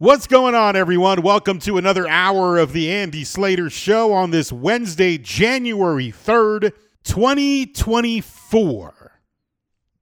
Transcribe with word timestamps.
What's 0.00 0.28
going 0.28 0.54
on, 0.54 0.76
everyone? 0.76 1.22
Welcome 1.22 1.58
to 1.58 1.76
another 1.76 2.06
hour 2.06 2.56
of 2.56 2.72
the 2.72 2.88
Andy 2.88 3.24
Slater 3.24 3.68
Show 3.68 4.12
on 4.12 4.30
this 4.30 4.52
Wednesday, 4.52 5.18
January 5.18 6.12
3rd, 6.12 6.70
2024. 7.02 9.20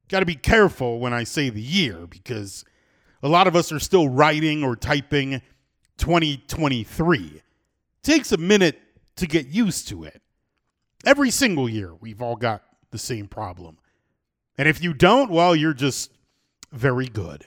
Got 0.09 0.21
to 0.21 0.27
be 0.27 0.35
careful 0.35 1.01
when 1.01 1.15
I 1.15 1.25
say 1.25 1.49
the 1.49 1.63
year 1.63 2.07
because 2.07 2.63
a 3.23 3.29
lot 3.31 3.47
of 3.47 3.57
us 3.57 3.73
are 3.73 3.79
still 3.79 4.07
writing 4.07 4.63
or 4.63 4.77
typing 4.77 5.41
2023. 5.97 7.41
takes 8.03 8.33
a 8.33 8.37
minute 8.37 8.79
to 9.17 9.27
get 9.27 9.47
used 9.47 9.89
to 9.89 10.05
it. 10.05 10.21
Every 11.07 11.31
single 11.31 11.71
year, 11.71 11.95
we've 11.95 12.21
all 12.21 12.37
got 12.37 12.63
the 12.91 12.99
same 12.99 13.29
problem. 13.29 13.79
And 14.59 14.69
if 14.69 14.83
you 14.83 14.93
don't, 14.93 15.31
well, 15.31 15.57
you're 15.57 15.73
just 15.73 16.13
very 16.71 17.07
good. 17.07 17.47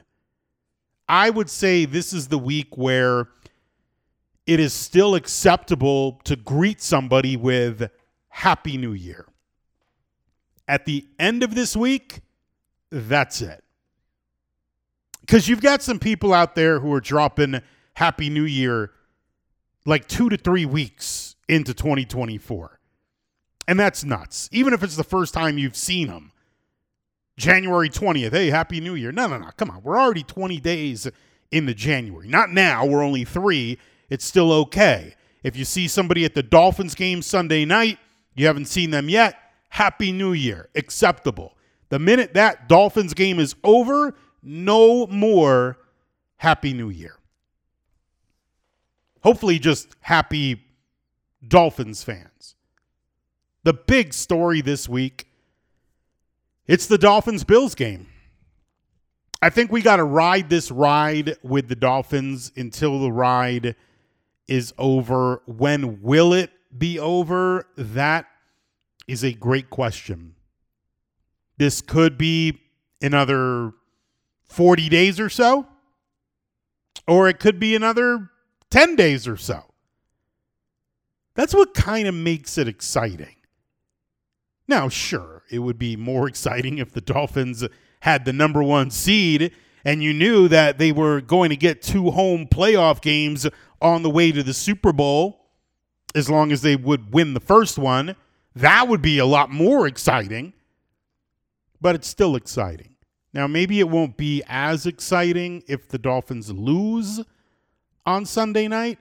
I 1.09 1.31
would 1.31 1.49
say 1.49 1.85
this 1.85 2.13
is 2.13 2.27
the 2.27 2.37
week 2.37 2.77
where 2.77 3.27
it 4.45 4.59
is 4.59 4.73
still 4.73 5.15
acceptable 5.15 6.21
to 6.23 6.35
greet 6.35 6.81
somebody 6.81 7.35
with 7.35 7.89
Happy 8.29 8.77
New 8.77 8.93
Year. 8.93 9.25
At 10.67 10.85
the 10.85 11.07
end 11.17 11.41
of 11.41 11.55
this 11.55 11.75
week, 11.75 12.21
that's 12.91 13.41
it. 13.41 13.63
Because 15.21 15.49
you've 15.49 15.61
got 15.61 15.81
some 15.81 15.97
people 15.97 16.31
out 16.31 16.53
there 16.53 16.79
who 16.79 16.93
are 16.93 17.01
dropping 17.01 17.61
Happy 17.95 18.29
New 18.29 18.45
Year 18.45 18.91
like 19.85 20.07
two 20.07 20.29
to 20.29 20.37
three 20.37 20.65
weeks 20.65 21.35
into 21.47 21.73
2024. 21.73 22.79
And 23.67 23.79
that's 23.79 24.03
nuts. 24.03 24.47
Even 24.51 24.73
if 24.73 24.83
it's 24.83 24.95
the 24.95 25.03
first 25.03 25.33
time 25.33 25.57
you've 25.57 25.75
seen 25.75 26.07
them. 26.07 26.31
January 27.39 27.89
20th. 27.89 28.31
Hey, 28.31 28.49
Happy 28.49 28.81
New 28.81 28.95
Year. 28.95 29.11
No, 29.11 29.25
no, 29.25 29.37
no. 29.37 29.49
Come 29.57 29.71
on. 29.71 29.81
We're 29.81 29.97
already 29.97 30.23
20 30.23 30.59
days 30.59 31.07
into 31.51 31.73
January. 31.73 32.27
Not 32.27 32.51
now. 32.51 32.85
We're 32.85 33.01
only 33.01 33.23
three. 33.23 33.79
It's 34.09 34.25
still 34.25 34.51
okay. 34.51 35.15
If 35.41 35.55
you 35.55 35.63
see 35.63 35.87
somebody 35.87 36.25
at 36.25 36.35
the 36.35 36.43
Dolphins 36.43 36.95
game 36.95 37.21
Sunday 37.21 37.63
night, 37.63 37.97
you 38.35 38.45
haven't 38.45 38.65
seen 38.65 38.91
them 38.91 39.09
yet, 39.09 39.39
Happy 39.69 40.11
New 40.11 40.33
Year. 40.33 40.69
Acceptable. 40.75 41.55
The 41.87 41.97
minute 41.97 42.33
that 42.33 42.67
Dolphins 42.67 43.13
game 43.13 43.39
is 43.39 43.55
over, 43.63 44.13
no 44.43 45.07
more 45.07 45.77
Happy 46.35 46.73
New 46.73 46.89
Year. 46.89 47.15
Hopefully, 49.21 49.59
just 49.59 49.95
happy 50.01 50.61
Dolphins 51.45 52.03
fans. 52.03 52.55
The 53.63 53.73
big 53.73 54.13
story 54.13 54.61
this 54.61 54.87
week 54.89 55.28
it's 56.69 56.85
the 56.85 56.99
Dolphins 56.99 57.43
Bills 57.43 57.73
game. 57.73 58.05
I 59.41 59.49
think 59.49 59.71
we 59.71 59.81
got 59.81 59.95
to 59.95 60.03
ride 60.03 60.51
this 60.51 60.69
ride 60.69 61.35
with 61.41 61.67
the 61.67 61.75
Dolphins 61.75 62.51
until 62.55 62.99
the 62.99 63.11
ride 63.11 63.75
is 64.47 64.71
over. 64.77 65.41
When 65.47 66.03
will 66.03 66.31
it 66.31 66.51
be 66.77 66.99
over? 66.99 67.65
That 67.75 68.27
is 69.07 69.23
a 69.23 69.33
great 69.33 69.71
question. 69.71 70.35
This 71.57 71.81
could 71.81 72.19
be 72.19 72.59
another 73.01 73.73
40 74.43 74.89
days 74.89 75.19
or 75.19 75.29
so, 75.29 75.65
or 77.07 77.27
it 77.27 77.39
could 77.39 77.59
be 77.59 77.75
another 77.75 78.29
10 78.69 78.95
days 78.95 79.27
or 79.27 79.37
so. 79.37 79.63
That's 81.33 81.55
what 81.55 81.73
kind 81.73 82.07
of 82.07 82.13
makes 82.13 82.59
it 82.59 82.67
exciting. 82.67 83.37
Now, 84.67 84.87
sure, 84.87 85.38
it 85.49 85.59
would 85.59 85.79
be 85.79 85.95
more 85.95 86.27
exciting 86.29 86.77
if 86.77 86.91
the 86.91 87.01
Dolphins 87.01 87.65
had 88.01 88.25
the 88.25 88.33
number 88.33 88.63
one 88.63 88.91
seed 88.91 89.51
and 89.85 90.03
you 90.03 90.13
knew 90.13 90.47
that 90.47 90.77
they 90.77 90.91
were 90.91 91.21
going 91.21 91.49
to 91.49 91.55
get 91.55 91.81
two 91.81 92.11
home 92.11 92.47
playoff 92.47 93.01
games 93.01 93.47
on 93.81 94.03
the 94.03 94.09
way 94.09 94.31
to 94.31 94.43
the 94.43 94.53
Super 94.53 94.91
Bowl 94.91 95.47
as 96.15 96.29
long 96.29 96.51
as 96.51 96.61
they 96.61 96.75
would 96.75 97.13
win 97.13 97.33
the 97.33 97.39
first 97.39 97.77
one. 97.77 98.15
That 98.55 98.87
would 98.87 99.01
be 99.01 99.19
a 99.19 99.25
lot 99.25 99.51
more 99.51 99.87
exciting, 99.87 100.53
but 101.79 101.95
it's 101.95 102.07
still 102.07 102.35
exciting. 102.35 102.95
Now, 103.31 103.47
maybe 103.47 103.79
it 103.79 103.89
won't 103.89 104.17
be 104.17 104.43
as 104.47 104.85
exciting 104.85 105.63
if 105.67 105.87
the 105.87 105.99
Dolphins 105.99 106.51
lose 106.51 107.21
on 108.05 108.25
Sunday 108.25 108.67
night, 108.67 108.97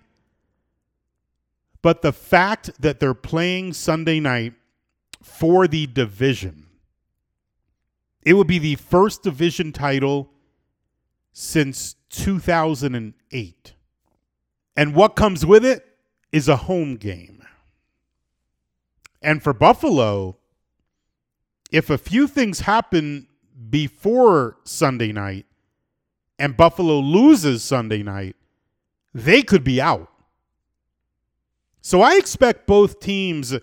but 1.81 2.03
the 2.03 2.13
fact 2.13 2.71
that 2.81 3.01
they're 3.01 3.15
playing 3.15 3.73
Sunday 3.73 4.21
night 4.21 4.53
for 5.23 5.67
the 5.69 5.87
division. 5.87 6.67
It 8.23 8.35
would 8.35 8.47
be 8.47 8.59
the 8.59 8.77
first 8.77 9.23
division 9.23 9.73
title 9.73 10.31
since 11.33 11.97
2008. 12.11 13.75
And 14.77 14.95
what 14.95 15.17
comes 15.17 15.45
with 15.47 15.65
it 15.65 15.85
is 16.33 16.49
a 16.49 16.57
home 16.57 16.97
game. 16.97 17.43
And 19.23 19.43
for 19.43 19.53
Buffalo, 19.53 20.37
if 21.73 21.91
a 21.91 21.99
few 21.99 22.27
things 22.27 22.61
happen 22.61 23.27
before 23.71 24.57
Sunday 24.65 25.13
night 25.13 25.47
and 26.39 26.57
Buffalo 26.57 26.99
loses 26.99 27.65
Sunday 27.65 28.03
night, 28.03 28.37
they 29.13 29.43
could 29.43 29.65
be 29.65 29.81
out. 29.81 30.11
So 31.81 32.01
I 32.03 32.17
expect 32.17 32.67
both 32.67 33.01
teams 33.01 33.55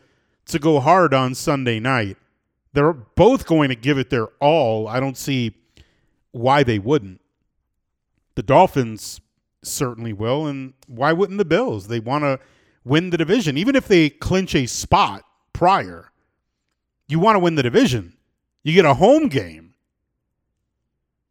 to 0.48 0.60
go 0.60 0.80
hard 0.80 1.14
on 1.14 1.36
Sunday 1.36 1.80
night. 1.80 2.18
They're 2.74 2.94
both 2.94 3.46
going 3.46 3.70
to 3.70 3.76
give 3.76 3.98
it 3.98 4.10
their 4.10 4.28
all. 4.40 4.88
I 4.88 5.00
don't 5.00 5.18
see 5.18 5.56
why 6.32 6.64
they 6.64 6.80
wouldn't. 6.80 7.22
The 8.36 8.44
Dolphins 8.44 9.22
certainly 9.64 10.14
will, 10.14 10.46
and 10.48 10.74
why 10.88 11.14
wouldn't 11.14 11.38
the 11.38 11.46
Bills? 11.46 11.88
They 11.88 12.00
want 12.00 12.24
to 12.24 12.40
win 12.84 13.10
the 13.10 13.18
division. 13.18 13.58
Even 13.58 13.76
if 13.76 13.88
they 13.88 14.10
clinch 14.10 14.54
a 14.56 14.66
spot 14.66 15.24
prior, 15.54 16.12
you 17.08 17.20
want 17.20 17.36
to 17.36 17.40
win 17.40 17.56
the 17.56 17.64
division. 17.64 18.18
You 18.64 18.74
get 18.74 18.86
a 18.86 18.96
home 18.96 19.30
game. 19.30 19.74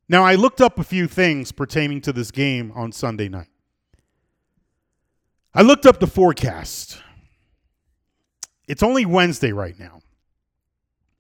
Now, 0.09 0.25
I 0.25 0.35
looked 0.35 0.61
up 0.61 0.79
a 0.79 0.85
few 0.85 1.07
things 1.07 1.53
pertaining 1.53 2.01
to 2.03 2.13
this 2.13 2.31
game 2.31 2.73
on 2.75 2.93
Sunday 2.93 3.29
night. 3.29 3.49
I 5.55 5.63
looked 5.63 5.87
up 5.87 6.01
the 6.01 6.07
forecast 6.07 7.01
it's 8.67 8.83
only 8.83 9.05
Wednesday 9.07 9.53
right 9.53 9.79
now. 9.79 10.01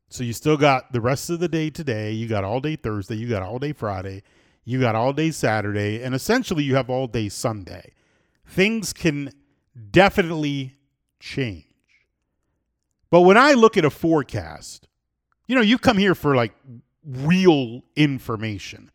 So 0.08 0.22
you 0.22 0.32
still 0.32 0.56
got 0.56 0.92
the 0.92 1.00
rest 1.00 1.30
of 1.30 1.40
the 1.40 1.48
day 1.48 1.70
today. 1.70 2.12
You 2.12 2.28
got 2.28 2.44
all 2.44 2.60
day 2.60 2.76
Thursday. 2.76 3.16
You 3.16 3.28
got 3.28 3.42
all 3.42 3.58
day 3.58 3.72
Friday. 3.72 4.22
You 4.64 4.80
got 4.80 4.94
all 4.94 5.12
day 5.12 5.30
Saturday. 5.30 6.02
And 6.02 6.14
essentially, 6.14 6.62
you 6.62 6.76
have 6.76 6.88
all 6.88 7.06
day 7.06 7.28
Sunday. 7.28 7.92
Things 8.46 8.92
can 8.92 9.30
definitely 9.90 10.76
change. 11.18 11.64
But 13.10 13.22
when 13.22 13.36
I 13.36 13.52
look 13.52 13.76
at 13.76 13.84
a 13.84 13.90
forecast, 13.90 14.88
you 15.46 15.54
know, 15.54 15.62
you 15.62 15.78
come 15.78 15.98
here 15.98 16.14
for 16.14 16.34
like 16.34 16.54
real 17.04 17.82
information, 17.96 18.90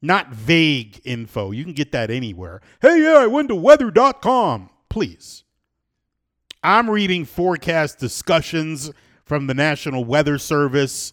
not 0.00 0.30
vague 0.30 1.00
info. 1.04 1.50
You 1.50 1.64
can 1.64 1.72
get 1.72 1.92
that 1.92 2.10
anywhere. 2.10 2.60
Hey, 2.80 3.02
yeah, 3.02 3.18
I 3.18 3.26
went 3.26 3.48
to 3.48 3.54
weather.com. 3.54 4.70
Please. 4.88 5.44
I'm 6.64 6.88
reading 6.88 7.24
forecast 7.24 7.98
discussions 7.98 8.92
from 9.24 9.48
the 9.48 9.54
National 9.54 10.04
Weather 10.04 10.38
Service. 10.38 11.12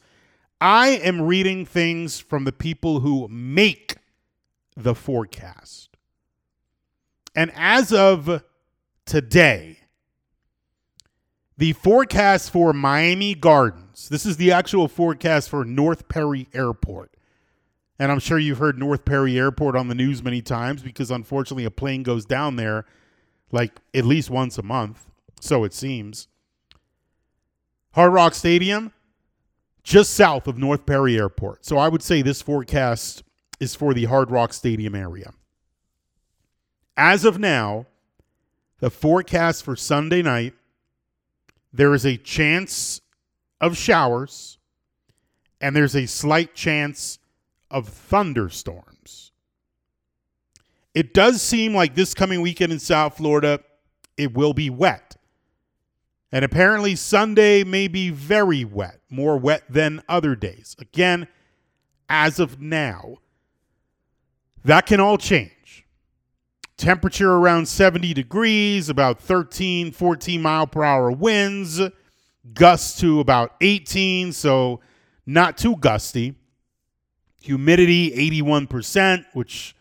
I 0.61 0.89
am 0.89 1.21
reading 1.23 1.65
things 1.65 2.19
from 2.19 2.43
the 2.43 2.51
people 2.51 2.99
who 2.99 3.27
make 3.29 3.97
the 4.77 4.93
forecast. 4.93 5.89
And 7.35 7.51
as 7.55 7.91
of 7.91 8.43
today, 9.05 9.79
the 11.57 11.73
forecast 11.73 12.51
for 12.51 12.71
Miami 12.71 13.33
Gardens, 13.33 14.07
this 14.07 14.27
is 14.27 14.37
the 14.37 14.51
actual 14.51 14.87
forecast 14.87 15.49
for 15.49 15.65
North 15.65 16.07
Perry 16.07 16.47
Airport. 16.53 17.15
And 17.97 18.11
I'm 18.11 18.19
sure 18.19 18.37
you've 18.37 18.59
heard 18.59 18.77
North 18.77 19.03
Perry 19.03 19.37
Airport 19.37 19.75
on 19.75 19.87
the 19.87 19.95
news 19.95 20.21
many 20.21 20.43
times 20.43 20.83
because 20.83 21.09
unfortunately 21.09 21.65
a 21.65 21.71
plane 21.71 22.03
goes 22.03 22.23
down 22.23 22.55
there 22.55 22.85
like 23.51 23.79
at 23.95 24.05
least 24.05 24.29
once 24.29 24.57
a 24.59 24.63
month. 24.63 25.08
So 25.39 25.63
it 25.63 25.73
seems. 25.73 26.27
Hard 27.93 28.13
Rock 28.13 28.35
Stadium, 28.35 28.93
just 29.83 30.13
south 30.13 30.47
of 30.47 30.57
North 30.57 30.85
Perry 30.85 31.17
Airport. 31.17 31.65
So 31.65 31.77
I 31.77 31.87
would 31.87 32.03
say 32.03 32.21
this 32.21 32.41
forecast 32.41 33.23
is 33.59 33.75
for 33.75 33.93
the 33.93 34.05
Hard 34.05 34.31
Rock 34.31 34.53
Stadium 34.53 34.95
area. 34.95 35.33
As 36.95 37.25
of 37.25 37.39
now, 37.39 37.87
the 38.79 38.89
forecast 38.89 39.63
for 39.63 39.75
Sunday 39.75 40.21
night, 40.21 40.53
there 41.73 41.93
is 41.93 42.05
a 42.05 42.17
chance 42.17 43.01
of 43.61 43.77
showers 43.77 44.57
and 45.61 45.75
there's 45.75 45.95
a 45.95 46.05
slight 46.05 46.55
chance 46.55 47.19
of 47.69 47.87
thunderstorms. 47.87 49.31
It 50.93 51.13
does 51.13 51.41
seem 51.41 51.73
like 51.73 51.95
this 51.95 52.13
coming 52.13 52.41
weekend 52.41 52.73
in 52.73 52.79
South 52.79 53.17
Florida, 53.17 53.59
it 54.17 54.33
will 54.33 54.53
be 54.53 54.69
wet. 54.69 55.15
And 56.31 56.45
apparently, 56.45 56.95
Sunday 56.95 57.63
may 57.63 57.87
be 57.87 58.09
very 58.11 58.63
wet, 58.63 58.99
more 59.09 59.37
wet 59.37 59.63
than 59.69 60.03
other 60.07 60.35
days. 60.35 60.75
Again, 60.79 61.27
as 62.07 62.39
of 62.39 62.61
now, 62.61 63.17
that 64.63 64.85
can 64.85 64.99
all 64.99 65.17
change. 65.17 65.85
Temperature 66.77 67.33
around 67.33 67.67
70 67.67 68.13
degrees, 68.13 68.89
about 68.89 69.19
13, 69.19 69.91
14 69.91 70.41
mile 70.41 70.67
per 70.67 70.83
hour 70.83 71.11
winds, 71.11 71.81
gusts 72.53 72.99
to 72.99 73.19
about 73.19 73.55
18, 73.61 74.31
so 74.31 74.79
not 75.25 75.57
too 75.57 75.75
gusty. 75.77 76.35
Humidity 77.41 78.11
81%, 78.41 79.25
which 79.33 79.75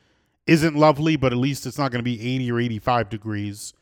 isn't 0.47 0.77
lovely, 0.77 1.17
but 1.17 1.33
at 1.33 1.39
least 1.39 1.67
it's 1.67 1.79
not 1.79 1.93
going 1.93 2.01
to 2.01 2.05
be 2.05 2.21
80 2.21 2.53
or 2.53 2.61
85 2.61 3.09
degrees. 3.11 3.75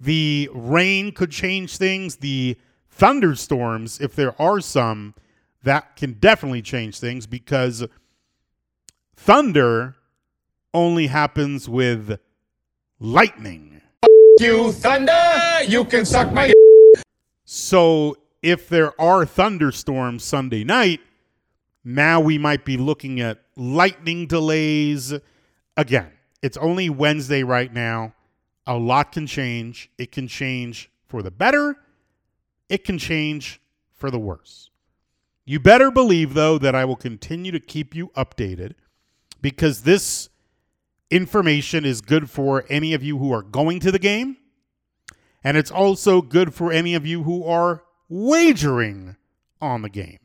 The 0.00 0.50
rain 0.52 1.12
could 1.12 1.30
change 1.30 1.76
things. 1.76 2.16
The 2.16 2.56
thunderstorms, 2.90 4.00
if 4.00 4.14
there 4.14 4.40
are 4.40 4.60
some, 4.60 5.14
that 5.62 5.96
can 5.96 6.14
definitely 6.14 6.62
change 6.62 6.98
things 6.98 7.26
because 7.26 7.84
thunder 9.16 9.96
only 10.72 11.06
happens 11.06 11.68
with 11.68 12.18
lightning. 12.98 13.80
You 14.38 14.72
thunder, 14.72 15.62
you 15.66 15.84
can 15.84 16.04
suck 16.04 16.32
my. 16.32 16.52
So 17.44 18.16
if 18.42 18.68
there 18.68 19.00
are 19.00 19.24
thunderstorms 19.24 20.24
Sunday 20.24 20.64
night, 20.64 21.00
now 21.84 22.20
we 22.20 22.36
might 22.38 22.64
be 22.64 22.76
looking 22.76 23.20
at 23.20 23.40
lightning 23.56 24.26
delays. 24.26 25.14
Again, 25.76 26.10
it's 26.42 26.56
only 26.56 26.90
Wednesday 26.90 27.42
right 27.42 27.72
now. 27.72 28.14
A 28.66 28.76
lot 28.76 29.12
can 29.12 29.26
change. 29.26 29.90
It 29.98 30.12
can 30.12 30.28
change 30.28 30.90
for 31.06 31.22
the 31.22 31.30
better, 31.30 31.76
it 32.68 32.84
can 32.84 32.98
change 32.98 33.60
for 33.92 34.10
the 34.10 34.18
worse. 34.18 34.70
You 35.44 35.60
better 35.60 35.90
believe, 35.90 36.34
though, 36.34 36.58
that 36.58 36.74
I 36.74 36.84
will 36.84 36.96
continue 36.96 37.52
to 37.52 37.60
keep 37.60 37.94
you 37.94 38.08
updated 38.16 38.72
because 39.42 39.82
this 39.82 40.30
information 41.10 41.84
is 41.84 42.00
good 42.00 42.30
for 42.30 42.64
any 42.68 42.94
of 42.94 43.02
you 43.02 43.18
who 43.18 43.32
are 43.32 43.42
going 43.42 43.78
to 43.80 43.92
the 43.92 43.98
game. 43.98 44.38
And 45.44 45.56
it's 45.56 45.70
also 45.70 46.22
good 46.22 46.54
for 46.54 46.72
any 46.72 46.94
of 46.94 47.06
you 47.06 47.22
who 47.22 47.44
are 47.44 47.84
wagering 48.08 49.16
on 49.60 49.82
the 49.82 49.90
game. 49.90 50.18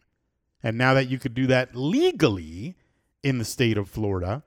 And 0.63 0.77
now 0.77 0.93
that 0.93 1.09
you 1.09 1.19
could 1.19 1.33
do 1.33 1.47
that 1.47 1.75
legally 1.75 2.75
in 3.21 3.37
the 3.37 3.45
state 3.45 3.77
of 3.77 3.89
Florida, 3.89 4.43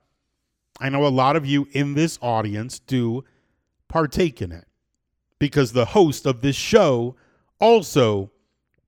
I 0.79 0.89
know 0.89 1.05
a 1.05 1.07
lot 1.07 1.35
of 1.35 1.45
you 1.45 1.67
in 1.71 1.93
this 1.93 2.17
audience 2.21 2.79
do 2.79 3.23
partake 3.93 4.41
in 4.41 4.51
it 4.51 4.65
because 5.37 5.71
the 5.71 5.85
host 5.85 6.25
of 6.25 6.41
this 6.41 6.55
show 6.55 7.15
also 7.59 8.31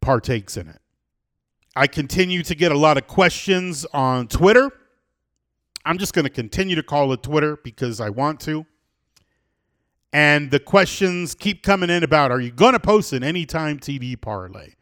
partakes 0.01 0.57
in 0.57 0.67
it. 0.67 0.81
I 1.75 1.85
continue 1.85 2.41
to 2.41 2.55
get 2.55 2.71
a 2.71 2.77
lot 2.77 2.97
of 2.97 3.05
questions 3.05 3.85
on 3.93 4.27
Twitter. 4.27 4.71
I'm 5.85 5.99
just 5.99 6.15
going 6.15 6.23
to 6.23 6.31
continue 6.31 6.75
to 6.75 6.81
call 6.81 7.13
it 7.13 7.21
Twitter 7.21 7.55
because 7.55 8.01
I 8.01 8.09
want 8.09 8.39
to. 8.41 8.65
And 10.11 10.49
the 10.49 10.59
questions 10.59 11.35
keep 11.35 11.61
coming 11.61 11.91
in 11.91 12.03
about 12.03 12.31
are 12.31 12.39
you 12.39 12.49
going 12.49 12.73
to 12.73 12.79
post 12.79 13.13
an 13.13 13.23
anytime 13.23 13.77
TD 13.77 14.19
parlay? 14.19 14.73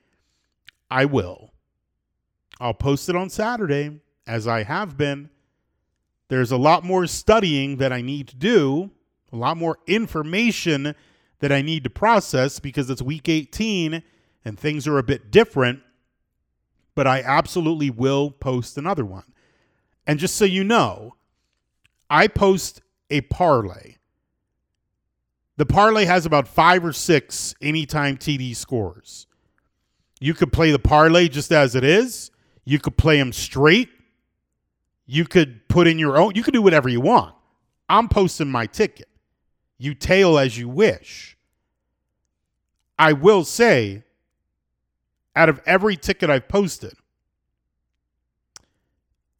I 0.89 1.03
will. 1.03 1.51
I'll 2.61 2.73
post 2.73 3.09
it 3.09 3.15
on 3.17 3.29
Saturday, 3.29 3.99
as 4.25 4.47
I 4.47 4.63
have 4.63 4.95
been. 4.95 5.29
There's 6.29 6.53
a 6.53 6.57
lot 6.57 6.85
more 6.85 7.07
studying 7.07 7.75
that 7.77 7.91
I 7.91 8.01
need 8.01 8.29
to 8.29 8.37
do, 8.37 8.91
a 9.33 9.35
lot 9.35 9.57
more 9.57 9.79
information 9.87 10.95
that 11.39 11.51
I 11.51 11.61
need 11.61 11.83
to 11.83 11.89
process 11.89 12.59
because 12.59 12.89
it's 12.89 13.01
week 13.01 13.27
18 13.27 14.03
and 14.45 14.59
things 14.59 14.87
are 14.87 14.97
a 14.97 15.03
bit 15.03 15.31
different. 15.31 15.81
But 16.95 17.07
I 17.07 17.21
absolutely 17.21 17.89
will 17.89 18.29
post 18.29 18.77
another 18.77 19.03
one. 19.03 19.33
And 20.05 20.19
just 20.19 20.35
so 20.35 20.45
you 20.45 20.63
know, 20.63 21.15
I 22.09 22.27
post 22.27 22.81
a 23.09 23.21
parlay. 23.21 23.95
The 25.57 25.65
parlay 25.65 26.05
has 26.05 26.25
about 26.25 26.47
five 26.47 26.85
or 26.85 26.93
six 26.93 27.55
anytime 27.61 28.17
TD 28.17 28.55
scores. 28.55 29.27
You 30.19 30.33
could 30.33 30.53
play 30.53 30.71
the 30.71 30.79
parlay 30.79 31.27
just 31.27 31.51
as 31.51 31.75
it 31.75 31.83
is. 31.83 32.31
You 32.65 32.79
could 32.79 32.97
play 32.97 33.17
them 33.17 33.33
straight. 33.33 33.89
You 35.05 35.25
could 35.25 35.67
put 35.67 35.87
in 35.87 35.99
your 35.99 36.17
own. 36.17 36.33
You 36.35 36.43
could 36.43 36.53
do 36.53 36.61
whatever 36.61 36.89
you 36.89 37.01
want. 37.01 37.35
I'm 37.89 38.07
posting 38.07 38.49
my 38.49 38.65
ticket. 38.67 39.07
You 39.77 39.93
tail 39.93 40.37
as 40.37 40.57
you 40.57 40.69
wish. 40.69 41.37
I 42.97 43.13
will 43.13 43.43
say, 43.43 44.03
out 45.35 45.49
of 45.49 45.61
every 45.65 45.95
ticket 45.95 46.29
I've 46.29 46.47
posted, 46.47 46.93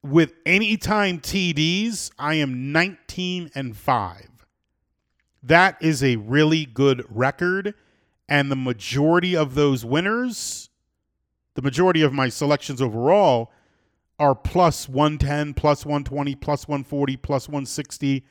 with 0.01 0.33
anytime 0.45 1.19
TDs, 1.19 2.11
I 2.19 2.35
am 2.35 2.71
19 2.71 3.51
and 3.55 3.75
5. 3.75 4.29
That 5.41 5.77
is 5.81 6.03
a 6.03 6.17
really 6.17 6.65
good 6.65 7.05
record. 7.09 7.73
And 8.27 8.51
the 8.51 8.55
majority 8.55 9.35
of 9.35 9.55
those 9.55 9.85
winners, 9.85 10.69
the 11.55 11.61
majority 11.61 12.01
of 12.01 12.13
my 12.13 12.29
selections 12.29 12.81
overall, 12.81 13.51
are 14.19 14.35
plus 14.35 14.87
110, 14.87 15.53
plus 15.53 15.85
120, 15.85 16.35
plus 16.35 16.67
140, 16.67 17.17
plus 17.17 17.47
160. 17.47 18.25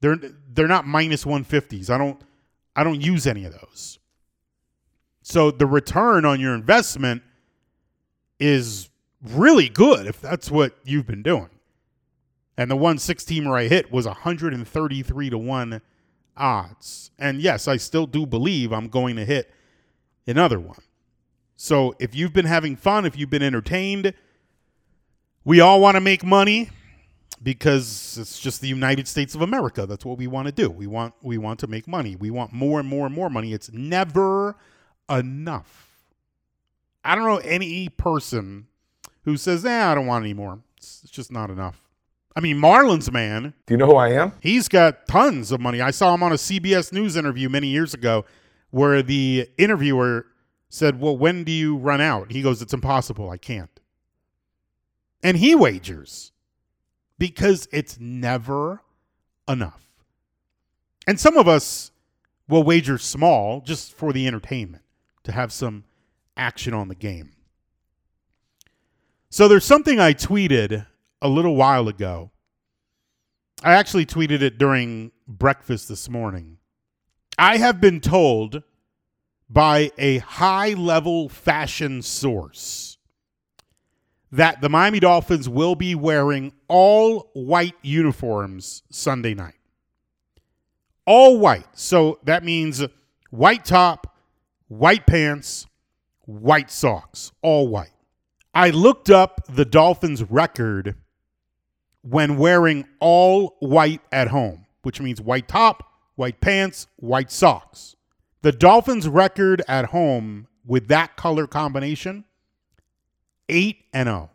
They're 0.00 0.18
they're 0.52 0.68
not 0.68 0.86
minus 0.86 1.24
150s. 1.24 1.90
I 1.90 1.98
don't 1.98 2.20
I 2.76 2.84
don't 2.84 3.00
use 3.00 3.26
any 3.26 3.44
of 3.44 3.52
those. 3.52 3.98
So 5.22 5.50
the 5.50 5.66
return 5.66 6.24
on 6.24 6.40
your 6.40 6.54
investment 6.54 7.22
is 8.38 8.88
really 9.22 9.68
good 9.68 10.06
if 10.06 10.20
that's 10.20 10.50
what 10.50 10.74
you've 10.84 11.06
been 11.06 11.22
doing. 11.22 11.50
And 12.56 12.70
the 12.70 12.76
one 12.76 12.98
six 12.98 13.24
teamer 13.24 13.58
I 13.58 13.68
hit 13.68 13.92
was 13.92 14.06
133 14.06 15.30
to 15.30 15.38
1 15.38 15.80
odds. 16.36 17.10
And 17.18 17.40
yes, 17.40 17.68
I 17.68 17.76
still 17.76 18.06
do 18.06 18.26
believe 18.26 18.72
I'm 18.72 18.88
going 18.88 19.16
to 19.16 19.24
hit 19.24 19.52
another 20.26 20.58
one. 20.58 20.80
So 21.56 21.94
if 21.98 22.14
you've 22.14 22.32
been 22.32 22.46
having 22.46 22.76
fun, 22.76 23.04
if 23.04 23.18
you've 23.18 23.30
been 23.30 23.42
entertained, 23.42 24.14
we 25.44 25.60
all 25.60 25.80
want 25.80 25.96
to 25.96 26.00
make 26.00 26.24
money 26.24 26.70
because 27.42 28.18
it's 28.20 28.38
just 28.38 28.60
the 28.60 28.68
United 28.68 29.06
States 29.08 29.34
of 29.34 29.42
America. 29.42 29.86
That's 29.86 30.04
what 30.04 30.18
we 30.18 30.26
want 30.26 30.46
to 30.46 30.52
do. 30.52 30.70
We 30.70 30.86
want 30.86 31.14
we 31.22 31.38
want 31.38 31.60
to 31.60 31.66
make 31.66 31.86
money. 31.86 32.16
We 32.16 32.30
want 32.30 32.52
more 32.52 32.80
and 32.80 32.88
more 32.88 33.06
and 33.06 33.14
more 33.14 33.30
money. 33.30 33.52
It's 33.52 33.70
never 33.72 34.56
enough. 35.08 35.86
I 37.04 37.14
don't 37.14 37.24
know 37.24 37.38
any 37.38 37.88
person 37.88 38.66
who 39.24 39.36
says, 39.36 39.64
"Eh, 39.64 39.90
I 39.90 39.94
don't 39.94 40.06
want 40.06 40.24
any 40.24 40.34
more." 40.34 40.60
It's, 40.76 41.02
it's 41.04 41.12
just 41.12 41.32
not 41.32 41.50
enough. 41.50 41.82
I 42.36 42.40
mean, 42.40 42.56
Marlins 42.58 43.10
man. 43.10 43.54
Do 43.66 43.74
you 43.74 43.78
know 43.78 43.86
who 43.86 43.96
I 43.96 44.10
am? 44.10 44.32
He's 44.40 44.68
got 44.68 45.08
tons 45.08 45.50
of 45.50 45.60
money. 45.60 45.80
I 45.80 45.90
saw 45.90 46.14
him 46.14 46.22
on 46.22 46.32
a 46.32 46.36
CBS 46.36 46.92
News 46.92 47.16
interview 47.16 47.48
many 47.48 47.68
years 47.68 47.94
ago 47.94 48.24
where 48.70 49.02
the 49.02 49.48
interviewer 49.58 50.26
said, 50.68 51.00
Well, 51.00 51.16
when 51.16 51.44
do 51.44 51.52
you 51.52 51.76
run 51.76 52.00
out? 52.00 52.30
He 52.30 52.42
goes, 52.42 52.62
It's 52.62 52.74
impossible. 52.74 53.30
I 53.30 53.38
can't. 53.38 53.80
And 55.22 55.36
he 55.38 55.54
wagers 55.54 56.32
because 57.18 57.68
it's 57.72 57.98
never 57.98 58.82
enough. 59.48 59.82
And 61.06 61.18
some 61.18 61.36
of 61.36 61.48
us 61.48 61.90
will 62.48 62.62
wager 62.62 62.98
small 62.98 63.60
just 63.60 63.92
for 63.94 64.12
the 64.12 64.26
entertainment 64.26 64.84
to 65.24 65.32
have 65.32 65.52
some 65.52 65.84
action 66.36 66.72
on 66.72 66.88
the 66.88 66.94
game. 66.94 67.32
So 69.30 69.48
there's 69.48 69.64
something 69.64 70.00
I 70.00 70.14
tweeted 70.14 70.86
a 71.20 71.28
little 71.28 71.56
while 71.56 71.88
ago. 71.88 72.30
I 73.62 73.72
actually 73.72 74.06
tweeted 74.06 74.40
it 74.40 74.56
during 74.56 75.12
breakfast 75.26 75.88
this 75.88 76.08
morning. 76.08 76.58
I 77.36 77.58
have 77.58 77.80
been 77.80 78.00
told 78.00 78.62
by 79.50 79.90
a 79.98 80.18
high 80.18 80.74
level 80.74 81.28
fashion 81.28 82.02
source 82.02 82.98
that 84.30 84.60
the 84.60 84.68
Miami 84.68 85.00
Dolphins 85.00 85.48
will 85.48 85.74
be 85.74 85.94
wearing 85.94 86.52
all 86.68 87.30
white 87.32 87.74
uniforms 87.82 88.82
Sunday 88.90 89.34
night. 89.34 89.54
All 91.06 91.38
white. 91.38 91.66
So 91.72 92.18
that 92.24 92.44
means 92.44 92.84
white 93.30 93.64
top, 93.64 94.16
white 94.68 95.06
pants, 95.06 95.66
white 96.26 96.70
socks, 96.70 97.32
all 97.42 97.68
white. 97.68 97.92
I 98.54 98.70
looked 98.70 99.10
up 99.10 99.42
the 99.48 99.64
Dolphins' 99.64 100.22
record 100.22 100.96
when 102.02 102.36
wearing 102.36 102.86
all 103.00 103.56
white 103.60 104.00
at 104.12 104.28
home, 104.28 104.66
which 104.82 105.00
means 105.00 105.20
white 105.20 105.48
top, 105.48 105.84
white 106.16 106.40
pants, 106.40 106.86
white 106.96 107.30
socks. 107.30 107.96
The 108.42 108.52
Dolphins' 108.52 109.08
record 109.08 109.62
at 109.68 109.86
home 109.86 110.48
with 110.66 110.88
that 110.88 111.16
color 111.16 111.46
combination 111.46 112.24
8 113.48 113.78
and 113.92 114.06
0. 114.06 114.30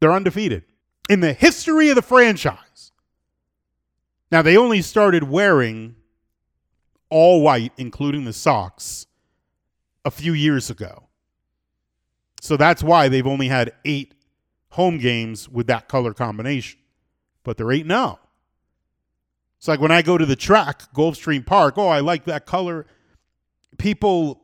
They're 0.00 0.12
undefeated 0.12 0.64
in 1.08 1.20
the 1.20 1.32
history 1.32 1.90
of 1.90 1.96
the 1.96 2.02
franchise. 2.02 2.92
Now, 4.30 4.42
they 4.42 4.56
only 4.56 4.82
started 4.82 5.24
wearing 5.24 5.96
all 7.10 7.42
white, 7.42 7.72
including 7.76 8.24
the 8.24 8.32
socks, 8.32 9.06
a 10.04 10.10
few 10.10 10.32
years 10.32 10.70
ago. 10.70 11.04
So 12.40 12.56
that's 12.56 12.82
why 12.82 13.08
they've 13.08 13.26
only 13.26 13.48
had 13.48 13.72
eight 13.84 14.14
home 14.70 14.98
games 14.98 15.48
with 15.48 15.66
that 15.68 15.88
color 15.88 16.12
combination. 16.12 16.80
But 17.42 17.56
they're 17.56 17.70
8 17.70 17.86
0. 17.86 18.18
It's 19.58 19.68
like 19.68 19.80
when 19.80 19.92
I 19.92 20.02
go 20.02 20.18
to 20.18 20.26
the 20.26 20.36
track, 20.36 20.92
Gulfstream 20.92 21.46
Park, 21.46 21.78
oh, 21.78 21.88
I 21.88 22.00
like 22.00 22.24
that 22.24 22.44
color. 22.44 22.86
People 23.78 24.42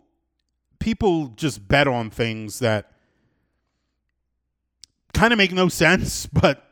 people 0.79 1.29
just 1.37 1.69
bet 1.69 1.87
on 1.87 2.11
things 2.11 2.59
that 2.61 2.93
kind 5.13 5.33
of 5.33 5.39
make 5.39 5.53
no 5.53 5.69
sense, 5.69 6.27
but 6.33 6.65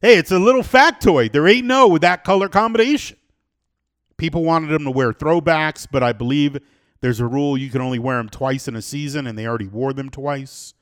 hey, 0.00 0.16
it's 0.16 0.30
a 0.30 0.38
little 0.38 0.62
factoid. 0.62 1.32
There 1.32 1.46
ain't 1.46 1.66
no 1.66 1.88
with 1.88 2.02
that 2.02 2.24
color 2.24 2.48
combination. 2.48 3.16
People 4.16 4.44
wanted 4.44 4.68
them 4.68 4.84
to 4.84 4.90
wear 4.90 5.12
throwbacks, 5.12 5.86
but 5.90 6.02
I 6.02 6.12
believe 6.12 6.58
there's 7.00 7.20
a 7.20 7.26
rule 7.26 7.58
you 7.58 7.70
can 7.70 7.80
only 7.80 7.98
wear 7.98 8.16
them 8.16 8.28
twice 8.28 8.68
in 8.68 8.76
a 8.76 8.82
season, 8.82 9.26
and 9.26 9.36
they 9.36 9.46
already 9.46 9.66
wore 9.66 9.92
them 9.92 10.08
twice. 10.08 10.74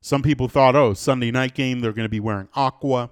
Some 0.00 0.22
people 0.22 0.48
thought, 0.48 0.74
oh, 0.74 0.94
Sunday 0.94 1.30
night 1.30 1.54
game, 1.54 1.80
they're 1.80 1.92
going 1.92 2.04
to 2.04 2.10
be 2.10 2.20
wearing 2.20 2.48
aqua. 2.54 3.10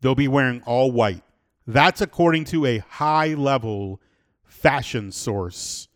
They'll 0.00 0.14
be 0.14 0.28
wearing 0.28 0.62
all 0.62 0.90
white. 0.90 1.22
That's 1.66 2.00
according 2.00 2.46
to 2.46 2.66
a 2.66 2.78
high 2.78 3.34
level 3.34 4.00
fashion 4.42 5.12
source 5.12 5.88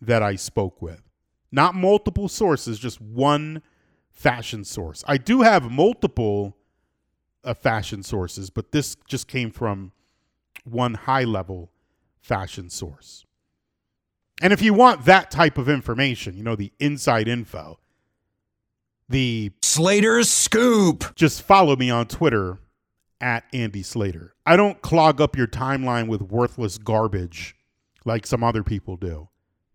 that 0.00 0.22
I 0.22 0.36
spoke 0.36 0.82
with. 0.82 1.02
Not 1.52 1.74
multiple 1.74 2.28
sources, 2.28 2.78
just 2.78 3.00
one 3.00 3.62
fashion 4.22 4.62
source. 4.62 5.02
I 5.08 5.16
do 5.16 5.42
have 5.42 5.68
multiple 5.68 6.56
uh, 7.42 7.54
fashion 7.54 8.04
sources, 8.04 8.50
but 8.50 8.70
this 8.70 8.96
just 9.08 9.26
came 9.26 9.50
from 9.50 9.90
one 10.64 10.94
high 10.94 11.24
level 11.24 11.72
fashion 12.20 12.70
source. 12.70 13.26
And 14.40 14.52
if 14.52 14.62
you 14.62 14.74
want 14.74 15.06
that 15.06 15.30
type 15.32 15.58
of 15.58 15.68
information, 15.68 16.36
you 16.36 16.44
know, 16.44 16.54
the 16.54 16.72
inside 16.78 17.26
info, 17.26 17.80
the 19.08 19.50
Slater's 19.60 20.30
Scoop. 20.30 21.14
Just 21.16 21.42
follow 21.42 21.74
me 21.74 21.90
on 21.90 22.06
Twitter 22.06 22.60
at 23.20 23.44
Andy 23.52 23.82
Slater. 23.82 24.34
I 24.46 24.56
don't 24.56 24.80
clog 24.82 25.20
up 25.20 25.36
your 25.36 25.48
timeline 25.48 26.06
with 26.06 26.22
worthless 26.22 26.78
garbage 26.78 27.56
like 28.04 28.26
some 28.26 28.44
other 28.44 28.62
people 28.62 28.96
do. 28.96 29.28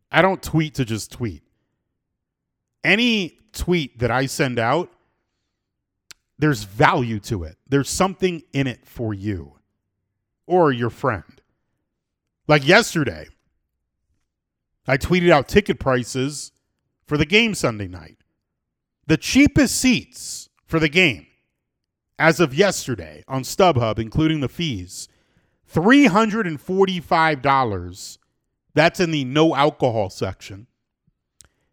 I 0.09 0.21
don't 0.21 0.41
tweet 0.41 0.73
to 0.75 0.85
just 0.85 1.11
tweet. 1.11 1.43
Any 2.84 3.39
tweet 3.53 4.00
that 4.00 4.12
I 4.12 4.27
send 4.27 4.60
out, 4.60 4.91
there's 6.39 6.63
value 6.63 7.19
to 7.22 7.43
it. 7.43 7.57
There's 7.67 7.89
something 7.89 8.43
in 8.53 8.67
it 8.67 8.86
for 8.86 9.13
you 9.13 9.53
or 10.46 10.72
your 10.72 10.89
friend. 10.89 11.24
Like 12.48 12.65
yesterday, 12.65 13.27
I 14.88 14.98
tweeted 14.98 15.31
out 15.31 15.48
ticket 15.48 15.79
prices 15.79 16.51
for 17.05 17.17
the 17.17 17.25
game 17.25 17.53
Sunday 17.53 17.88
night. 17.88 18.17
The 19.07 19.17
cheapest 19.17 19.75
seats 19.75 20.50
for 20.65 20.79
the 20.79 20.89
game 20.89 21.27
as 22.19 22.39
of 22.39 22.53
yesterday 22.53 23.24
on 23.27 23.43
StubHub, 23.43 24.00
including 24.00 24.39
the 24.39 24.48
fees, 24.48 25.10
$345. 25.72 28.17
That's 28.74 29.00
in 29.00 29.12
the 29.12 29.24
no 29.25 29.55
alcohol 29.55 30.10
section. 30.10 30.65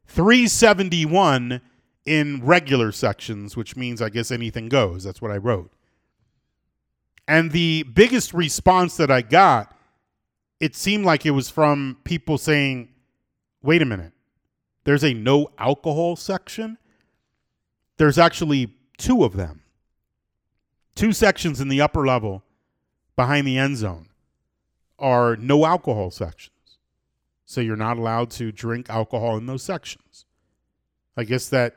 371 0.06 1.60
in 2.06 2.44
regular 2.44 2.92
sections, 2.92 3.56
which 3.56 3.76
means 3.76 4.02
I 4.02 4.08
guess 4.08 4.30
anything 4.30 4.68
goes. 4.68 5.04
That's 5.04 5.22
what 5.22 5.30
I 5.30 5.36
wrote. 5.36 5.70
And 7.26 7.52
the 7.52 7.84
biggest 7.84 8.34
response 8.34 8.96
that 8.98 9.10
I 9.10 9.22
got, 9.22 9.74
it 10.60 10.74
seemed 10.74 11.04
like 11.04 11.24
it 11.24 11.30
was 11.30 11.48
from 11.48 11.96
people 12.04 12.36
saying, 12.36 12.90
wait 13.62 13.80
a 13.80 13.86
minute, 13.86 14.12
there's 14.84 15.02
a 15.02 15.14
no 15.14 15.50
alcohol 15.58 16.16
section? 16.16 16.76
There's 17.96 18.18
actually 18.18 18.74
two 18.98 19.24
of 19.24 19.34
them. 19.36 19.62
Two 20.94 21.12
sections 21.12 21.60
in 21.60 21.68
the 21.68 21.80
upper 21.80 22.06
level 22.06 22.44
behind 23.16 23.46
the 23.46 23.58
end 23.58 23.78
zone 23.78 24.08
are 24.98 25.36
no 25.36 25.64
alcohol 25.64 26.10
sections. 26.10 26.53
So 27.46 27.60
you're 27.60 27.76
not 27.76 27.98
allowed 27.98 28.30
to 28.32 28.52
drink 28.52 28.88
alcohol 28.88 29.36
in 29.36 29.46
those 29.46 29.62
sections. 29.62 30.24
I 31.16 31.24
guess 31.24 31.48
that 31.50 31.76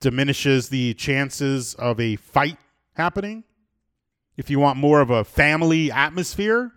diminishes 0.00 0.68
the 0.68 0.94
chances 0.94 1.74
of 1.74 1.98
a 2.00 2.16
fight 2.16 2.58
happening. 2.94 3.44
If 4.36 4.50
you 4.50 4.58
want 4.58 4.78
more 4.78 5.00
of 5.00 5.10
a 5.10 5.24
family 5.24 5.90
atmosphere, 5.90 6.72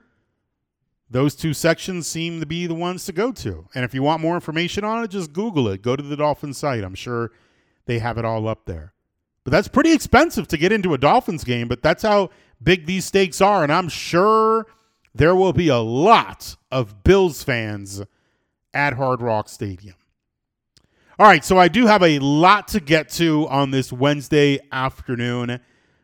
those 1.10 1.36
two 1.36 1.54
sections 1.54 2.06
seem 2.08 2.39
to 2.39 2.46
be 2.46 2.68
the 2.68 2.75
ones 2.75 3.06
to 3.06 3.12
go 3.12 3.32
to. 3.32 3.68
And 3.74 3.84
if 3.84 3.94
you 3.94 4.04
want 4.04 4.22
more 4.22 4.36
information 4.36 4.84
on 4.84 5.04
it, 5.04 5.10
just 5.10 5.34
Google 5.34 5.68
it. 5.70 5.82
Go 5.82 5.96
to 5.96 6.04
the 6.04 6.18
Dolphins 6.18 6.58
site. 6.58 6.84
I'm 6.84 6.96
sure 6.96 7.32
they 7.86 8.00
have 8.00 8.18
it 8.18 8.25
all 8.25 8.48
up 8.48 8.66
there. 8.66 8.94
But 9.44 9.51
that's 9.51 9.70
pretty 9.70 9.94
expensive 9.94 10.48
to 10.50 10.58
get 10.58 10.74
into 10.74 10.94
a 10.94 10.98
Dolphins 10.98 11.46
game, 11.46 11.70
but 11.70 11.82
that's 11.82 12.04
how 12.04 12.32
big 12.62 12.86
these 12.86 13.06
stakes 13.06 13.39
are. 13.39 13.63
And 13.63 13.72
I'm 13.72 13.88
sure 13.88 14.68
there 15.18 15.36
will 15.36 15.54
be 15.54 15.68
a 15.70 15.78
lot 15.78 16.56
of 16.72 17.04
Bills 17.04 17.44
fans 17.44 18.02
at 18.74 18.94
Hard 18.94 19.22
Rock 19.22 19.50
Stadium. 19.50 19.96
All 21.20 21.26
right, 21.26 21.44
so 21.44 21.58
I 21.58 21.68
do 21.68 21.88
have 21.88 22.04
a 22.04 22.20
lot 22.20 22.68
to 22.70 22.80
get 22.80 23.10
to 23.14 23.48
on 23.48 23.72
this 23.72 23.92
Wednesday 23.92 24.60
afternoon, 24.72 25.60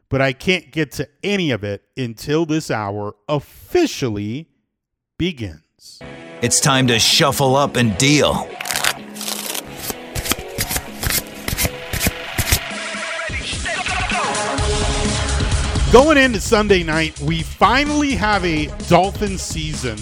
but 0.09 0.21
I 0.21 0.33
can't 0.33 0.71
get 0.71 0.91
to 0.93 1.07
any 1.23 1.51
of 1.51 1.63
it 1.63 1.83
until 1.95 2.47
this 2.47 2.71
hour 2.71 3.15
officially 3.29 4.49
begins. 5.19 5.99
It's 6.41 6.59
time 6.59 6.87
to 6.87 6.97
shuffle 6.97 7.55
up 7.55 7.75
and 7.75 7.95
deal. 7.99 8.49
Going 15.93 16.17
into 16.17 16.41
Sunday 16.41 16.81
night, 16.81 17.19
we 17.19 17.43
finally 17.43 18.13
have 18.13 18.43
a 18.43 18.65
Dolphin 18.87 19.37
season 19.37 19.99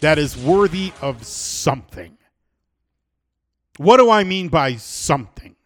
that 0.00 0.16
is 0.18 0.34
worthy 0.34 0.94
of 1.02 1.26
something. 1.26 2.16
What 3.76 3.98
do 3.98 4.08
I 4.08 4.24
mean 4.24 4.48
by 4.48 4.76
something? 4.76 5.56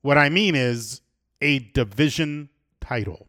What 0.00 0.18
I 0.18 0.30
mean 0.30 0.56
is 0.56 1.00
a 1.40 1.60
division 1.60 2.48
title, 2.80 3.28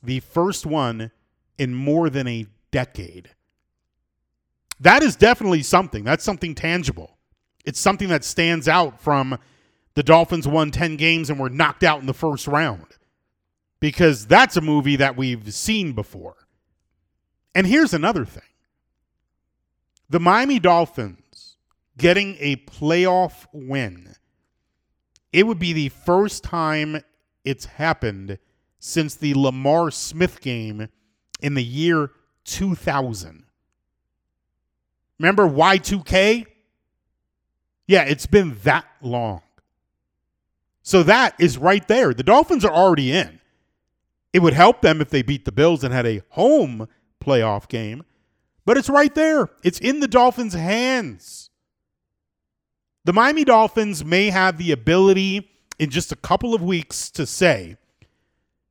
the 0.00 0.20
first 0.20 0.64
one 0.64 1.10
in 1.58 1.74
more 1.74 2.08
than 2.08 2.28
a 2.28 2.46
decade. 2.70 3.30
That 4.78 5.02
is 5.02 5.16
definitely 5.16 5.64
something. 5.64 6.04
That's 6.04 6.22
something 6.22 6.54
tangible. 6.54 7.18
It's 7.64 7.80
something 7.80 8.10
that 8.10 8.22
stands 8.22 8.68
out 8.68 9.00
from 9.00 9.40
the 9.94 10.04
Dolphins 10.04 10.46
won 10.46 10.70
10 10.70 10.98
games 10.98 11.30
and 11.30 11.40
were 11.40 11.50
knocked 11.50 11.82
out 11.82 11.98
in 11.98 12.06
the 12.06 12.14
first 12.14 12.46
round 12.46 12.86
because 13.84 14.24
that's 14.24 14.56
a 14.56 14.62
movie 14.62 14.96
that 14.96 15.14
we've 15.14 15.52
seen 15.52 15.92
before. 15.92 16.36
And 17.54 17.66
here's 17.66 17.92
another 17.92 18.24
thing 18.24 18.48
the 20.08 20.18
Miami 20.18 20.58
Dolphins 20.58 21.58
getting 21.98 22.34
a 22.40 22.56
playoff 22.56 23.46
win. 23.52 24.14
It 25.34 25.46
would 25.46 25.58
be 25.58 25.74
the 25.74 25.90
first 25.90 26.42
time 26.42 27.02
it's 27.44 27.66
happened 27.66 28.38
since 28.78 29.16
the 29.16 29.34
Lamar 29.34 29.90
Smith 29.90 30.40
game 30.40 30.88
in 31.42 31.52
the 31.52 31.62
year 31.62 32.10
2000. 32.44 33.44
Remember 35.18 35.46
Y2K? 35.46 36.46
Yeah, 37.86 38.04
it's 38.04 38.24
been 38.24 38.56
that 38.62 38.86
long. 39.02 39.42
So 40.82 41.02
that 41.02 41.34
is 41.38 41.58
right 41.58 41.86
there. 41.86 42.14
The 42.14 42.22
Dolphins 42.22 42.64
are 42.64 42.72
already 42.72 43.12
in. 43.12 43.40
It 44.34 44.42
would 44.42 44.52
help 44.52 44.82
them 44.82 45.00
if 45.00 45.10
they 45.10 45.22
beat 45.22 45.44
the 45.44 45.52
Bills 45.52 45.84
and 45.84 45.94
had 45.94 46.06
a 46.06 46.20
home 46.30 46.88
playoff 47.24 47.68
game, 47.68 48.02
but 48.66 48.76
it's 48.76 48.90
right 48.90 49.14
there. 49.14 49.48
It's 49.62 49.78
in 49.78 50.00
the 50.00 50.08
Dolphins' 50.08 50.54
hands. 50.54 51.50
The 53.04 53.12
Miami 53.12 53.44
Dolphins 53.44 54.04
may 54.04 54.30
have 54.30 54.58
the 54.58 54.72
ability 54.72 55.48
in 55.78 55.88
just 55.88 56.10
a 56.10 56.16
couple 56.16 56.52
of 56.52 56.60
weeks 56.62 57.10
to 57.12 57.26
say, 57.26 57.76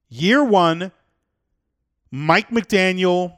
year 0.10 0.44
one, 0.44 0.92
Mike 2.12 2.50
McDaniel 2.50 3.38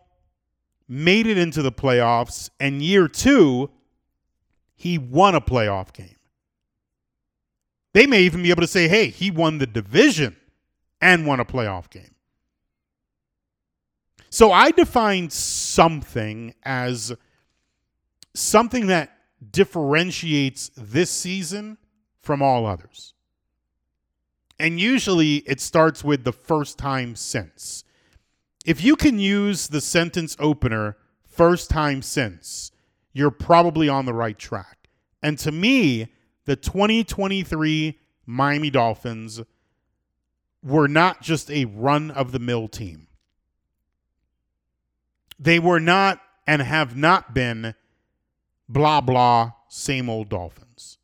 made 0.88 1.28
it 1.28 1.38
into 1.38 1.62
the 1.62 1.72
playoffs, 1.72 2.50
and 2.60 2.82
year 2.82 3.08
two, 3.08 3.70
he 4.76 4.98
won 4.98 5.36
a 5.36 5.42
playoff 5.42 5.94
game. 5.94 6.16
They 7.94 8.08
may 8.08 8.24
even 8.24 8.42
be 8.42 8.50
able 8.50 8.62
to 8.62 8.68
say, 8.68 8.88
hey, 8.88 9.10
he 9.10 9.30
won 9.30 9.60
the 9.60 9.68
division 9.68 10.36
and 11.00 11.28
won 11.28 11.40
a 11.40 11.46
playoff 11.46 11.92
game. 11.92 12.15
So 14.36 14.52
I 14.52 14.72
define 14.72 15.30
something 15.30 16.56
as 16.64 17.14
something 18.34 18.88
that 18.88 19.18
differentiates 19.50 20.72
this 20.76 21.10
season 21.10 21.78
from 22.20 22.42
all 22.42 22.66
others. 22.66 23.14
And 24.60 24.78
usually 24.78 25.38
it 25.48 25.62
starts 25.62 26.04
with 26.04 26.26
the 26.26 26.34
first 26.34 26.78
time 26.78 27.16
since. 27.16 27.86
If 28.66 28.84
you 28.84 28.98
can 28.98 29.20
use 29.20 29.70
the 29.70 29.80
sentence 29.80 30.36
opener, 30.38 30.98
first 31.24 31.70
time 31.70 32.02
since, 32.02 32.74
you're 33.14 33.32
probably 33.32 33.88
on 33.88 34.04
the 34.04 34.14
right 34.14 34.38
track. 34.38 34.90
And 35.24 35.40
to 35.40 35.52
me, 35.54 36.12
the 36.44 36.58
2023 36.58 37.98
Miami 38.26 38.70
Dolphins 38.70 39.44
were 40.62 40.90
not 40.90 41.22
just 41.22 41.50
a 41.50 41.64
run 41.64 42.12
of 42.12 42.34
the 42.34 42.40
mill 42.40 42.68
team. 42.68 43.08
They 45.40 45.60
were 45.60 45.80
not 45.80 46.22
and 46.48 46.62
have 46.62 46.96
not 46.96 47.34
been 47.34 47.76
blah, 48.70 49.02
blah, 49.02 49.52
same 49.68 50.10
old 50.10 50.30
Dolphins. 50.30 50.98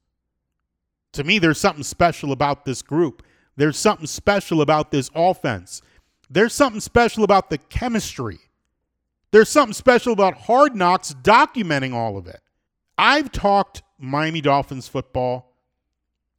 To 1.13 1.23
me, 1.23 1.39
there's 1.39 1.59
something 1.59 1.83
special 1.83 2.31
about 2.31 2.65
this 2.65 2.81
group. 2.81 3.23
There's 3.57 3.77
something 3.77 4.07
special 4.07 4.61
about 4.61 4.91
this 4.91 5.09
offense. 5.13 5.81
There's 6.29 6.53
something 6.53 6.79
special 6.79 7.23
about 7.23 7.49
the 7.49 7.57
chemistry. 7.57 8.39
There's 9.31 9.49
something 9.49 9.73
special 9.73 10.13
about 10.13 10.35
Hard 10.35 10.75
Knocks 10.75 11.13
documenting 11.13 11.93
all 11.93 12.17
of 12.17 12.27
it. 12.27 12.39
I've 12.97 13.31
talked 13.31 13.81
Miami 13.97 14.41
Dolphins 14.41 14.87
football 14.87 15.53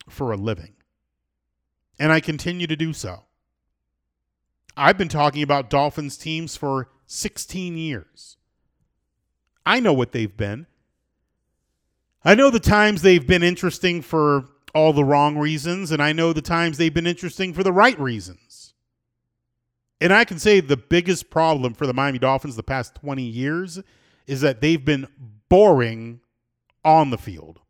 for 0.09 0.33
a 0.33 0.37
living, 0.37 0.75
and 1.99 2.13
I 2.13 2.21
continue 2.21 2.67
to 2.67 2.77
do 2.77 2.93
so. 2.93 3.25
I've 4.77 4.97
been 4.97 5.09
talking 5.09 5.43
about 5.43 5.71
Dolphins 5.71 6.17
teams 6.17 6.57
for 6.57 6.89
16 7.13 7.77
years. 7.77 8.39
I 9.67 9.81
know 9.81 9.93
what 9.93 10.13
they've 10.13 10.35
been. 10.35 10.67
I 12.25 12.35
know 12.35 12.51
the 12.51 12.61
times 12.61 13.03
they've 13.03 13.27
been 13.27 13.43
interesting 13.43 14.01
for 14.01 14.49
all 14.75 14.93
the 14.93 15.05
wrong 15.05 15.37
reasons, 15.37 15.91
and 15.93 16.03
I 16.03 16.13
know 16.13 16.33
the 16.33 16.41
times 16.41 16.79
they've 16.79 16.93
been 16.93 17.07
interesting 17.07 17.53
for 17.53 17.63
the 17.63 17.73
right 17.73 17.99
reasons. 18.01 18.73
And 20.01 20.13
I 20.13 20.25
can 20.25 20.39
say 20.39 20.61
the 20.61 20.77
biggest 20.77 21.29
problem 21.29 21.75
for 21.75 21.87
the 21.87 21.93
Miami 21.93 22.19
Dolphins 22.19 22.57
the 22.57 22.63
past 22.63 22.95
20 22.97 23.23
years 23.23 23.81
is 24.27 24.41
that 24.41 24.61
they've 24.61 24.85
been 24.85 25.07
boring 25.49 26.21
on 26.85 27.11
the 27.11 27.19
field. 27.19 27.61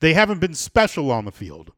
They 0.00 0.12
haven't 0.12 0.40
been 0.40 0.54
special 0.54 1.10
on 1.12 1.24
the 1.24 1.32
field. 1.32 1.72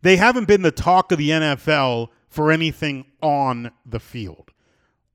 They 0.00 0.16
haven't 0.16 0.48
been 0.48 0.62
the 0.62 0.70
talk 0.70 1.12
of 1.12 1.18
the 1.18 1.30
NFL 1.30 2.08
for 2.28 2.50
anything 2.50 3.04
on 3.20 3.70
the 3.84 4.00
field. 4.00 4.52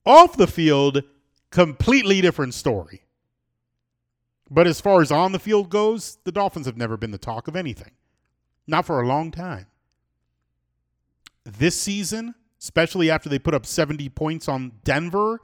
Off 0.06 0.36
the 0.36 0.48
field, 0.48 1.04
completely 1.52 2.22
different 2.22 2.54
story. 2.54 3.04
But 4.50 4.68
as 4.68 4.82
far 4.82 5.02
as 5.02 5.12
on 5.12 5.32
the 5.32 5.40
field 5.40 5.70
goes, 5.70 6.18
the 6.24 6.32
Dolphins 6.32 6.66
have 6.66 6.78
never 6.78 6.98
been 6.98 7.12
the 7.12 7.18
talk 7.18 7.48
of 7.48 7.56
anything. 7.56 7.92
Not 8.68 8.86
for 8.86 9.02
a 9.02 9.08
long 9.08 9.32
time. 9.32 9.68
This 11.44 11.80
season, 11.80 12.36
especially 12.60 13.10
after 13.10 13.30
they 13.30 13.40
put 13.40 13.54
up 13.54 13.66
70 13.66 14.10
points 14.10 14.48
on 14.48 14.74
Denver, 14.84 15.40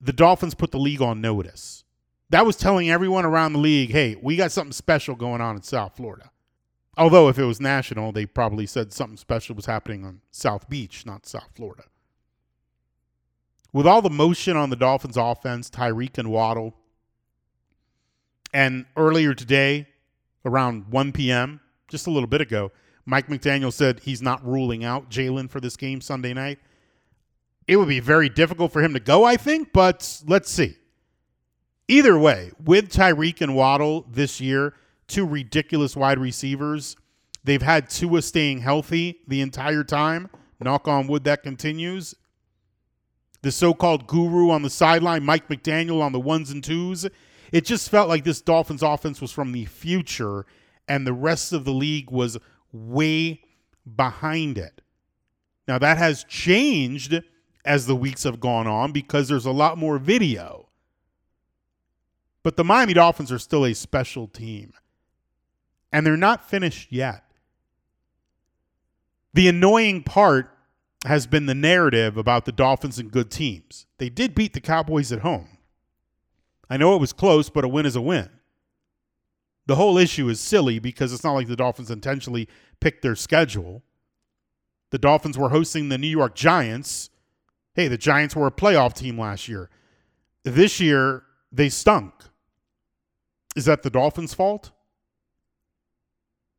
the 0.00 0.12
Dolphins 0.12 0.54
put 0.54 0.72
the 0.72 0.78
league 0.78 1.02
on 1.02 1.20
notice. 1.20 1.84
That 2.30 2.46
was 2.46 2.56
telling 2.56 2.90
everyone 2.90 3.24
around 3.24 3.52
the 3.52 3.58
league, 3.58 3.90
hey, 3.90 4.16
we 4.20 4.36
got 4.36 4.52
something 4.52 4.72
special 4.72 5.14
going 5.14 5.40
on 5.40 5.56
in 5.56 5.62
South 5.62 5.96
Florida. 5.96 6.30
Although, 6.96 7.28
if 7.28 7.38
it 7.38 7.44
was 7.44 7.60
national, 7.60 8.12
they 8.12 8.26
probably 8.26 8.66
said 8.66 8.92
something 8.92 9.16
special 9.16 9.54
was 9.54 9.66
happening 9.66 10.04
on 10.04 10.20
South 10.30 10.68
Beach, 10.68 11.06
not 11.06 11.26
South 11.26 11.48
Florida. 11.54 11.84
With 13.72 13.86
all 13.86 14.02
the 14.02 14.10
motion 14.10 14.56
on 14.56 14.70
the 14.70 14.76
Dolphins 14.76 15.16
offense, 15.16 15.70
Tyreek 15.70 16.18
and 16.18 16.30
Waddle, 16.30 16.74
and 18.52 18.84
earlier 18.96 19.34
today, 19.34 19.88
around 20.44 20.88
1 20.90 21.12
p.m., 21.12 21.60
just 21.88 22.06
a 22.06 22.10
little 22.10 22.26
bit 22.26 22.42
ago, 22.42 22.70
Mike 23.06 23.28
McDaniel 23.28 23.72
said 23.72 24.00
he's 24.00 24.20
not 24.20 24.46
ruling 24.46 24.84
out 24.84 25.10
Jaylen 25.10 25.48
for 25.48 25.60
this 25.60 25.76
game 25.76 26.00
Sunday 26.00 26.34
night. 26.34 26.58
It 27.66 27.76
would 27.76 27.88
be 27.88 28.00
very 28.00 28.28
difficult 28.28 28.72
for 28.72 28.82
him 28.82 28.92
to 28.92 29.00
go, 29.00 29.24
I 29.24 29.36
think, 29.36 29.72
but 29.72 30.22
let's 30.26 30.50
see. 30.50 30.76
Either 31.88 32.18
way, 32.18 32.52
with 32.62 32.92
Tyreek 32.92 33.40
and 33.40 33.54
Waddle 33.54 34.06
this 34.10 34.40
year, 34.40 34.74
two 35.08 35.26
ridiculous 35.26 35.96
wide 35.96 36.18
receivers, 36.18 36.96
they've 37.44 37.62
had 37.62 37.88
Tua 37.88 38.22
staying 38.22 38.58
healthy 38.58 39.20
the 39.26 39.40
entire 39.40 39.84
time. 39.84 40.28
Knock 40.60 40.86
on 40.86 41.06
wood, 41.08 41.24
that 41.24 41.42
continues. 41.42 42.14
The 43.42 43.52
so 43.52 43.74
called 43.74 44.06
guru 44.06 44.50
on 44.50 44.62
the 44.62 44.70
sideline, 44.70 45.24
Mike 45.24 45.48
McDaniel 45.48 46.00
on 46.00 46.12
the 46.12 46.20
ones 46.20 46.50
and 46.50 46.62
twos, 46.62 47.06
it 47.50 47.64
just 47.64 47.90
felt 47.90 48.08
like 48.08 48.24
this 48.24 48.40
Dolphins 48.40 48.82
offense 48.82 49.20
was 49.20 49.32
from 49.32 49.52
the 49.52 49.66
future 49.66 50.46
and 50.88 51.06
the 51.06 51.12
rest 51.12 51.52
of 51.52 51.64
the 51.64 51.72
league 51.72 52.10
was 52.10 52.38
way 52.72 53.42
behind 53.96 54.58
it. 54.58 54.80
Now, 55.68 55.78
that 55.78 55.98
has 55.98 56.24
changed 56.24 57.20
as 57.64 57.86
the 57.86 57.96
weeks 57.96 58.24
have 58.24 58.40
gone 58.40 58.66
on 58.66 58.92
because 58.92 59.28
there's 59.28 59.46
a 59.46 59.52
lot 59.52 59.78
more 59.78 59.98
video. 59.98 60.68
But 62.42 62.56
the 62.56 62.64
Miami 62.64 62.94
Dolphins 62.94 63.30
are 63.30 63.38
still 63.38 63.64
a 63.64 63.74
special 63.74 64.26
team, 64.26 64.72
and 65.92 66.04
they're 66.04 66.16
not 66.16 66.48
finished 66.48 66.90
yet. 66.90 67.24
The 69.34 69.48
annoying 69.48 70.02
part 70.02 70.50
has 71.04 71.26
been 71.26 71.46
the 71.46 71.54
narrative 71.54 72.16
about 72.16 72.44
the 72.44 72.52
Dolphins 72.52 72.98
and 72.98 73.10
good 73.10 73.30
teams. 73.30 73.86
They 73.98 74.08
did 74.08 74.34
beat 74.34 74.52
the 74.52 74.60
Cowboys 74.60 75.12
at 75.12 75.20
home. 75.20 75.48
I 76.70 76.76
know 76.76 76.94
it 76.94 77.00
was 77.00 77.12
close, 77.12 77.50
but 77.50 77.64
a 77.64 77.68
win 77.68 77.86
is 77.86 77.96
a 77.96 78.00
win. 78.00 78.30
The 79.66 79.76
whole 79.76 79.98
issue 79.98 80.28
is 80.28 80.40
silly 80.40 80.78
because 80.78 81.12
it's 81.12 81.24
not 81.24 81.32
like 81.34 81.48
the 81.48 81.56
Dolphins 81.56 81.90
intentionally 81.90 82.48
picked 82.80 83.02
their 83.02 83.16
schedule. 83.16 83.82
The 84.90 84.98
Dolphins 84.98 85.38
were 85.38 85.50
hosting 85.50 85.88
the 85.88 85.98
New 85.98 86.08
York 86.08 86.34
Giants. 86.34 87.10
Hey, 87.74 87.88
the 87.88 87.98
Giants 87.98 88.34
were 88.36 88.46
a 88.46 88.52
playoff 88.52 88.94
team 88.94 89.18
last 89.18 89.48
year. 89.48 89.70
This 90.44 90.80
year, 90.80 91.22
they 91.50 91.68
stunk. 91.68 92.12
Is 93.54 93.66
that 93.66 93.82
the 93.82 93.90
Dolphins' 93.90 94.34
fault? 94.34 94.70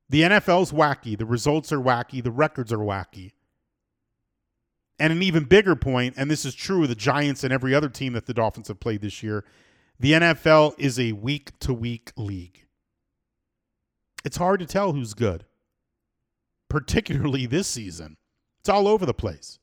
The 0.10 0.22
NFL's 0.22 0.72
wacky. 0.72 1.18
The 1.18 1.26
results 1.26 1.72
are 1.72 1.80
wacky. 1.80 2.24
The 2.24 2.32
records 2.32 2.72
are 2.72 2.78
wacky. 2.78 3.32
And 5.00 5.12
an 5.12 5.24
even 5.24 5.46
bigger 5.46 5.76
point, 5.76 6.14
and 6.18 6.30
this 6.30 6.46
is 6.46 6.54
true 6.54 6.84
of 6.84 6.90
the 6.90 6.96
Giants 6.96 7.44
and 7.44 7.52
every 7.52 7.74
other 7.74 7.90
team 7.90 8.14
that 8.14 8.26
the 8.26 8.34
Dolphins 8.34 8.68
have 8.68 8.80
played 8.80 9.02
this 9.02 9.24
year, 9.24 9.44
the 10.00 10.14
NFL 10.14 10.76
is 10.78 11.00
a 11.00 11.14
week 11.14 11.58
to 11.60 11.74
week 11.74 12.12
league. 12.16 12.66
It's 14.24 14.38
hard 14.38 14.60
to 14.60 14.66
tell 14.66 14.94
who's 14.94 15.14
good, 15.14 15.46
particularly 16.70 17.46
this 17.46 17.68
season. 17.68 18.18
It's 18.62 18.70
all 18.70 18.88
over 18.88 19.06
the 19.06 19.14
place. 19.14 19.60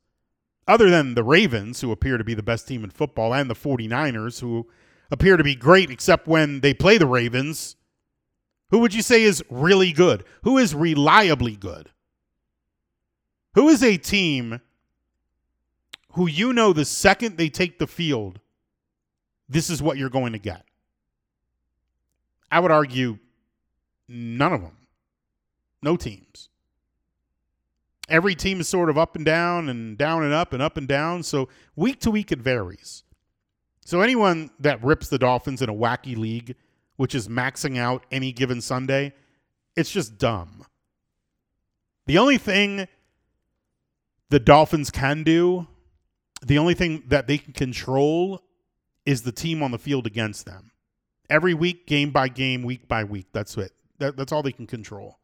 Other 0.66 0.90
than 0.90 1.14
the 1.14 1.24
Ravens, 1.24 1.80
who 1.80 1.90
appear 1.90 2.18
to 2.18 2.24
be 2.24 2.34
the 2.34 2.42
best 2.42 2.68
team 2.68 2.84
in 2.84 2.90
football, 2.90 3.32
and 3.32 3.48
the 3.48 3.54
49ers, 3.54 4.40
who 4.40 4.68
appear 5.10 5.36
to 5.36 5.44
be 5.44 5.54
great 5.54 5.90
except 5.90 6.28
when 6.28 6.60
they 6.60 6.74
play 6.74 6.98
the 6.98 7.06
Ravens, 7.06 7.76
who 8.70 8.78
would 8.78 8.94
you 8.94 9.02
say 9.02 9.22
is 9.22 9.42
really 9.50 9.92
good? 9.92 10.24
Who 10.42 10.58
is 10.58 10.74
reliably 10.74 11.56
good? 11.56 11.90
Who 13.54 13.68
is 13.68 13.82
a 13.82 13.96
team 13.96 14.60
who 16.12 16.26
you 16.26 16.52
know 16.52 16.72
the 16.72 16.84
second 16.84 17.36
they 17.36 17.48
take 17.48 17.78
the 17.78 17.86
field, 17.86 18.40
this 19.48 19.70
is 19.70 19.82
what 19.82 19.96
you're 19.96 20.10
going 20.10 20.32
to 20.32 20.38
get. 20.38 20.64
I 22.50 22.60
would 22.60 22.70
argue 22.70 23.18
none 24.08 24.52
of 24.52 24.60
them. 24.62 24.76
No 25.82 25.96
teams. 25.96 26.48
Every 28.08 28.34
team 28.34 28.60
is 28.60 28.68
sort 28.68 28.90
of 28.90 28.98
up 28.98 29.14
and 29.14 29.24
down 29.24 29.68
and 29.68 29.96
down 29.96 30.24
and 30.24 30.32
up 30.32 30.52
and 30.52 30.60
up 30.60 30.76
and 30.76 30.88
down. 30.88 31.22
So 31.22 31.48
week 31.76 32.00
to 32.00 32.10
week, 32.10 32.32
it 32.32 32.40
varies. 32.40 33.04
So 33.84 34.00
anyone 34.00 34.50
that 34.58 34.82
rips 34.82 35.08
the 35.08 35.18
Dolphins 35.18 35.62
in 35.62 35.68
a 35.68 35.74
wacky 35.74 36.16
league, 36.16 36.56
which 36.96 37.14
is 37.14 37.28
maxing 37.28 37.78
out 37.78 38.04
any 38.10 38.32
given 38.32 38.60
Sunday, 38.60 39.14
it's 39.76 39.90
just 39.90 40.18
dumb. 40.18 40.66
The 42.06 42.18
only 42.18 42.38
thing 42.38 42.88
the 44.28 44.40
Dolphins 44.40 44.90
can 44.90 45.22
do, 45.22 45.68
the 46.42 46.58
only 46.58 46.74
thing 46.74 47.04
that 47.08 47.26
they 47.26 47.38
can 47.38 47.52
control 47.52 48.42
is 49.06 49.22
the 49.22 49.32
team 49.32 49.62
on 49.62 49.70
the 49.70 49.78
field 49.78 50.06
against 50.06 50.46
them. 50.46 50.70
Every 51.28 51.54
week, 51.54 51.86
game 51.86 52.10
by 52.10 52.28
game, 52.28 52.62
week 52.62 52.88
by 52.88 53.04
week. 53.04 53.26
That's 53.32 53.56
it. 53.56 53.72
That, 53.98 54.16
that's 54.16 54.32
all 54.32 54.42
they 54.42 54.52
can 54.52 54.66
control. 54.66 55.18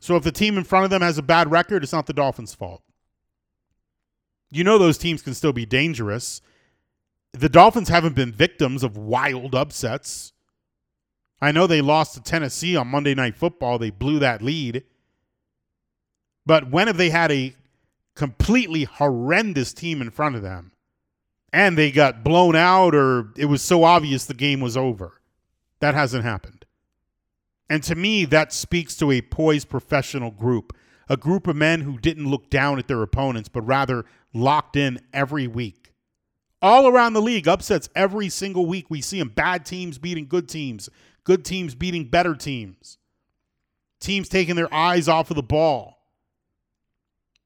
So 0.00 0.16
if 0.16 0.22
the 0.22 0.32
team 0.32 0.58
in 0.58 0.64
front 0.64 0.84
of 0.84 0.90
them 0.90 1.02
has 1.02 1.18
a 1.18 1.22
bad 1.22 1.50
record, 1.50 1.82
it's 1.82 1.92
not 1.92 2.06
the 2.06 2.12
Dolphins' 2.12 2.54
fault. 2.54 2.82
You 4.50 4.62
know 4.62 4.78
those 4.78 4.98
teams 4.98 5.22
can 5.22 5.34
still 5.34 5.52
be 5.52 5.66
dangerous. 5.66 6.40
The 7.32 7.48
Dolphins 7.48 7.88
haven't 7.88 8.14
been 8.14 8.30
victims 8.30 8.84
of 8.84 8.96
wild 8.96 9.54
upsets. 9.54 10.32
I 11.40 11.52
know 11.52 11.66
they 11.66 11.80
lost 11.80 12.14
to 12.14 12.22
Tennessee 12.22 12.76
on 12.76 12.88
Monday 12.88 13.14
Night 13.14 13.34
Football. 13.34 13.78
They 13.78 13.90
blew 13.90 14.18
that 14.20 14.42
lead. 14.42 14.84
But 16.46 16.70
when 16.70 16.86
have 16.86 16.96
they 16.96 17.10
had 17.10 17.32
a 17.32 17.54
completely 18.14 18.84
horrendous 18.84 19.72
team 19.72 20.00
in 20.00 20.10
front 20.10 20.36
of 20.36 20.42
them 20.42 20.72
and 21.54 21.78
they 21.78 21.92
got 21.92 22.24
blown 22.24 22.56
out 22.56 22.96
or 22.96 23.28
it 23.36 23.44
was 23.44 23.62
so 23.62 23.84
obvious 23.84 24.26
the 24.26 24.34
game 24.34 24.60
was 24.60 24.76
over. 24.76 25.20
That 25.78 25.94
hasn't 25.94 26.24
happened. 26.24 26.64
And 27.70 27.80
to 27.84 27.94
me, 27.94 28.24
that 28.24 28.52
speaks 28.52 28.96
to 28.96 29.12
a 29.12 29.22
poised 29.22 29.68
professional 29.68 30.32
group, 30.32 30.76
a 31.08 31.16
group 31.16 31.46
of 31.46 31.54
men 31.54 31.82
who 31.82 31.96
didn't 31.96 32.28
look 32.28 32.50
down 32.50 32.80
at 32.80 32.88
their 32.88 33.02
opponents, 33.02 33.48
but 33.48 33.62
rather 33.62 34.04
locked 34.32 34.74
in 34.74 35.00
every 35.12 35.46
week. 35.46 35.92
All 36.60 36.88
around 36.88 37.12
the 37.12 37.22
league, 37.22 37.46
upsets 37.46 37.88
every 37.94 38.28
single 38.28 38.66
week. 38.66 38.86
We 38.90 39.00
see 39.00 39.20
them 39.20 39.28
bad 39.28 39.64
teams 39.64 39.98
beating 39.98 40.26
good 40.26 40.48
teams, 40.48 40.88
good 41.22 41.44
teams 41.44 41.76
beating 41.76 42.08
better 42.08 42.34
teams, 42.34 42.98
teams 44.00 44.28
taking 44.28 44.56
their 44.56 44.72
eyes 44.74 45.06
off 45.06 45.30
of 45.30 45.36
the 45.36 45.42
ball. 45.42 45.93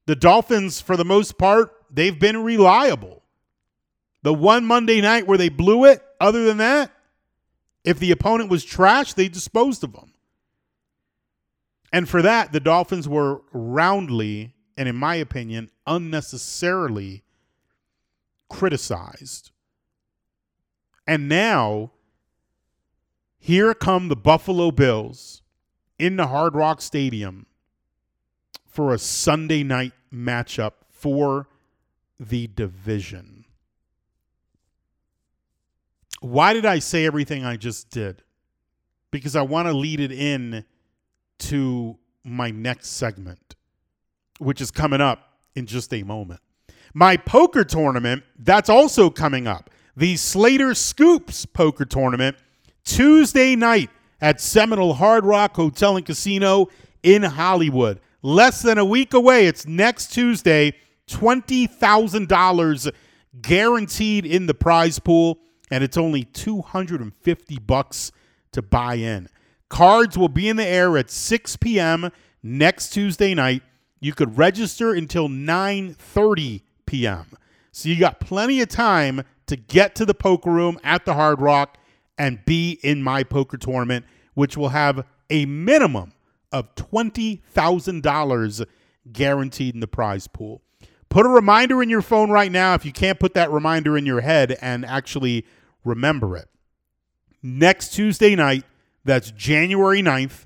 The 0.09 0.15
Dolphins, 0.15 0.81
for 0.81 0.97
the 0.97 1.05
most 1.05 1.37
part, 1.37 1.71
they've 1.91 2.17
been 2.17 2.41
reliable. 2.41 3.21
The 4.23 4.33
one 4.33 4.65
Monday 4.65 5.01
night 5.01 5.27
where 5.27 5.37
they 5.37 5.49
blew 5.49 5.85
it, 5.85 6.03
other 6.19 6.45
than 6.45 6.57
that, 6.57 6.91
if 7.83 7.99
the 7.99 8.09
opponent 8.09 8.49
was 8.49 8.65
trash, 8.65 9.13
they 9.13 9.27
disposed 9.27 9.83
of 9.83 9.93
them. 9.93 10.15
And 11.93 12.09
for 12.09 12.23
that, 12.23 12.51
the 12.51 12.59
Dolphins 12.59 13.07
were 13.07 13.43
roundly, 13.51 14.55
and 14.75 14.89
in 14.89 14.95
my 14.95 15.13
opinion, 15.13 15.69
unnecessarily 15.85 17.21
criticized. 18.49 19.51
And 21.05 21.29
now, 21.29 21.91
here 23.37 23.75
come 23.75 24.07
the 24.07 24.15
Buffalo 24.15 24.71
Bills 24.71 25.43
in 25.99 26.15
the 26.15 26.25
Hard 26.25 26.55
Rock 26.55 26.81
Stadium 26.81 27.45
for 28.65 28.91
a 28.91 28.97
Sunday 28.97 29.61
night 29.61 29.93
matchup 30.13 30.73
for 30.89 31.47
the 32.19 32.47
division. 32.47 33.45
Why 36.21 36.53
did 36.53 36.65
I 36.65 36.79
say 36.79 37.05
everything 37.05 37.45
I 37.45 37.55
just 37.55 37.89
did? 37.89 38.23
Because 39.11 39.35
I 39.35 39.41
want 39.41 39.67
to 39.67 39.73
lead 39.73 39.99
it 39.99 40.11
in 40.11 40.65
to 41.39 41.97
my 42.23 42.51
next 42.51 42.89
segment, 42.89 43.55
which 44.37 44.59
is 44.59 44.71
coming 44.71 45.01
up 45.01 45.37
in 45.55 45.65
just 45.65 45.93
a 45.93 46.03
moment. 46.03 46.41
My 46.93 47.17
poker 47.17 47.63
tournament, 47.63 48.23
that's 48.37 48.69
also 48.69 49.09
coming 49.09 49.47
up. 49.47 49.69
The 49.95 50.17
Slater 50.17 50.73
Scoops 50.73 51.45
poker 51.45 51.85
tournament, 51.85 52.37
Tuesday 52.83 53.55
night 53.55 53.89
at 54.21 54.41
Seminole 54.41 54.93
Hard 54.93 55.25
Rock 55.25 55.55
Hotel 55.55 55.97
and 55.97 56.05
Casino 56.05 56.67
in 57.03 57.23
Hollywood. 57.23 57.99
Less 58.21 58.61
than 58.61 58.77
a 58.77 58.85
week 58.85 59.13
away. 59.13 59.47
It's 59.47 59.65
next 59.65 60.13
Tuesday. 60.13 60.73
$20,000 61.07 62.91
guaranteed 63.41 64.25
in 64.25 64.45
the 64.45 64.53
prize 64.53 64.99
pool 64.99 65.39
and 65.71 65.83
it's 65.83 65.97
only 65.97 66.23
250 66.23 67.59
bucks 67.59 68.11
to 68.51 68.61
buy 68.61 68.95
in. 68.95 69.27
Cards 69.69 70.17
will 70.17 70.29
be 70.29 70.49
in 70.49 70.55
the 70.55 70.65
air 70.65 70.97
at 70.97 71.09
6 71.09 71.55
p.m. 71.57 72.11
next 72.41 72.89
Tuesday 72.89 73.33
night. 73.33 73.61
You 73.99 74.13
could 74.13 74.37
register 74.37 74.93
until 74.93 75.27
9:30 75.27 76.61
p.m. 76.85 77.25
So 77.71 77.89
you 77.89 77.99
got 77.99 78.19
plenty 78.19 78.61
of 78.61 78.69
time 78.69 79.23
to 79.45 79.55
get 79.55 79.93
to 79.95 80.05
the 80.05 80.13
poker 80.13 80.49
room 80.49 80.79
at 80.83 81.05
the 81.05 81.13
Hard 81.13 81.41
Rock 81.41 81.77
and 82.17 82.43
be 82.45 82.79
in 82.81 83.03
my 83.03 83.23
poker 83.23 83.57
tournament, 83.57 84.05
which 84.33 84.57
will 84.57 84.69
have 84.69 85.05
a 85.29 85.45
minimum 85.45 86.13
of 86.51 86.73
$20,000 86.75 88.65
guaranteed 89.11 89.73
in 89.73 89.79
the 89.79 89.87
prize 89.87 90.27
pool. 90.27 90.61
Put 91.09 91.25
a 91.25 91.29
reminder 91.29 91.81
in 91.81 91.89
your 91.89 92.01
phone 92.01 92.29
right 92.29 92.51
now 92.51 92.75
if 92.75 92.85
you 92.85 92.91
can't 92.91 93.19
put 93.19 93.33
that 93.33 93.51
reminder 93.51 93.97
in 93.97 94.05
your 94.05 94.21
head 94.21 94.57
and 94.61 94.85
actually 94.85 95.45
remember 95.83 96.37
it. 96.37 96.47
Next 97.41 97.93
Tuesday 97.93 98.35
night, 98.35 98.63
that's 99.03 99.31
January 99.31 100.03
9th, 100.03 100.45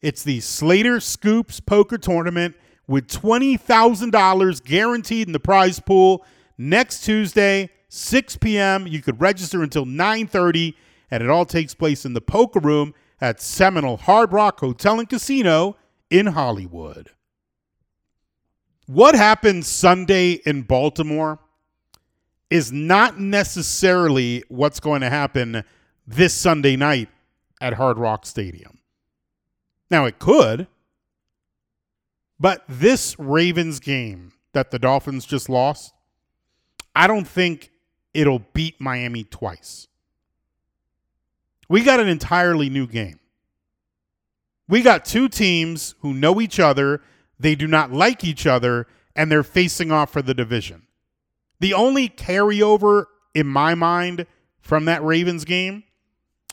it's 0.00 0.22
the 0.22 0.40
Slater 0.40 1.00
Scoops 1.00 1.60
Poker 1.60 1.98
Tournament 1.98 2.54
with 2.86 3.08
$20,000 3.08 4.64
guaranteed 4.64 5.26
in 5.26 5.32
the 5.32 5.40
prize 5.40 5.80
pool. 5.80 6.24
Next 6.56 7.04
Tuesday, 7.04 7.70
6 7.88 8.36
p.m. 8.36 8.86
You 8.86 9.02
could 9.02 9.20
register 9.20 9.62
until 9.62 9.84
9:30 9.84 10.74
and 11.10 11.22
it 11.22 11.30
all 11.30 11.46
takes 11.46 11.74
place 11.74 12.04
in 12.04 12.12
the 12.12 12.20
poker 12.20 12.60
room 12.60 12.94
at 13.20 13.40
Seminole 13.40 13.96
Hard 13.96 14.32
Rock 14.32 14.60
Hotel 14.60 14.98
and 15.00 15.08
Casino 15.08 15.76
in 16.10 16.26
Hollywood. 16.26 17.10
What 18.86 19.14
happened 19.14 19.66
Sunday 19.66 20.40
in 20.46 20.62
Baltimore 20.62 21.38
is 22.48 22.72
not 22.72 23.20
necessarily 23.20 24.42
what's 24.48 24.80
going 24.80 25.02
to 25.02 25.10
happen 25.10 25.64
this 26.06 26.32
Sunday 26.32 26.76
night 26.76 27.08
at 27.60 27.74
Hard 27.74 27.98
Rock 27.98 28.24
Stadium. 28.24 28.78
Now, 29.90 30.06
it 30.06 30.18
could, 30.18 30.66
but 32.40 32.64
this 32.68 33.18
Ravens 33.18 33.80
game 33.80 34.32
that 34.52 34.70
the 34.70 34.78
Dolphins 34.78 35.26
just 35.26 35.48
lost, 35.48 35.92
I 36.94 37.06
don't 37.06 37.26
think 37.28 37.70
it'll 38.14 38.42
beat 38.54 38.80
Miami 38.80 39.24
twice. 39.24 39.87
We 41.68 41.82
got 41.82 42.00
an 42.00 42.08
entirely 42.08 42.70
new 42.70 42.86
game. 42.86 43.18
We 44.68 44.82
got 44.82 45.04
two 45.04 45.28
teams 45.28 45.94
who 46.00 46.12
know 46.12 46.40
each 46.40 46.60
other, 46.60 47.00
they 47.38 47.54
do 47.54 47.66
not 47.66 47.92
like 47.92 48.24
each 48.24 48.46
other, 48.46 48.86
and 49.16 49.30
they're 49.30 49.42
facing 49.42 49.90
off 49.90 50.12
for 50.12 50.22
the 50.22 50.34
division. 50.34 50.82
The 51.60 51.74
only 51.74 52.08
carryover 52.08 53.06
in 53.34 53.46
my 53.46 53.74
mind 53.74 54.26
from 54.60 54.84
that 54.84 55.02
Ravens 55.02 55.44
game, 55.44 55.84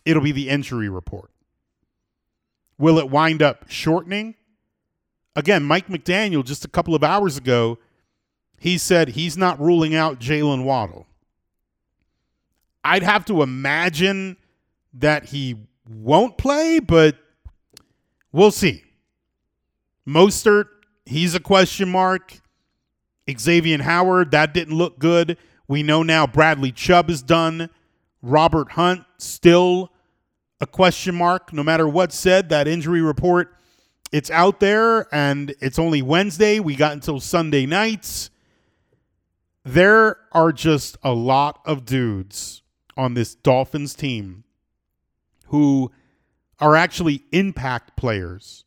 it'll 0.05 0.23
be 0.23 0.31
the 0.31 0.49
injury 0.49 0.89
report. 0.89 1.29
Will 2.77 2.97
it 2.99 3.09
wind 3.09 3.41
up 3.41 3.65
shortening? 3.69 4.35
Again, 5.35 5.63
Mike 5.63 5.87
McDaniel, 5.87 6.43
just 6.43 6.65
a 6.65 6.69
couple 6.69 6.95
of 6.95 7.03
hours 7.03 7.37
ago, 7.37 7.77
he 8.57 8.77
said 8.77 9.09
he's 9.09 9.37
not 9.37 9.59
ruling 9.59 9.93
out 9.93 10.19
Jaylen 10.19 10.63
Waddle. 10.63 11.07
I'd 12.83 13.03
have 13.03 13.25
to 13.25 13.41
imagine 13.41 14.37
that 14.95 15.25
he 15.25 15.55
won't 15.87 16.37
play, 16.37 16.79
but 16.79 17.17
we'll 18.31 18.51
see. 18.51 18.83
Mostert, 20.07 20.65
he's 21.05 21.35
a 21.35 21.39
question 21.39 21.89
mark. 21.89 22.39
Xavier 23.29 23.81
Howard, 23.81 24.31
that 24.31 24.53
didn't 24.53 24.75
look 24.75 24.99
good. 24.99 25.37
We 25.67 25.81
know 25.81 26.03
now 26.03 26.27
Bradley 26.27 26.71
Chubb 26.71 27.09
is 27.09 27.21
done. 27.21 27.69
Robert 28.21 28.71
Hunt, 28.73 29.03
still 29.17 29.91
a 30.61 30.67
question 30.67 31.15
mark. 31.15 31.51
No 31.51 31.63
matter 31.63 31.87
what's 31.87 32.15
said, 32.15 32.49
that 32.49 32.67
injury 32.67 33.01
report, 33.01 33.55
it's 34.11 34.29
out 34.31 34.59
there 34.59 35.13
and 35.13 35.55
it's 35.59 35.79
only 35.79 36.01
Wednesday. 36.01 36.59
We 36.59 36.75
got 36.75 36.93
until 36.93 37.19
Sunday 37.19 37.65
nights. 37.65 38.29
There 39.63 40.17
are 40.31 40.51
just 40.51 40.97
a 41.03 41.11
lot 41.11 41.59
of 41.65 41.85
dudes 41.85 42.61
on 42.95 43.15
this 43.15 43.33
Dolphins 43.33 43.95
team 43.95 44.44
who 45.55 45.89
are 46.59 46.75
actually 46.75 47.23
impact 47.31 47.95
players 47.95 48.65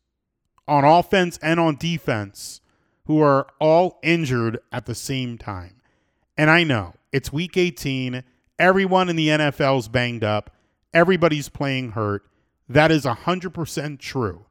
on 0.67 0.83
offense 0.83 1.37
and 1.39 1.59
on 1.59 1.75
defense 1.75 2.61
who 3.05 3.21
are 3.21 3.45
all 3.59 3.99
injured 4.01 4.57
at 4.71 4.87
the 4.87 4.95
same 4.95 5.37
time. 5.37 5.75
And 6.35 6.49
I 6.49 6.63
know 6.63 6.95
it's 7.11 7.31
week 7.31 7.57
18. 7.57 8.23
Everyone 8.57 9.07
in 9.07 9.15
the 9.15 9.27
NFL 9.27 9.77
is 9.77 9.87
banged 9.87 10.23
up. 10.23 10.49
Everybody's 10.91 11.47
playing 11.47 11.91
hurt. 11.91 12.23
That 12.67 12.89
is 12.89 13.05
100% 13.05 13.99
true. 13.99 14.45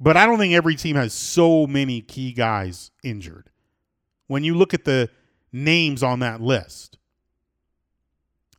But 0.00 0.16
I 0.16 0.26
don't 0.26 0.38
think 0.38 0.54
every 0.54 0.74
team 0.74 0.96
has 0.96 1.12
so 1.12 1.68
many 1.68 2.00
key 2.00 2.32
guys 2.32 2.90
injured. 3.04 3.48
When 4.26 4.42
you 4.42 4.56
look 4.56 4.74
at 4.74 4.84
the 4.84 5.08
names 5.52 6.02
on 6.02 6.18
that 6.18 6.40
list, 6.40 6.98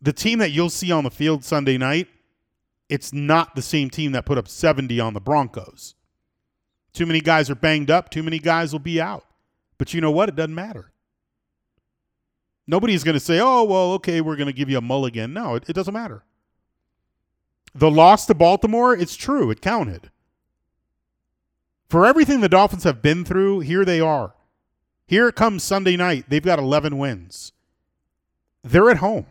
the 0.06 0.14
team 0.14 0.38
that 0.38 0.52
you'll 0.52 0.70
see 0.70 0.92
on 0.92 1.04
the 1.04 1.10
field 1.10 1.44
Sunday 1.44 1.80
night, 1.80 2.08
it's 2.90 3.12
not 3.12 3.56
the 3.56 3.62
same 3.64 3.90
team 3.90 4.12
that 4.12 4.26
put 4.26 4.38
up 4.38 4.48
70 4.48 5.00
on 5.00 5.16
the 5.16 5.20
Broncos. 5.20 5.96
Too 6.94 7.08
many 7.08 7.22
guys 7.22 7.50
are 7.50 7.56
banged 7.56 7.90
up. 7.90 8.12
Too 8.12 8.22
many 8.22 8.38
guys 8.38 8.72
will 8.72 8.80
be 8.80 9.02
out. 9.02 9.26
But 9.80 9.96
you 9.96 10.02
know 10.02 10.12
what? 10.12 10.30
It 10.30 10.36
doesn't 10.36 10.54
matter. 10.54 10.92
Nobody's 12.68 13.04
going 13.04 13.16
to 13.16 13.20
say, 13.20 13.40
oh, 13.40 13.64
well, 13.64 13.94
okay, 13.94 14.22
we're 14.22 14.36
going 14.36 14.48
to 14.48 14.54
give 14.54 14.70
you 14.70 14.78
a 14.78 14.82
mulligan. 14.82 15.34
No, 15.34 15.56
it, 15.56 15.68
it 15.68 15.74
doesn't 15.74 15.94
matter. 15.94 16.24
The 17.74 17.92
loss 17.92 18.28
to 18.28 18.36
Baltimore, 18.36 18.94
it's 18.96 19.16
true. 19.16 19.50
It 19.50 19.60
counted. 19.60 20.12
For 21.90 22.06
everything 22.06 22.42
the 22.42 22.50
Dolphins 22.50 22.84
have 22.84 23.02
been 23.02 23.26
through, 23.26 23.62
here 23.62 23.84
they 23.84 24.00
are. 24.00 24.36
Here 25.08 25.28
it 25.28 25.36
comes 25.36 25.64
Sunday 25.64 25.98
night. 25.98 26.26
They've 26.30 26.42
got 26.44 26.60
11 26.60 26.98
wins. 26.98 27.54
They're 28.64 28.90
at 28.92 28.98
home. 28.98 29.26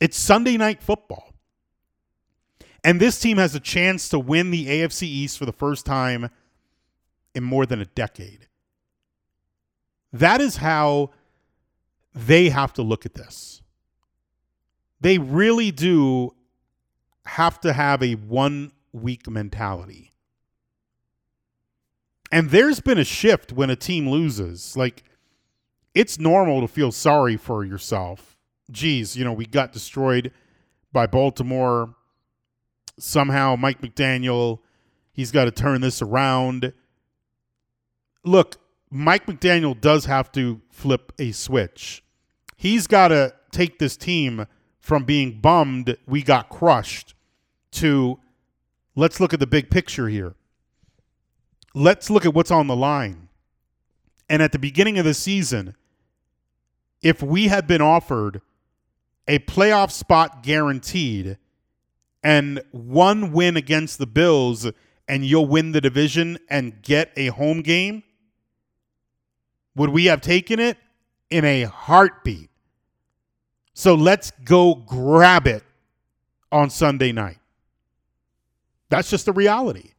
It's 0.00 0.18
Sunday 0.18 0.56
night 0.56 0.82
football. 0.82 1.32
And 2.84 3.00
this 3.00 3.18
team 3.18 3.38
has 3.38 3.54
a 3.54 3.60
chance 3.60 4.08
to 4.10 4.18
win 4.18 4.50
the 4.50 4.66
AFC 4.66 5.02
East 5.02 5.38
for 5.38 5.46
the 5.46 5.52
first 5.52 5.84
time 5.84 6.30
in 7.34 7.44
more 7.44 7.66
than 7.66 7.80
a 7.80 7.84
decade. 7.84 8.46
That 10.12 10.40
is 10.40 10.56
how 10.56 11.10
they 12.14 12.48
have 12.48 12.72
to 12.74 12.82
look 12.82 13.04
at 13.04 13.14
this. 13.14 13.62
They 15.00 15.18
really 15.18 15.70
do 15.70 16.34
have 17.26 17.60
to 17.60 17.72
have 17.72 18.02
a 18.02 18.14
one 18.14 18.72
week 18.92 19.28
mentality. 19.28 20.12
And 22.30 22.50
there's 22.50 22.80
been 22.80 22.98
a 22.98 23.04
shift 23.04 23.52
when 23.52 23.70
a 23.70 23.76
team 23.76 24.08
loses. 24.08 24.76
Like, 24.76 25.04
it's 25.94 26.18
normal 26.18 26.60
to 26.60 26.68
feel 26.68 26.92
sorry 26.92 27.36
for 27.36 27.64
yourself. 27.64 28.37
Geez, 28.70 29.16
you 29.16 29.24
know, 29.24 29.32
we 29.32 29.46
got 29.46 29.72
destroyed 29.72 30.32
by 30.92 31.06
Baltimore 31.06 31.94
somehow 32.98 33.56
Mike 33.56 33.80
McDaniel, 33.80 34.58
he's 35.12 35.30
got 35.30 35.44
to 35.44 35.50
turn 35.50 35.80
this 35.80 36.02
around. 36.02 36.72
Look, 38.24 38.56
Mike 38.90 39.26
McDaniel 39.26 39.78
does 39.80 40.06
have 40.06 40.32
to 40.32 40.60
flip 40.70 41.12
a 41.18 41.32
switch. 41.32 42.02
He's 42.56 42.86
got 42.86 43.08
to 43.08 43.34
take 43.52 43.78
this 43.78 43.96
team 43.96 44.46
from 44.80 45.04
being 45.04 45.40
bummed, 45.40 45.96
we 46.06 46.22
got 46.22 46.48
crushed, 46.48 47.14
to 47.72 48.18
let's 48.96 49.20
look 49.20 49.34
at 49.34 49.40
the 49.40 49.46
big 49.46 49.70
picture 49.70 50.08
here. 50.08 50.34
Let's 51.74 52.10
look 52.10 52.24
at 52.24 52.34
what's 52.34 52.50
on 52.50 52.66
the 52.66 52.76
line. 52.76 53.28
And 54.30 54.42
at 54.42 54.52
the 54.52 54.58
beginning 54.58 54.98
of 54.98 55.04
the 55.04 55.14
season, 55.14 55.74
if 57.02 57.22
we 57.22 57.48
had 57.48 57.66
been 57.66 57.82
offered 57.82 58.40
a 59.28 59.38
playoff 59.40 59.92
spot 59.92 60.42
guaranteed 60.42 61.36
and 62.24 62.60
one 62.72 63.32
win 63.32 63.56
against 63.56 63.98
the 63.98 64.06
Bills 64.06 64.66
and 65.06 65.24
you'll 65.24 65.46
win 65.46 65.72
the 65.72 65.80
division 65.80 66.38
and 66.50 66.82
get 66.82 67.12
a 67.16 67.28
home 67.28 67.62
game, 67.62 68.02
would 69.76 69.90
we 69.90 70.06
have 70.06 70.20
taken 70.20 70.58
it 70.58 70.78
in 71.30 71.44
a 71.44 71.64
heartbeat? 71.64 72.50
So 73.74 73.94
let's 73.94 74.32
go 74.44 74.74
grab 74.74 75.46
it 75.46 75.62
on 76.50 76.70
Sunday 76.70 77.12
night. 77.12 77.38
That's 78.88 79.10
just 79.10 79.26
the 79.26 79.32
reality. 79.32 79.92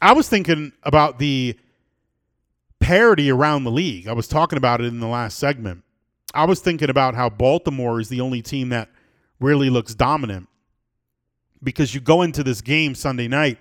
I 0.00 0.12
was 0.12 0.28
thinking 0.28 0.72
about 0.82 1.18
the 1.18 1.58
parity 2.80 3.30
around 3.30 3.64
the 3.64 3.70
league. 3.70 4.08
I 4.08 4.12
was 4.12 4.28
talking 4.28 4.56
about 4.56 4.80
it 4.80 4.86
in 4.86 5.00
the 5.00 5.06
last 5.06 5.38
segment. 5.38 5.84
I 6.34 6.44
was 6.44 6.60
thinking 6.60 6.90
about 6.90 7.14
how 7.14 7.28
Baltimore 7.28 8.00
is 8.00 8.08
the 8.08 8.20
only 8.20 8.42
team 8.42 8.70
that 8.70 8.88
really 9.40 9.70
looks 9.70 9.94
dominant 9.94 10.48
because 11.62 11.94
you 11.94 12.00
go 12.00 12.22
into 12.22 12.42
this 12.42 12.60
game 12.60 12.94
Sunday 12.94 13.28
night 13.28 13.58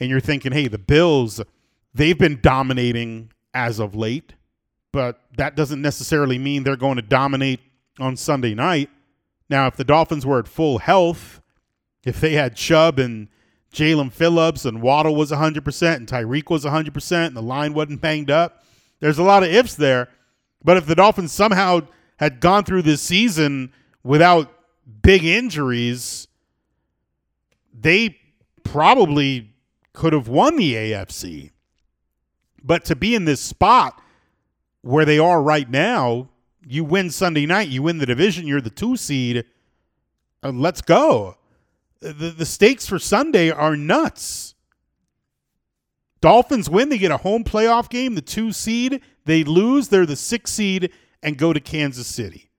and 0.00 0.08
you're 0.08 0.20
thinking, 0.20 0.52
hey, 0.52 0.68
the 0.68 0.78
Bills, 0.78 1.40
they've 1.94 2.18
been 2.18 2.40
dominating 2.40 3.30
as 3.54 3.78
of 3.78 3.94
late, 3.94 4.34
but 4.92 5.20
that 5.36 5.56
doesn't 5.56 5.82
necessarily 5.82 6.38
mean 6.38 6.62
they're 6.62 6.76
going 6.76 6.96
to 6.96 7.02
dominate 7.02 7.60
on 7.98 8.16
Sunday 8.16 8.54
night. 8.54 8.90
Now, 9.48 9.66
if 9.66 9.76
the 9.76 9.84
Dolphins 9.84 10.24
were 10.24 10.38
at 10.38 10.48
full 10.48 10.78
health, 10.78 11.40
if 12.04 12.20
they 12.20 12.32
had 12.32 12.56
Chubb 12.56 12.98
and 12.98 13.28
Jaelan 13.72 14.12
Phillips 14.12 14.64
and 14.64 14.82
Waddle 14.82 15.14
was 15.14 15.30
100% 15.30 15.96
and 15.96 16.08
Tyreek 16.08 16.50
was 16.50 16.64
100% 16.64 17.26
and 17.26 17.36
the 17.36 17.42
line 17.42 17.74
wasn't 17.74 18.00
banged 18.00 18.30
up, 18.30 18.64
there's 19.00 19.18
a 19.18 19.22
lot 19.22 19.42
of 19.42 19.50
ifs 19.50 19.74
there. 19.74 20.08
But 20.64 20.76
if 20.76 20.86
the 20.86 20.94
Dolphins 20.94 21.32
somehow 21.32 21.82
had 22.22 22.38
gone 22.38 22.62
through 22.62 22.82
this 22.82 23.02
season 23.02 23.72
without 24.04 24.48
big 25.02 25.24
injuries, 25.24 26.28
they 27.74 28.16
probably 28.62 29.50
could 29.92 30.12
have 30.12 30.28
won 30.28 30.54
the 30.54 30.74
AFC. 30.74 31.50
But 32.62 32.84
to 32.84 32.94
be 32.94 33.16
in 33.16 33.24
this 33.24 33.40
spot 33.40 34.00
where 34.82 35.04
they 35.04 35.18
are 35.18 35.42
right 35.42 35.68
now, 35.68 36.28
you 36.64 36.84
win 36.84 37.10
Sunday 37.10 37.44
night, 37.44 37.66
you 37.70 37.82
win 37.82 37.98
the 37.98 38.06
division, 38.06 38.46
you're 38.46 38.60
the 38.60 38.70
two 38.70 38.96
seed. 38.96 39.44
Uh, 40.44 40.52
let's 40.52 40.80
go. 40.80 41.36
The, 41.98 42.30
the 42.30 42.46
stakes 42.46 42.86
for 42.86 43.00
Sunday 43.00 43.50
are 43.50 43.76
nuts. 43.76 44.54
Dolphins 46.20 46.70
win, 46.70 46.88
they 46.88 46.98
get 46.98 47.10
a 47.10 47.16
home 47.16 47.42
playoff 47.42 47.90
game, 47.90 48.14
the 48.14 48.22
two 48.22 48.52
seed. 48.52 49.02
They 49.24 49.42
lose, 49.42 49.88
they're 49.88 50.06
the 50.06 50.14
six 50.14 50.52
seed 50.52 50.92
and 51.22 51.38
go 51.38 51.52
to 51.52 51.60
Kansas 51.60 52.06
City. 52.06 52.50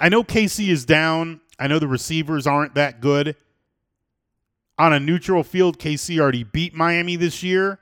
I 0.00 0.08
know 0.08 0.24
KC 0.24 0.68
is 0.68 0.84
down. 0.84 1.40
I 1.58 1.66
know 1.66 1.78
the 1.78 1.88
receivers 1.88 2.46
aren't 2.46 2.74
that 2.74 3.00
good. 3.00 3.36
On 4.78 4.92
a 4.92 5.00
neutral 5.00 5.42
field, 5.42 5.78
KC 5.78 6.18
already 6.18 6.42
beat 6.42 6.74
Miami 6.74 7.16
this 7.16 7.42
year. 7.42 7.78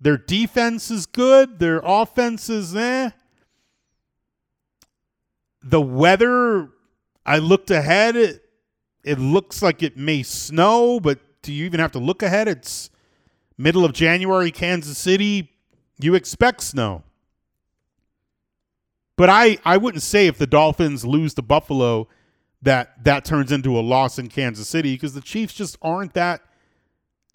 Their 0.00 0.18
defense 0.18 0.90
is 0.90 1.06
good. 1.06 1.58
Their 1.58 1.80
offense 1.82 2.50
is 2.50 2.76
eh. 2.76 3.10
The 5.62 5.80
weather, 5.80 6.70
I 7.24 7.38
looked 7.38 7.70
ahead. 7.70 8.16
It, 8.16 8.42
it 9.04 9.18
looks 9.18 9.62
like 9.62 9.82
it 9.82 9.96
may 9.96 10.22
snow, 10.22 11.00
but 11.00 11.20
do 11.42 11.52
you 11.52 11.64
even 11.64 11.80
have 11.80 11.92
to 11.92 11.98
look 11.98 12.22
ahead? 12.22 12.48
It's 12.48 12.90
middle 13.56 13.84
of 13.84 13.92
January, 13.92 14.50
Kansas 14.50 14.98
City. 14.98 15.50
You 16.00 16.14
expect 16.14 16.62
snow. 16.62 17.02
But 19.16 19.28
I, 19.28 19.58
I 19.64 19.76
wouldn't 19.76 20.02
say 20.02 20.26
if 20.26 20.38
the 20.38 20.46
Dolphins 20.46 21.04
lose 21.04 21.34
to 21.34 21.42
Buffalo 21.42 22.08
that 22.62 23.04
that 23.04 23.24
turns 23.24 23.52
into 23.52 23.78
a 23.78 23.80
loss 23.80 24.18
in 24.18 24.28
Kansas 24.28 24.68
City 24.68 24.94
because 24.94 25.14
the 25.14 25.20
Chiefs 25.20 25.54
just 25.54 25.76
aren't 25.82 26.14
that 26.14 26.42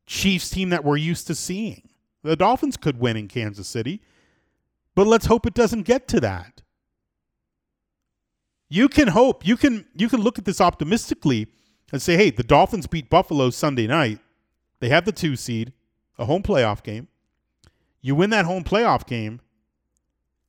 Chiefs 0.06 0.50
team 0.50 0.70
that 0.70 0.84
we're 0.84 0.98
used 0.98 1.28
to 1.28 1.36
seeing. 1.36 1.90
The 2.24 2.36
Dolphins 2.36 2.78
could 2.78 3.00
win 3.00 3.18
in 3.18 3.28
Kansas 3.28 3.68
City, 3.68 4.02
but 4.96 5.08
let's 5.08 5.28
hope 5.28 5.46
it 5.46 5.54
doesn't 5.54 5.84
get 5.84 6.08
to 6.10 6.20
that. 6.22 6.62
You 8.68 8.90
can 8.90 9.10
hope, 9.10 9.46
you 9.46 9.58
can 9.58 9.86
you 9.96 10.10
can 10.10 10.22
look 10.22 10.40
at 10.40 10.46
this 10.46 10.60
optimistically 10.60 11.48
and 11.92 12.02
say, 12.02 12.18
"Hey, 12.18 12.32
the 12.32 12.44
Dolphins 12.44 12.88
beat 12.88 13.10
Buffalo 13.10 13.52
Sunday 13.52 13.86
night. 13.88 14.20
They 14.80 14.90
have 14.90 15.06
the 15.06 15.12
2 15.12 15.36
seed, 15.36 15.72
a 16.18 16.26
home 16.26 16.44
playoff 16.44 16.84
game. 16.84 17.08
You 18.06 18.14
win 18.14 18.30
that 18.30 18.46
home 18.46 18.64
playoff 18.64 19.08
game, 19.08 19.42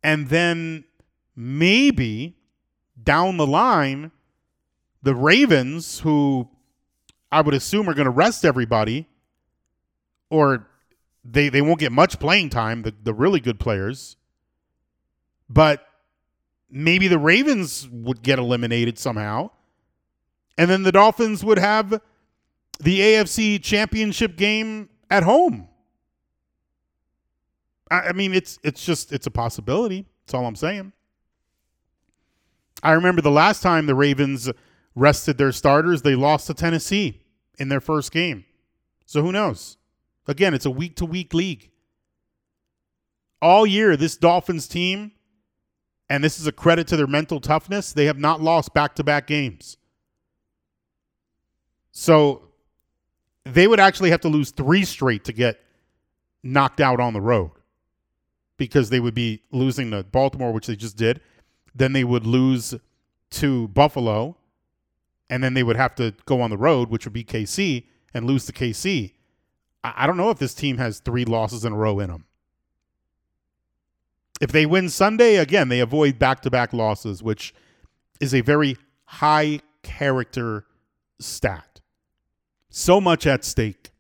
and 0.03 0.29
then 0.29 0.85
maybe 1.35 2.37
down 3.03 3.39
the 3.39 3.47
line, 3.47 4.11
the 5.03 5.15
Ravens, 5.15 6.01
who 6.01 6.51
I 7.33 7.41
would 7.41 7.55
assume 7.55 7.89
are 7.89 7.95
going 7.95 8.05
to 8.05 8.11
rest 8.11 8.45
everybody, 8.45 9.09
or 10.29 10.69
they 11.25 11.49
they 11.49 11.63
won't 11.63 11.81
get 11.81 11.93
much 11.93 12.19
playing 12.21 12.51
time, 12.51 12.83
the, 12.83 12.93
the 13.03 13.15
really 13.15 13.41
good 13.41 13.59
players. 13.59 14.19
But 15.49 15.89
maybe 16.69 17.09
the 17.09 17.19
Ravens 17.19 17.89
would 17.91 18.23
get 18.23 18.39
eliminated 18.39 18.99
somehow. 18.99 19.49
And 20.59 20.69
then 20.69 20.83
the 20.83 20.93
Dolphins 20.93 21.43
would 21.43 21.59
have 21.59 22.03
the 22.81 23.01
AFC 23.01 23.63
championship 23.63 24.37
game 24.37 24.91
at 25.11 25.23
home. 25.23 25.69
I, 27.91 28.01
I 28.01 28.13
mean, 28.13 28.35
it's 28.35 28.59
it's 28.63 28.85
just 28.85 29.13
it's 29.13 29.27
a 29.27 29.31
possibility. 29.31 30.07
That's 30.25 30.35
all 30.35 30.47
I'm 30.47 30.57
saying. 30.57 30.93
I 32.83 32.93
remember 32.93 33.23
the 33.23 33.31
last 33.31 33.63
time 33.63 33.87
the 33.87 33.95
Ravens 33.95 34.51
rested 34.95 35.39
their 35.39 35.53
starters, 35.53 36.03
they 36.03 36.15
lost 36.15 36.47
to 36.49 36.55
Tennessee 36.55 37.23
in 37.59 37.69
their 37.69 37.81
first 37.81 38.13
game. 38.13 38.45
So 39.07 39.23
who 39.23 39.33
knows? 39.33 39.77
Again, 40.27 40.55
it's 40.55 40.67
a 40.67 40.71
week 40.71 40.97
to 40.97 41.05
week 41.05 41.33
league. 41.33 41.71
All 43.41 43.67
year, 43.67 43.97
this 43.97 44.17
Dolphins 44.17 44.67
team, 44.67 45.13
and 46.11 46.25
this 46.25 46.41
is 46.41 46.47
a 46.47 46.53
credit 46.53 46.87
to 46.89 46.97
their 46.97 47.07
mental 47.07 47.41
toughness, 47.41 47.93
they 47.93 48.07
have 48.07 48.19
not 48.19 48.41
lost 48.41 48.75
back 48.75 48.95
to 48.97 49.05
back 49.05 49.27
games. 49.27 49.77
So 51.93 52.49
they 53.45 53.67
would 53.67 53.81
actually 53.81 54.11
have 54.11 54.21
to 54.23 54.29
lose 54.29 54.51
three 54.51 54.85
straight 54.85 55.25
to 55.25 55.33
get 55.33 55.61
knocked 56.43 56.81
out 56.81 57.01
on 57.01 57.13
the 57.13 57.21
road 57.21 57.51
because 58.57 58.91
they 58.91 59.01
would 59.01 59.15
be 59.15 59.43
losing 59.51 59.91
to 59.91 60.03
Baltimore, 60.05 60.53
which 60.53 60.67
they 60.67 60.77
just 60.77 60.97
did, 60.97 61.21
then 61.75 61.93
they 61.93 62.05
would 62.05 62.27
lose 62.27 62.75
to 63.31 63.69
Buffalo, 63.69 64.37
and 65.29 65.43
then 65.43 65.55
they 65.55 65.63
would 65.63 65.77
have 65.77 65.95
to 65.97 66.15
go 66.25 66.41
on 66.41 66.51
the 66.51 66.57
road, 66.57 66.89
which 66.89 67.05
would 67.05 67.13
be 67.13 67.25
KC, 67.25 67.85
and 68.15 68.25
lose 68.25 68.47
to 68.47 68.53
KC. 68.53 69.13
I 69.85 70.07
don't 70.07 70.17
know 70.17 70.31
if 70.31 70.39
this 70.39 70.55
team 70.55 70.79
has 70.79 71.01
three 71.01 71.25
losses 71.25 71.65
in 71.65 71.73
a 71.73 71.77
row 71.77 72.01
in 72.01 72.11
them. 72.11 72.25
If 74.41 74.53
they 74.53 74.67
win 74.67 74.89
Sunday, 74.89 75.37
again, 75.37 75.69
they 75.69 75.81
avoid 75.81 76.19
back 76.19 76.41
to 76.43 76.51
back 76.51 76.73
losses, 76.73 77.23
which 77.23 77.55
is 78.21 78.35
a 78.35 78.41
very 78.41 78.77
high 79.05 79.61
character 79.83 80.67
stat. 81.19 81.81
So 82.69 83.01
much 83.01 83.27
at 83.27 83.45
stake. 83.45 83.91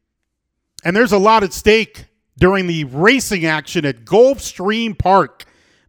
And 0.84 0.94
there's 0.94 1.12
a 1.12 1.18
lot 1.18 1.42
at 1.42 1.52
stake 1.52 2.06
during 2.38 2.66
the 2.66 2.84
racing 2.84 3.46
action 3.46 3.84
at 3.84 4.04
Gulfstream 4.04 4.98
Park 4.98 5.46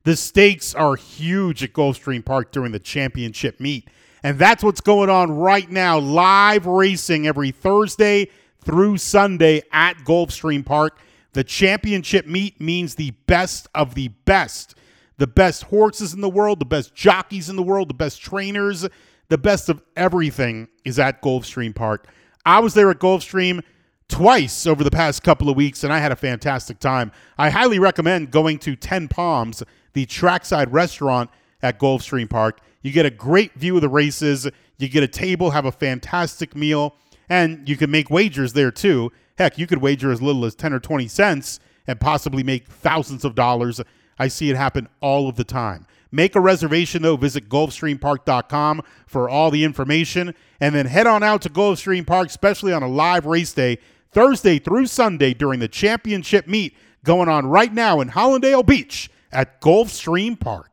the 0.07 0.15
stakes 0.15 0.73
are 0.73 0.95
huge 0.95 1.61
at 1.65 1.73
Gulfstream 1.73 2.23
Park 2.23 2.53
during 2.53 2.71
the 2.71 2.79
championship 2.79 3.59
meet. 3.59 3.89
And 4.23 4.39
that's 4.39 4.63
what's 4.63 4.79
going 4.79 5.09
on 5.09 5.29
right 5.33 5.69
now. 5.69 5.99
Live 5.99 6.65
racing 6.65 7.27
every 7.27 7.51
Thursday 7.51 8.29
through 8.63 8.99
Sunday 8.99 9.63
at 9.69 9.97
Gulfstream 10.05 10.65
Park. 10.65 10.97
The 11.33 11.43
championship 11.43 12.25
meet 12.25 12.61
means 12.61 12.95
the 12.95 13.11
best 13.27 13.67
of 13.75 13.95
the 13.95 14.07
best. 14.07 14.75
The 15.17 15.27
best 15.27 15.63
horses 15.63 16.13
in 16.13 16.21
the 16.21 16.29
world, 16.29 16.59
the 16.59 16.65
best 16.65 16.95
jockeys 16.95 17.49
in 17.49 17.57
the 17.57 17.61
world, 17.61 17.89
the 17.89 17.93
best 17.93 18.21
trainers, 18.21 18.87
the 19.27 19.37
best 19.37 19.67
of 19.67 19.81
everything 19.97 20.69
is 20.85 20.99
at 20.99 21.21
Gulfstream 21.21 21.75
Park. 21.75 22.07
I 22.45 22.59
was 22.59 22.75
there 22.75 22.89
at 22.89 22.99
Gulfstream 22.99 23.61
twice 24.09 24.65
over 24.65 24.83
the 24.83 24.91
past 24.91 25.23
couple 25.23 25.49
of 25.49 25.55
weeks, 25.55 25.83
and 25.83 25.91
I 25.91 25.99
had 25.99 26.11
a 26.11 26.15
fantastic 26.15 26.79
time. 26.79 27.11
I 27.37 27.49
highly 27.49 27.79
recommend 27.79 28.31
going 28.31 28.59
to 28.59 28.75
10 28.75 29.07
Palms 29.07 29.63
the 29.93 30.05
trackside 30.05 30.71
restaurant 30.71 31.29
at 31.61 31.79
Gulfstream 31.79 32.29
Park. 32.29 32.59
You 32.81 32.91
get 32.91 33.05
a 33.05 33.09
great 33.09 33.53
view 33.53 33.75
of 33.75 33.81
the 33.81 33.89
races. 33.89 34.47
You 34.77 34.89
get 34.89 35.03
a 35.03 35.07
table, 35.07 35.51
have 35.51 35.65
a 35.65 35.71
fantastic 35.71 36.55
meal, 36.55 36.95
and 37.29 37.67
you 37.67 37.75
can 37.75 37.91
make 37.91 38.09
wagers 38.09 38.53
there 38.53 38.71
too. 38.71 39.11
Heck, 39.37 39.57
you 39.57 39.67
could 39.67 39.81
wager 39.81 40.11
as 40.11 40.21
little 40.21 40.45
as 40.45 40.55
10 40.55 40.73
or 40.73 40.79
20 40.79 41.07
cents 41.07 41.59
and 41.85 41.99
possibly 41.99 42.43
make 42.43 42.67
thousands 42.67 43.25
of 43.25 43.35
dollars. 43.35 43.81
I 44.19 44.27
see 44.27 44.49
it 44.49 44.55
happen 44.55 44.87
all 45.01 45.27
of 45.27 45.35
the 45.35 45.43
time. 45.43 45.87
Make 46.11 46.35
a 46.35 46.39
reservation 46.39 47.01
though. 47.01 47.17
Visit 47.17 47.49
GulfstreamPark.com 47.49 48.81
for 49.05 49.29
all 49.29 49.51
the 49.51 49.63
information, 49.63 50.33
and 50.59 50.73
then 50.73 50.85
head 50.85 51.07
on 51.07 51.23
out 51.23 51.41
to 51.43 51.49
Gulfstream 51.49 52.05
Park, 52.07 52.27
especially 52.27 52.71
on 52.73 52.83
a 52.83 52.87
live 52.87 53.25
race 53.25 53.53
day, 53.53 53.79
Thursday 54.17 54.57
through 54.57 54.87
Sunday 54.87 55.35
during 55.35 55.59
the 55.59 55.67
championship 55.67 56.47
meet 56.47 56.75
going 57.03 57.29
on 57.29 57.45
right 57.45 57.71
now 57.71 58.01
in 58.01 58.09
Hallandale 58.09 58.65
Beach 58.65 59.11
at 59.31 59.61
Gulfstream 59.61 60.39
Park. 60.39 60.71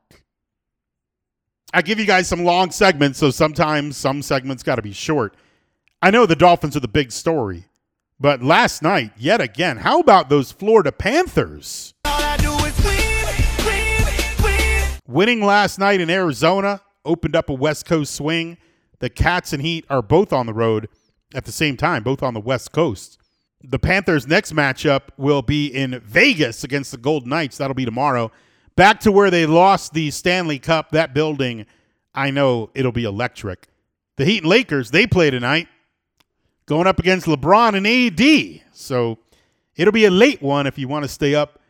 I 1.75 1.83
give 1.83 1.99
you 1.99 2.07
guys 2.07 2.27
some 2.27 2.45
long 2.45 2.71
segments, 2.71 3.19
so 3.19 3.31
sometimes 3.31 3.99
some 3.99 4.23
segments 4.23 4.63
got 4.63 4.77
to 4.77 4.83
be 4.83 4.95
short. 4.95 5.37
I 6.01 6.11
know 6.11 6.25
the 6.25 6.35
Dolphins 6.35 6.75
are 6.75 6.81
the 6.81 6.89
big 6.89 7.13
story, 7.13 7.67
but 8.19 8.43
last 8.43 8.81
night, 8.83 9.13
yet 9.19 9.43
again, 9.43 9.77
how 9.77 10.01
about 10.01 10.31
those 10.31 10.51
Florida 10.51 10.91
Panthers? 10.91 11.93
Winning 15.07 15.43
last 15.43 15.79
night 15.79 16.01
in 16.01 16.09
Arizona 16.09 16.81
opened 17.05 17.37
up 17.37 17.51
a 17.51 17.53
West 17.53 17.85
Coast 17.85 18.15
swing. 18.15 18.57
The 19.01 19.11
Cats 19.11 19.53
and 19.53 19.61
Heat 19.61 19.85
are 19.91 20.01
both 20.01 20.33
on 20.33 20.47
the 20.47 20.55
road 20.55 20.89
at 21.35 21.45
the 21.45 21.53
same 21.53 21.77
time, 21.77 22.03
both 22.03 22.23
on 22.23 22.33
the 22.33 22.41
West 22.41 22.73
Coast. 22.73 23.19
The 23.67 23.79
Panthers' 23.79 24.27
next 24.27 24.53
matchup 24.53 25.03
will 25.17 25.43
be 25.43 25.67
in 25.67 25.99
Vegas 26.01 26.65
against 26.65 26.91
the 26.91 26.99
Golden 26.99 27.31
Knights. 27.31 27.57
That'll 27.59 27.75
be 27.75 27.85
tomorrow. 27.85 28.31
Back 28.77 29.01
to 29.01 29.13
where 29.13 29.31
they 29.31 29.47
lost 29.47 29.95
the 29.95 30.11
Stanley 30.11 30.59
Cup. 30.59 30.91
That 30.91 31.15
building, 31.15 31.67
I 32.15 32.31
know 32.31 32.71
it'll 32.75 32.93
be 32.93 33.05
electric. 33.05 33.69
The 34.17 34.25
Heat 34.25 34.43
and 34.43 34.47
Lakers, 34.51 34.91
they 34.91 35.07
play 35.07 35.31
tonight, 35.31 35.69
going 36.67 36.87
up 36.87 36.99
against 36.99 37.27
LeBron 37.27 37.75
and 37.77 37.87
AD. 37.87 38.63
So 38.73 39.19
it'll 39.77 39.93
be 39.93 40.05
a 40.05 40.11
late 40.11 40.43
one 40.43 40.67
if 40.67 40.79
you 40.79 40.87
want 40.87 41.05
to 41.05 41.09
stay 41.09 41.35
up 41.35 41.61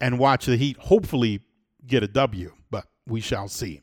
and 0.00 0.18
watch 0.18 0.46
the 0.46 0.56
Heat 0.56 0.76
hopefully 0.78 1.40
get 1.86 2.02
a 2.02 2.08
W 2.08 2.52
but 2.70 2.86
we 3.06 3.20
shall 3.20 3.48
see. 3.48 3.80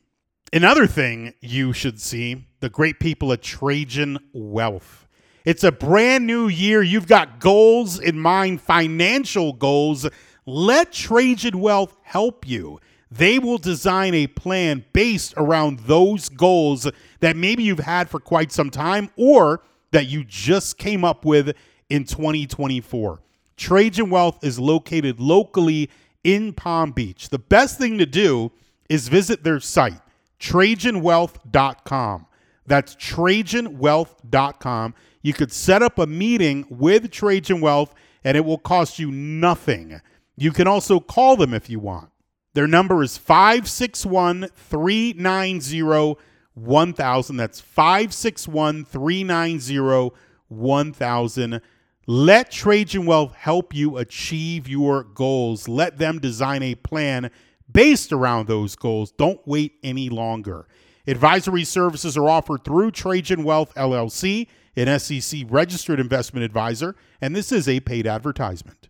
Another 0.52 0.86
thing 0.86 1.34
you 1.40 1.72
should 1.72 2.00
see 2.00 2.46
the 2.60 2.70
great 2.70 2.98
people 3.00 3.32
at 3.32 3.42
Trajan 3.42 4.18
Wealth. 4.32 5.07
It's 5.48 5.64
a 5.64 5.72
brand 5.72 6.26
new 6.26 6.48
year. 6.48 6.82
You've 6.82 7.06
got 7.06 7.40
goals 7.40 7.98
in 7.98 8.18
mind, 8.18 8.60
financial 8.60 9.54
goals. 9.54 10.06
Let 10.44 10.92
Trajan 10.92 11.58
Wealth 11.58 11.96
help 12.02 12.46
you. 12.46 12.80
They 13.10 13.38
will 13.38 13.56
design 13.56 14.12
a 14.12 14.26
plan 14.26 14.84
based 14.92 15.32
around 15.38 15.78
those 15.86 16.28
goals 16.28 16.86
that 17.20 17.34
maybe 17.34 17.62
you've 17.62 17.78
had 17.78 18.10
for 18.10 18.20
quite 18.20 18.52
some 18.52 18.68
time 18.68 19.08
or 19.16 19.62
that 19.90 20.08
you 20.08 20.22
just 20.22 20.76
came 20.76 21.02
up 21.02 21.24
with 21.24 21.56
in 21.88 22.04
2024. 22.04 23.22
Trajan 23.56 24.10
Wealth 24.10 24.44
is 24.44 24.58
located 24.58 25.18
locally 25.18 25.88
in 26.24 26.52
Palm 26.52 26.92
Beach. 26.92 27.30
The 27.30 27.38
best 27.38 27.78
thing 27.78 27.96
to 27.96 28.04
do 28.04 28.52
is 28.90 29.08
visit 29.08 29.44
their 29.44 29.60
site, 29.60 30.02
TrajanWealth.com. 30.40 32.26
That's 32.66 32.94
TrajanWealth.com. 32.96 34.94
You 35.28 35.34
could 35.34 35.52
set 35.52 35.82
up 35.82 35.98
a 35.98 36.06
meeting 36.06 36.64
with 36.70 37.10
Trajan 37.10 37.60
Wealth 37.60 37.92
and 38.24 38.34
it 38.34 38.46
will 38.46 38.56
cost 38.56 38.98
you 38.98 39.12
nothing. 39.12 40.00
You 40.38 40.52
can 40.52 40.66
also 40.66 41.00
call 41.00 41.36
them 41.36 41.52
if 41.52 41.68
you 41.68 41.78
want. 41.78 42.08
Their 42.54 42.66
number 42.66 43.02
is 43.02 43.18
561 43.18 44.48
390 44.56 46.16
1000. 46.54 47.36
That's 47.36 47.60
561 47.60 48.86
390 48.86 50.16
1000. 50.48 51.60
Let 52.06 52.50
Trajan 52.50 53.04
Wealth 53.04 53.34
help 53.34 53.74
you 53.74 53.98
achieve 53.98 54.66
your 54.66 55.04
goals. 55.04 55.68
Let 55.68 55.98
them 55.98 56.20
design 56.20 56.62
a 56.62 56.74
plan 56.74 57.30
based 57.70 58.14
around 58.14 58.48
those 58.48 58.76
goals. 58.76 59.12
Don't 59.12 59.46
wait 59.46 59.74
any 59.82 60.08
longer. 60.08 60.66
Advisory 61.06 61.64
services 61.64 62.16
are 62.16 62.30
offered 62.30 62.64
through 62.64 62.92
Trajan 62.92 63.44
Wealth 63.44 63.74
LLC, 63.74 64.46
an 64.78 64.98
SEC 64.98 65.42
registered 65.48 65.98
investment 65.98 66.44
advisor, 66.44 66.94
and 67.20 67.34
this 67.34 67.50
is 67.50 67.68
a 67.68 67.80
paid 67.80 68.06
advertisement. 68.06 68.88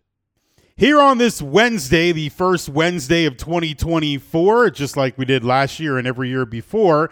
Here 0.75 0.99
on 0.99 1.17
this 1.17 1.41
Wednesday, 1.41 2.11
the 2.11 2.29
first 2.29 2.69
Wednesday 2.69 3.25
of 3.25 3.35
2024, 3.35 4.69
just 4.69 4.95
like 4.95 5.17
we 5.17 5.25
did 5.25 5.43
last 5.43 5.79
year 5.79 5.97
and 5.97 6.07
every 6.07 6.29
year 6.29 6.45
before, 6.45 7.11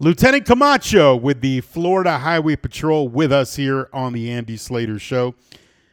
Lieutenant 0.00 0.46
Camacho 0.46 1.14
with 1.14 1.40
the 1.40 1.60
Florida 1.60 2.18
Highway 2.18 2.56
Patrol 2.56 3.08
with 3.08 3.30
us 3.30 3.54
here 3.54 3.88
on 3.92 4.12
the 4.12 4.30
Andy 4.30 4.56
Slater 4.56 4.98
Show. 4.98 5.36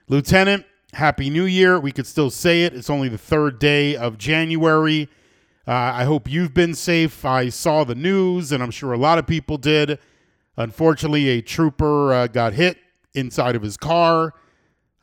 Lieutenant, 0.08 0.65
Happy 0.94 1.30
New 1.30 1.46
Year. 1.46 1.80
We 1.80 1.91
could 1.91 2.08
still 2.08 2.32
say 2.32 2.63
it. 2.63 2.74
It's 2.74 2.89
only 2.89 3.10
the 3.10 3.17
third 3.20 3.60
day 3.60 3.96
of 3.96 4.17
January. 4.17 5.08
Uh, 5.67 5.72
I 5.72 6.06
hope 6.06 6.28
you've 6.28 6.56
been 6.56 6.74
safe. 6.74 7.24
I 7.24 7.50
saw 7.50 7.84
the 7.84 7.94
news, 7.94 8.52
and 8.52 8.63
I'm 8.63 8.72
sure 8.72 8.94
a 8.94 8.98
lot 8.98 9.20
of 9.20 9.28
people 9.28 9.58
did. 9.58 10.00
Unfortunately, 10.57 11.29
a 11.29 11.41
trooper 11.41 12.13
uh, 12.13 12.27
got 12.27 12.53
hit 12.53 12.77
inside 13.13 13.55
of 13.55 13.61
his 13.61 13.77
car. 13.77 14.33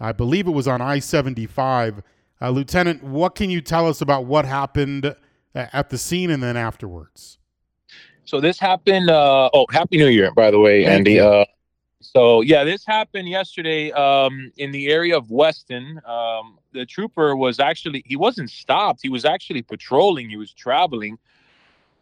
I 0.01 0.13
believe 0.13 0.47
it 0.47 0.53
was 0.53 0.69
on 0.69 0.81
I 0.81 0.99
75. 0.99 2.03
Uh, 2.41 2.51
Lieutenant, 2.51 3.03
what 3.03 3.35
can 3.35 3.51
you 3.51 3.61
tell 3.61 3.89
us 3.89 4.01
about 4.01 4.27
what 4.27 4.45
happened 4.45 5.07
uh, 5.07 5.15
at 5.55 5.91
the 5.91 5.99
scene 5.99 6.31
and 6.31 6.43
then 6.43 6.57
afterwards? 6.57 7.39
So 8.25 8.41
this 8.41 8.59
happened. 8.59 9.11
Uh, 9.11 9.51
oh, 9.53 9.67
Happy 9.71 9.97
New 9.97 10.09
Year, 10.09 10.31
by 10.33 10.51
the 10.51 10.59
way, 10.59 10.85
Thank 10.85 11.09
Andy. 11.09 11.21
Uh, 11.21 11.45
so 12.01 12.43
yeah, 12.43 12.63
this 12.63 12.85
happened 12.87 13.29
yesterday 13.29 13.91
um, 13.93 14.53
in 14.57 14.71
the 14.71 14.89
area 14.89 15.17
of 15.17 15.31
Weston. 15.31 16.01
Um, 16.07 16.59
the 16.73 16.87
trooper 16.87 17.35
was 17.35 17.59
actually 17.59 18.03
he 18.07 18.17
wasn't 18.17 18.51
stopped. 18.51 19.01
He 19.03 19.09
was 19.09 19.25
actually 19.25 19.63
patrolling. 19.63 20.29
He 20.29 20.37
was 20.37 20.53
traveling 20.53 21.19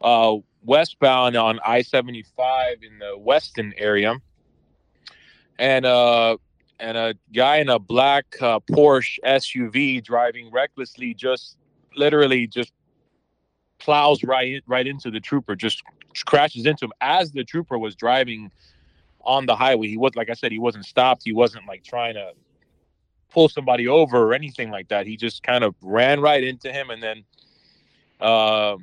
uh, 0.00 0.36
westbound 0.62 1.36
on 1.36 1.60
I 1.64 1.82
seventy 1.82 2.24
five 2.36 2.78
in 2.82 2.98
the 2.98 3.16
Weston 3.16 3.74
area, 3.76 4.16
and 5.58 5.86
uh, 5.86 6.36
and 6.80 6.96
a 6.96 7.14
guy 7.32 7.56
in 7.56 7.68
a 7.68 7.78
black 7.78 8.26
uh, 8.40 8.60
Porsche 8.60 9.18
SUV 9.24 10.02
driving 10.02 10.50
recklessly 10.50 11.14
just 11.14 11.56
literally 11.96 12.46
just 12.46 12.72
plows 13.78 14.22
right 14.24 14.62
right 14.66 14.86
into 14.86 15.10
the 15.10 15.20
trooper, 15.20 15.56
just 15.56 15.82
crashes 16.24 16.66
into 16.66 16.86
him 16.86 16.92
as 17.00 17.32
the 17.32 17.44
trooper 17.44 17.78
was 17.78 17.94
driving 17.94 18.50
on 19.22 19.46
the 19.46 19.56
highway. 19.56 19.88
He 19.88 19.96
was 19.96 20.14
like 20.14 20.30
I 20.30 20.34
said, 20.34 20.52
he 20.52 20.58
wasn't 20.58 20.84
stopped. 20.84 21.22
He 21.24 21.32
wasn't 21.32 21.66
like 21.66 21.84
trying 21.84 22.14
to 22.14 22.32
pull 23.30 23.48
somebody 23.48 23.88
over 23.88 24.18
or 24.18 24.34
anything 24.34 24.70
like 24.70 24.88
that. 24.88 25.06
He 25.06 25.16
just 25.16 25.42
kind 25.42 25.64
of 25.64 25.74
ran 25.82 26.20
right 26.20 26.42
into 26.42 26.72
him, 26.72 26.90
and 26.90 27.02
then 27.02 27.24
uh, 28.20 28.76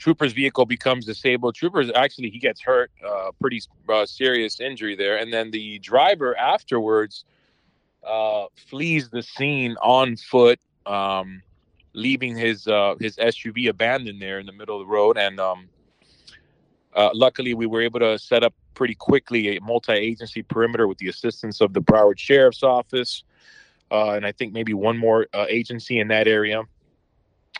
Trooper's 0.00 0.32
vehicle 0.32 0.64
becomes 0.64 1.04
disabled. 1.04 1.54
Trooper's 1.54 1.90
actually 1.94 2.30
he 2.30 2.38
gets 2.38 2.60
hurt, 2.60 2.90
uh, 3.06 3.30
pretty 3.40 3.60
uh, 3.88 4.06
serious 4.06 4.58
injury 4.58 4.96
there, 4.96 5.18
and 5.18 5.32
then 5.32 5.50
the 5.50 5.78
driver 5.80 6.36
afterwards 6.36 7.24
uh, 8.02 8.46
flees 8.68 9.10
the 9.10 9.22
scene 9.22 9.76
on 9.82 10.16
foot. 10.16 10.58
Um, 10.86 11.42
leaving 11.92 12.36
his 12.36 12.66
uh, 12.66 12.94
his 13.00 13.16
SUV 13.16 13.68
abandoned 13.68 14.22
there 14.22 14.38
in 14.38 14.46
the 14.46 14.52
middle 14.52 14.80
of 14.80 14.86
the 14.86 14.92
road, 14.92 15.18
and 15.18 15.38
um, 15.38 15.68
uh, 16.94 17.10
luckily, 17.12 17.54
we 17.54 17.66
were 17.66 17.82
able 17.82 18.00
to 18.00 18.18
set 18.18 18.42
up 18.42 18.54
pretty 18.74 18.94
quickly 18.94 19.56
a 19.56 19.60
multi-agency 19.60 20.42
perimeter 20.42 20.88
with 20.88 20.98
the 20.98 21.08
assistance 21.08 21.60
of 21.60 21.74
the 21.74 21.80
Broward 21.80 22.18
Sheriff's 22.18 22.62
Office, 22.62 23.24
uh, 23.90 24.12
and 24.12 24.24
I 24.24 24.32
think 24.32 24.52
maybe 24.52 24.72
one 24.72 24.96
more 24.96 25.26
uh, 25.34 25.46
agency 25.48 25.98
in 25.98 26.08
that 26.08 26.26
area. 26.26 26.62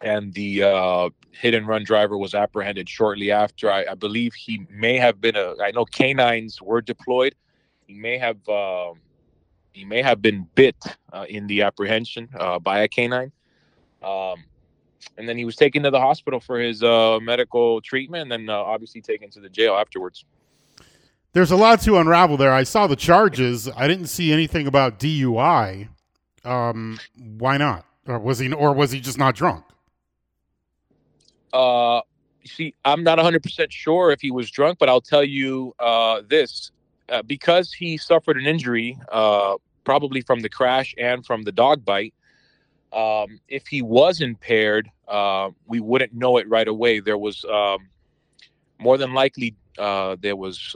And 0.03 0.33
the 0.33 0.63
uh, 0.63 1.11
hit 1.33 1.55
and 1.55 1.67
run 1.67 1.85
driver 1.85 2.17
was 2.17 2.35
apprehended 2.35 2.89
shortly 2.89 3.31
after. 3.31 3.71
I, 3.71 3.85
I, 3.91 3.95
believe 3.95 4.33
he 4.33 4.67
may 4.71 4.97
have 4.97 5.21
been 5.21 5.37
a. 5.37 5.55
I 5.63 5.73
know 5.73 5.85
canines 5.85 6.63
were 6.63 6.81
deployed. 6.81 7.35
He 7.87 7.95
may 7.95 8.17
have. 8.17 8.37
Um, 8.49 9.01
he 9.73 9.85
may 9.85 10.03
have 10.03 10.21
been 10.21 10.49
bit 10.55 10.77
uh, 11.13 11.27
in 11.29 11.47
the 11.47 11.63
apprehension 11.63 12.29
uh, 12.39 12.59
by 12.59 12.81
a 12.81 12.89
canine. 12.89 13.31
Um, 14.03 14.45
and 15.17 15.29
then 15.29 15.37
he 15.37 15.45
was 15.45 15.57
taken 15.57 15.83
to 15.83 15.91
the 15.91 16.01
hospital 16.01 16.41
for 16.41 16.59
his 16.59 16.83
uh, 16.83 17.19
medical 17.21 17.81
treatment, 17.81 18.23
and 18.23 18.33
then 18.33 18.51
uh, 18.51 18.59
obviously 18.59 19.01
taken 19.01 19.31
to 19.31 19.41
the 19.41 19.49
jail 19.49 19.75
afterwards. 19.75 20.25
There's 21.33 21.51
a 21.51 21.57
lot 21.57 21.81
to 21.83 21.99
unravel 21.99 22.37
there. 22.37 22.53
I 22.53 22.65
saw 22.65 22.87
the 22.87 22.97
charges. 22.97 23.69
I 23.77 23.87
didn't 23.87 24.07
see 24.07 24.33
anything 24.33 24.67
about 24.67 24.99
DUI. 24.99 25.89
Um, 26.45 26.99
why 27.39 27.57
not? 27.57 27.87
Or 28.07 28.19
was 28.19 28.39
he, 28.41 28.53
or 28.53 28.73
was 28.73 28.91
he 28.91 29.01
just 29.01 29.19
not 29.19 29.37
drunk? 29.37 29.65
Uh, 31.53 32.01
see, 32.45 32.75
I'm 32.85 33.03
not 33.03 33.19
100 33.19 33.43
percent 33.43 33.73
sure 33.73 34.11
if 34.11 34.21
he 34.21 34.31
was 34.31 34.51
drunk, 34.51 34.79
but 34.79 34.89
I'll 34.89 35.01
tell 35.01 35.25
you 35.25 35.75
uh, 35.79 36.23
this: 36.29 36.71
uh, 37.09 37.23
because 37.23 37.73
he 37.73 37.97
suffered 37.97 38.37
an 38.37 38.47
injury, 38.47 38.99
uh, 39.11 39.57
probably 39.85 40.21
from 40.21 40.41
the 40.41 40.49
crash 40.49 40.95
and 40.99 41.25
from 41.25 41.43
the 41.43 41.53
dog 41.53 41.85
bite 41.85 42.15
um, 42.93 43.41
if 43.49 43.67
he 43.67 43.83
was 43.83 44.21
impaired, 44.21 44.91
uh, 45.09 45.51
we 45.67 45.81
wouldn't 45.81 46.13
know 46.13 46.37
it 46.39 46.49
right 46.49 46.67
away. 46.67 47.01
There 47.01 47.19
was 47.19 47.45
um, 47.45 47.89
more 48.79 48.99
than 48.99 49.15
likely 49.15 49.55
uh, 49.79 50.17
there 50.21 50.37
was 50.37 50.75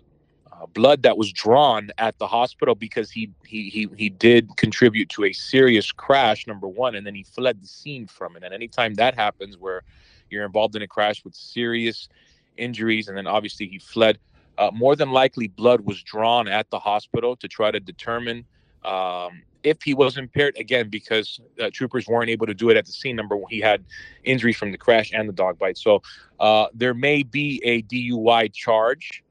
uh, 0.52 0.66
blood 0.66 1.02
that 1.02 1.18
was 1.18 1.32
drawn 1.32 1.90
at 1.98 2.18
the 2.18 2.26
hospital 2.26 2.74
because 2.74 3.10
he, 3.10 3.30
he 3.44 3.68
he 3.68 3.88
he 3.96 4.08
did 4.08 4.56
contribute 4.56 5.08
to 5.10 5.24
a 5.24 5.32
serious 5.32 5.90
crash 5.90 6.46
number 6.46 6.68
one 6.68 6.94
and 6.94 7.04
then 7.04 7.14
he 7.14 7.24
fled 7.24 7.60
the 7.60 7.66
scene 7.66 8.06
from 8.06 8.36
it 8.36 8.44
and 8.44 8.54
anytime 8.54 8.94
that 8.94 9.14
happens 9.14 9.58
where 9.58 9.82
you're 10.30 10.44
involved 10.44 10.76
in 10.76 10.82
a 10.82 10.86
crash 10.86 11.24
with 11.24 11.34
serious 11.34 12.08
injuries 12.56 13.08
and 13.08 13.16
then 13.16 13.26
obviously 13.26 13.66
he 13.66 13.78
fled. 13.78 14.18
Uh, 14.56 14.70
more 14.72 14.94
than 14.94 15.10
likely 15.10 15.48
blood 15.48 15.80
was 15.80 16.02
drawn 16.02 16.46
at 16.46 16.70
the 16.70 16.78
hospital 16.78 17.34
to 17.34 17.48
try 17.48 17.70
to 17.70 17.80
determine 17.80 18.44
um, 18.84 19.42
if 19.64 19.82
he 19.82 19.94
was 19.94 20.16
impaired. 20.16 20.56
Again 20.58 20.88
because 20.88 21.40
uh, 21.60 21.70
troopers 21.72 22.06
weren't 22.06 22.30
able 22.30 22.46
to 22.46 22.54
do 22.54 22.70
it 22.70 22.76
at 22.76 22.86
the 22.86 22.92
scene. 22.92 23.16
Number 23.16 23.36
one 23.36 23.50
he 23.50 23.60
had 23.60 23.84
injuries 24.22 24.56
from 24.56 24.70
the 24.70 24.78
crash 24.78 25.10
and 25.12 25.28
the 25.28 25.32
dog 25.32 25.58
bite. 25.58 25.76
So 25.76 26.02
uh, 26.38 26.66
there 26.72 26.94
may 26.94 27.24
be 27.24 27.60
a 27.64 27.82
dui 27.82 28.52
charge 28.52 29.24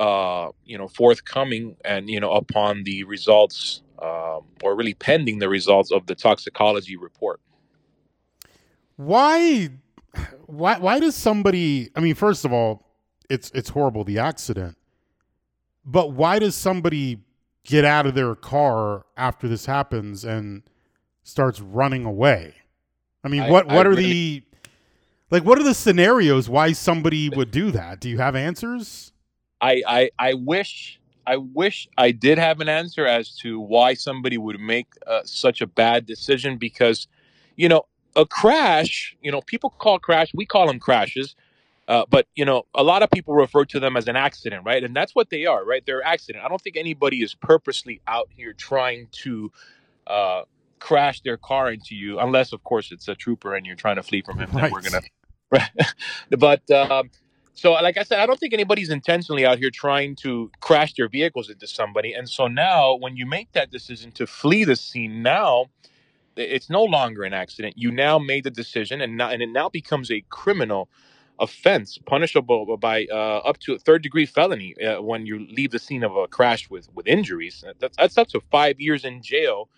uh, 0.00 0.50
you 0.64 0.78
know, 0.78 0.88
forthcoming 0.88 1.76
and 1.84 2.08
you 2.08 2.18
know 2.18 2.32
upon 2.32 2.82
the 2.84 3.04
results, 3.04 3.82
um, 4.00 4.40
or 4.62 4.74
really 4.74 4.94
pending 4.94 5.38
the 5.38 5.48
results 5.48 5.92
of 5.92 6.06
the 6.06 6.14
toxicology 6.14 6.96
report. 6.96 7.38
Why, 8.96 9.68
why, 10.46 10.78
why 10.78 11.00
does 11.00 11.14
somebody? 11.14 11.90
I 11.96 12.00
mean, 12.00 12.14
first 12.14 12.44
of 12.44 12.52
all, 12.52 12.82
it's 13.28 13.50
it's 13.54 13.68
horrible 13.70 14.04
the 14.04 14.18
accident, 14.18 14.76
but 15.84 16.12
why 16.12 16.38
does 16.38 16.54
somebody 16.54 17.22
get 17.64 17.84
out 17.84 18.06
of 18.06 18.14
their 18.14 18.34
car 18.34 19.04
after 19.16 19.46
this 19.48 19.66
happens 19.66 20.24
and 20.24 20.62
starts 21.22 21.60
running 21.60 22.04
away? 22.04 22.54
I 23.22 23.28
mean, 23.28 23.42
I- 23.42 23.50
what 23.50 23.66
what 23.66 23.86
I 23.86 23.90
are 23.90 23.90
really- 23.90 24.12
the 24.12 24.42
like? 25.30 25.44
What 25.44 25.58
are 25.58 25.64
the 25.64 25.74
scenarios 25.74 26.48
why 26.48 26.72
somebody 26.72 27.28
would 27.28 27.50
do 27.50 27.70
that? 27.70 28.00
Do 28.00 28.08
you 28.08 28.18
have 28.18 28.34
answers? 28.34 29.12
I, 29.60 29.82
I 29.86 30.10
I 30.18 30.34
wish 30.34 30.98
I 31.26 31.36
wish 31.36 31.86
I 31.98 32.10
did 32.12 32.38
have 32.38 32.60
an 32.60 32.68
answer 32.68 33.06
as 33.06 33.36
to 33.36 33.60
why 33.60 33.94
somebody 33.94 34.38
would 34.38 34.58
make 34.58 34.88
uh, 35.06 35.20
such 35.24 35.60
a 35.60 35.66
bad 35.66 36.06
decision 36.06 36.56
because, 36.56 37.06
you 37.56 37.68
know, 37.68 37.82
a 38.16 38.26
crash. 38.26 39.16
You 39.22 39.32
know, 39.32 39.42
people 39.42 39.70
call 39.70 39.98
crash. 39.98 40.32
We 40.34 40.46
call 40.46 40.66
them 40.68 40.80
crashes. 40.80 41.36
Uh, 41.88 42.04
but 42.10 42.26
you 42.36 42.44
know, 42.44 42.64
a 42.74 42.82
lot 42.82 43.02
of 43.02 43.10
people 43.10 43.34
refer 43.34 43.64
to 43.66 43.80
them 43.80 43.96
as 43.96 44.08
an 44.08 44.16
accident, 44.16 44.64
right? 44.64 44.84
And 44.84 44.96
that's 44.96 45.14
what 45.14 45.30
they 45.30 45.46
are, 45.46 45.64
right? 45.64 45.84
They're 45.86 46.02
accident. 46.04 46.44
I 46.44 46.48
don't 46.48 46.62
think 46.62 46.76
anybody 46.76 47.22
is 47.22 47.34
purposely 47.34 48.00
out 48.08 48.28
here 48.36 48.54
trying 48.54 49.08
to 49.24 49.52
uh, 50.08 50.42
crash 50.80 51.22
their 51.22 51.38
car 51.38 51.72
into 51.72 51.96
you, 51.96 52.20
unless, 52.20 52.52
of 52.52 52.64
course, 52.64 52.92
it's 52.92 53.08
a 53.08 53.16
trooper 53.16 53.54
and 53.56 53.66
you're 53.66 53.76
trying 53.76 53.96
to 53.96 54.04
flee 54.04 54.22
from 54.22 54.40
him. 54.40 54.52
Then 54.54 54.70
we're 54.70 54.82
Right. 54.82 54.82
gonna, 54.82 55.02
right? 55.52 55.70
but 56.38 56.70
um, 56.70 57.10
so, 57.54 57.72
like 57.72 57.98
I 57.98 58.04
said, 58.04 58.20
I 58.20 58.26
don't 58.26 58.40
think 58.40 58.54
anybody's 58.54 58.90
intentionally 58.90 59.46
out 59.46 59.58
here 59.58 59.70
trying 59.70 60.16
to 60.18 60.50
crash 60.60 60.94
their 60.94 61.08
vehicles 61.08 61.50
into 61.50 61.66
somebody. 61.66 62.12
And 62.14 62.28
so 62.28 62.48
now, 62.48 62.94
when 62.96 63.16
you 63.16 63.26
make 63.26 63.52
that 63.52 63.70
decision 63.70 64.12
to 64.12 64.26
flee 64.26 64.64
the 64.64 64.76
scene, 64.76 65.22
now 65.22 65.66
it's 66.36 66.70
no 66.70 66.84
longer 66.84 67.24
an 67.24 67.32
accident. 67.32 67.74
You 67.76 67.90
now 67.90 68.18
made 68.18 68.44
the 68.44 68.50
decision, 68.50 69.00
and 69.00 69.20
and 69.20 69.42
it 69.42 69.50
now 69.50 69.68
becomes 69.68 70.10
a 70.10 70.22
criminal 70.30 70.88
offense, 71.38 71.98
punishable 72.06 72.76
by 72.76 73.06
uh, 73.10 73.38
up 73.38 73.58
to 73.60 73.74
a 73.74 73.78
third 73.78 74.02
degree 74.02 74.26
felony 74.26 74.74
uh, 74.82 75.00
when 75.00 75.26
you 75.26 75.46
leave 75.50 75.70
the 75.70 75.78
scene 75.78 76.02
of 76.02 76.14
a 76.16 76.28
crash 76.28 76.70
with 76.70 76.88
with 76.94 77.06
injuries. 77.06 77.64
That's 77.78 77.96
that's 77.96 78.18
up 78.18 78.28
to 78.28 78.40
five 78.50 78.80
years 78.80 79.04
in 79.04 79.22
jail. 79.22 79.68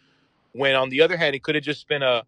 When 0.53 0.75
on 0.75 0.91
the 0.91 1.01
other 1.01 1.17
hand, 1.17 1.35
it 1.35 1.43
could 1.43 1.55
have 1.55 1.65
just 1.65 1.89
been 1.89 2.03
a 2.03 2.25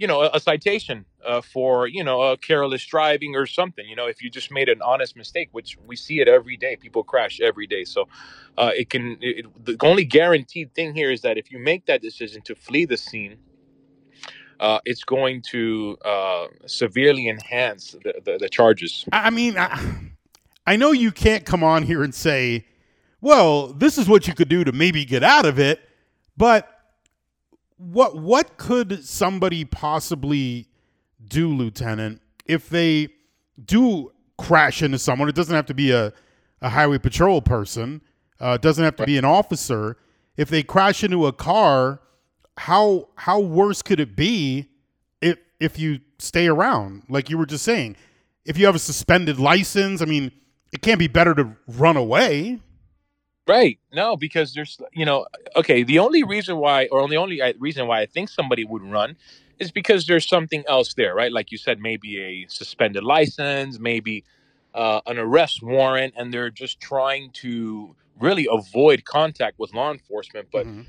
you 0.00 0.06
know 0.06 0.22
a, 0.22 0.30
a 0.32 0.40
citation 0.40 1.04
uh, 1.26 1.42
for 1.42 1.86
you 1.86 2.02
know 2.02 2.22
a 2.22 2.36
careless 2.38 2.84
driving 2.84 3.36
or 3.36 3.46
something. 3.46 3.86
You 3.86 3.94
know, 3.94 4.06
if 4.06 4.22
you 4.22 4.30
just 4.30 4.50
made 4.50 4.70
an 4.70 4.80
honest 4.80 5.14
mistake, 5.14 5.50
which 5.52 5.76
we 5.86 5.94
see 5.94 6.20
it 6.20 6.26
every 6.26 6.56
day, 6.56 6.76
people 6.76 7.04
crash 7.04 7.38
every 7.40 7.66
day. 7.66 7.84
So 7.84 8.08
uh, 8.56 8.70
it 8.74 8.88
can. 8.88 9.18
It, 9.20 9.44
the 9.62 9.76
only 9.82 10.06
guaranteed 10.06 10.74
thing 10.74 10.94
here 10.94 11.10
is 11.10 11.20
that 11.20 11.36
if 11.36 11.52
you 11.52 11.58
make 11.58 11.84
that 11.86 12.00
decision 12.00 12.40
to 12.42 12.54
flee 12.54 12.86
the 12.86 12.96
scene, 12.96 13.36
uh, 14.58 14.80
it's 14.86 15.04
going 15.04 15.42
to 15.50 15.98
uh, 16.02 16.46
severely 16.64 17.28
enhance 17.28 17.94
the, 18.02 18.14
the, 18.24 18.38
the 18.38 18.48
charges. 18.48 19.04
I 19.12 19.26
I 19.26 19.30
mean, 19.30 19.58
I, 19.58 19.68
I 20.66 20.76
know 20.76 20.92
you 20.92 21.12
can't 21.12 21.44
come 21.44 21.62
on 21.62 21.82
here 21.82 22.02
and 22.02 22.14
say, 22.14 22.64
"Well, 23.20 23.66
this 23.74 23.98
is 23.98 24.08
what 24.08 24.26
you 24.26 24.34
could 24.34 24.48
do 24.48 24.64
to 24.64 24.72
maybe 24.72 25.04
get 25.04 25.22
out 25.22 25.44
of 25.44 25.58
it," 25.58 25.78
but 26.38 26.79
what 27.80 28.16
what 28.16 28.58
could 28.58 29.04
somebody 29.04 29.64
possibly 29.64 30.68
do, 31.26 31.48
Lieutenant, 31.48 32.20
if 32.44 32.68
they 32.68 33.08
do 33.64 34.12
crash 34.38 34.82
into 34.82 34.98
someone? 34.98 35.28
It 35.28 35.34
doesn't 35.34 35.54
have 35.54 35.66
to 35.66 35.74
be 35.74 35.90
a, 35.90 36.12
a 36.60 36.68
highway 36.68 36.98
patrol 36.98 37.40
person. 37.40 38.02
Uh, 38.38 38.52
it 38.52 38.62
doesn't 38.62 38.84
have 38.84 38.96
to 38.96 39.06
be 39.06 39.16
an 39.16 39.24
officer. 39.24 39.96
If 40.36 40.50
they 40.50 40.62
crash 40.62 41.02
into 41.02 41.26
a 41.26 41.32
car, 41.32 42.00
how 42.58 43.08
how 43.16 43.40
worse 43.40 43.80
could 43.80 43.98
it 43.98 44.14
be 44.14 44.68
if 45.22 45.38
if 45.58 45.78
you 45.78 46.00
stay 46.18 46.48
around? 46.48 47.04
Like 47.08 47.30
you 47.30 47.38
were 47.38 47.46
just 47.46 47.64
saying, 47.64 47.96
if 48.44 48.58
you 48.58 48.66
have 48.66 48.74
a 48.74 48.80
suspended 48.80 49.38
license, 49.38 50.02
I 50.02 50.04
mean, 50.04 50.32
it 50.70 50.82
can't 50.82 50.98
be 50.98 51.08
better 51.08 51.34
to 51.34 51.56
run 51.66 51.96
away. 51.96 52.60
Right. 53.50 53.80
No, 53.92 54.16
because 54.16 54.54
there's, 54.54 54.78
you 54.92 55.04
know, 55.04 55.26
okay, 55.56 55.82
the 55.82 55.98
only 55.98 56.22
reason 56.22 56.58
why, 56.58 56.86
or 56.92 57.08
the 57.08 57.16
only 57.16 57.42
uh, 57.42 57.52
reason 57.58 57.88
why 57.88 58.00
I 58.00 58.06
think 58.06 58.28
somebody 58.28 58.64
would 58.64 58.82
run 58.84 59.16
is 59.58 59.72
because 59.72 60.06
there's 60.06 60.28
something 60.28 60.62
else 60.68 60.94
there, 60.94 61.14
right? 61.16 61.32
Like 61.32 61.50
you 61.50 61.58
said, 61.58 61.80
maybe 61.80 62.20
a 62.20 62.46
suspended 62.48 63.02
license, 63.02 63.80
maybe 63.80 64.22
uh, 64.72 65.00
an 65.06 65.18
arrest 65.18 65.64
warrant, 65.64 66.14
and 66.16 66.32
they're 66.32 66.50
just 66.64 66.80
trying 66.80 67.32
to 67.42 67.96
really 68.20 68.46
avoid 68.50 69.04
contact 69.04 69.58
with 69.58 69.74
law 69.74 69.90
enforcement. 69.90 70.46
But 70.52 70.66
Mhm. 70.68 70.86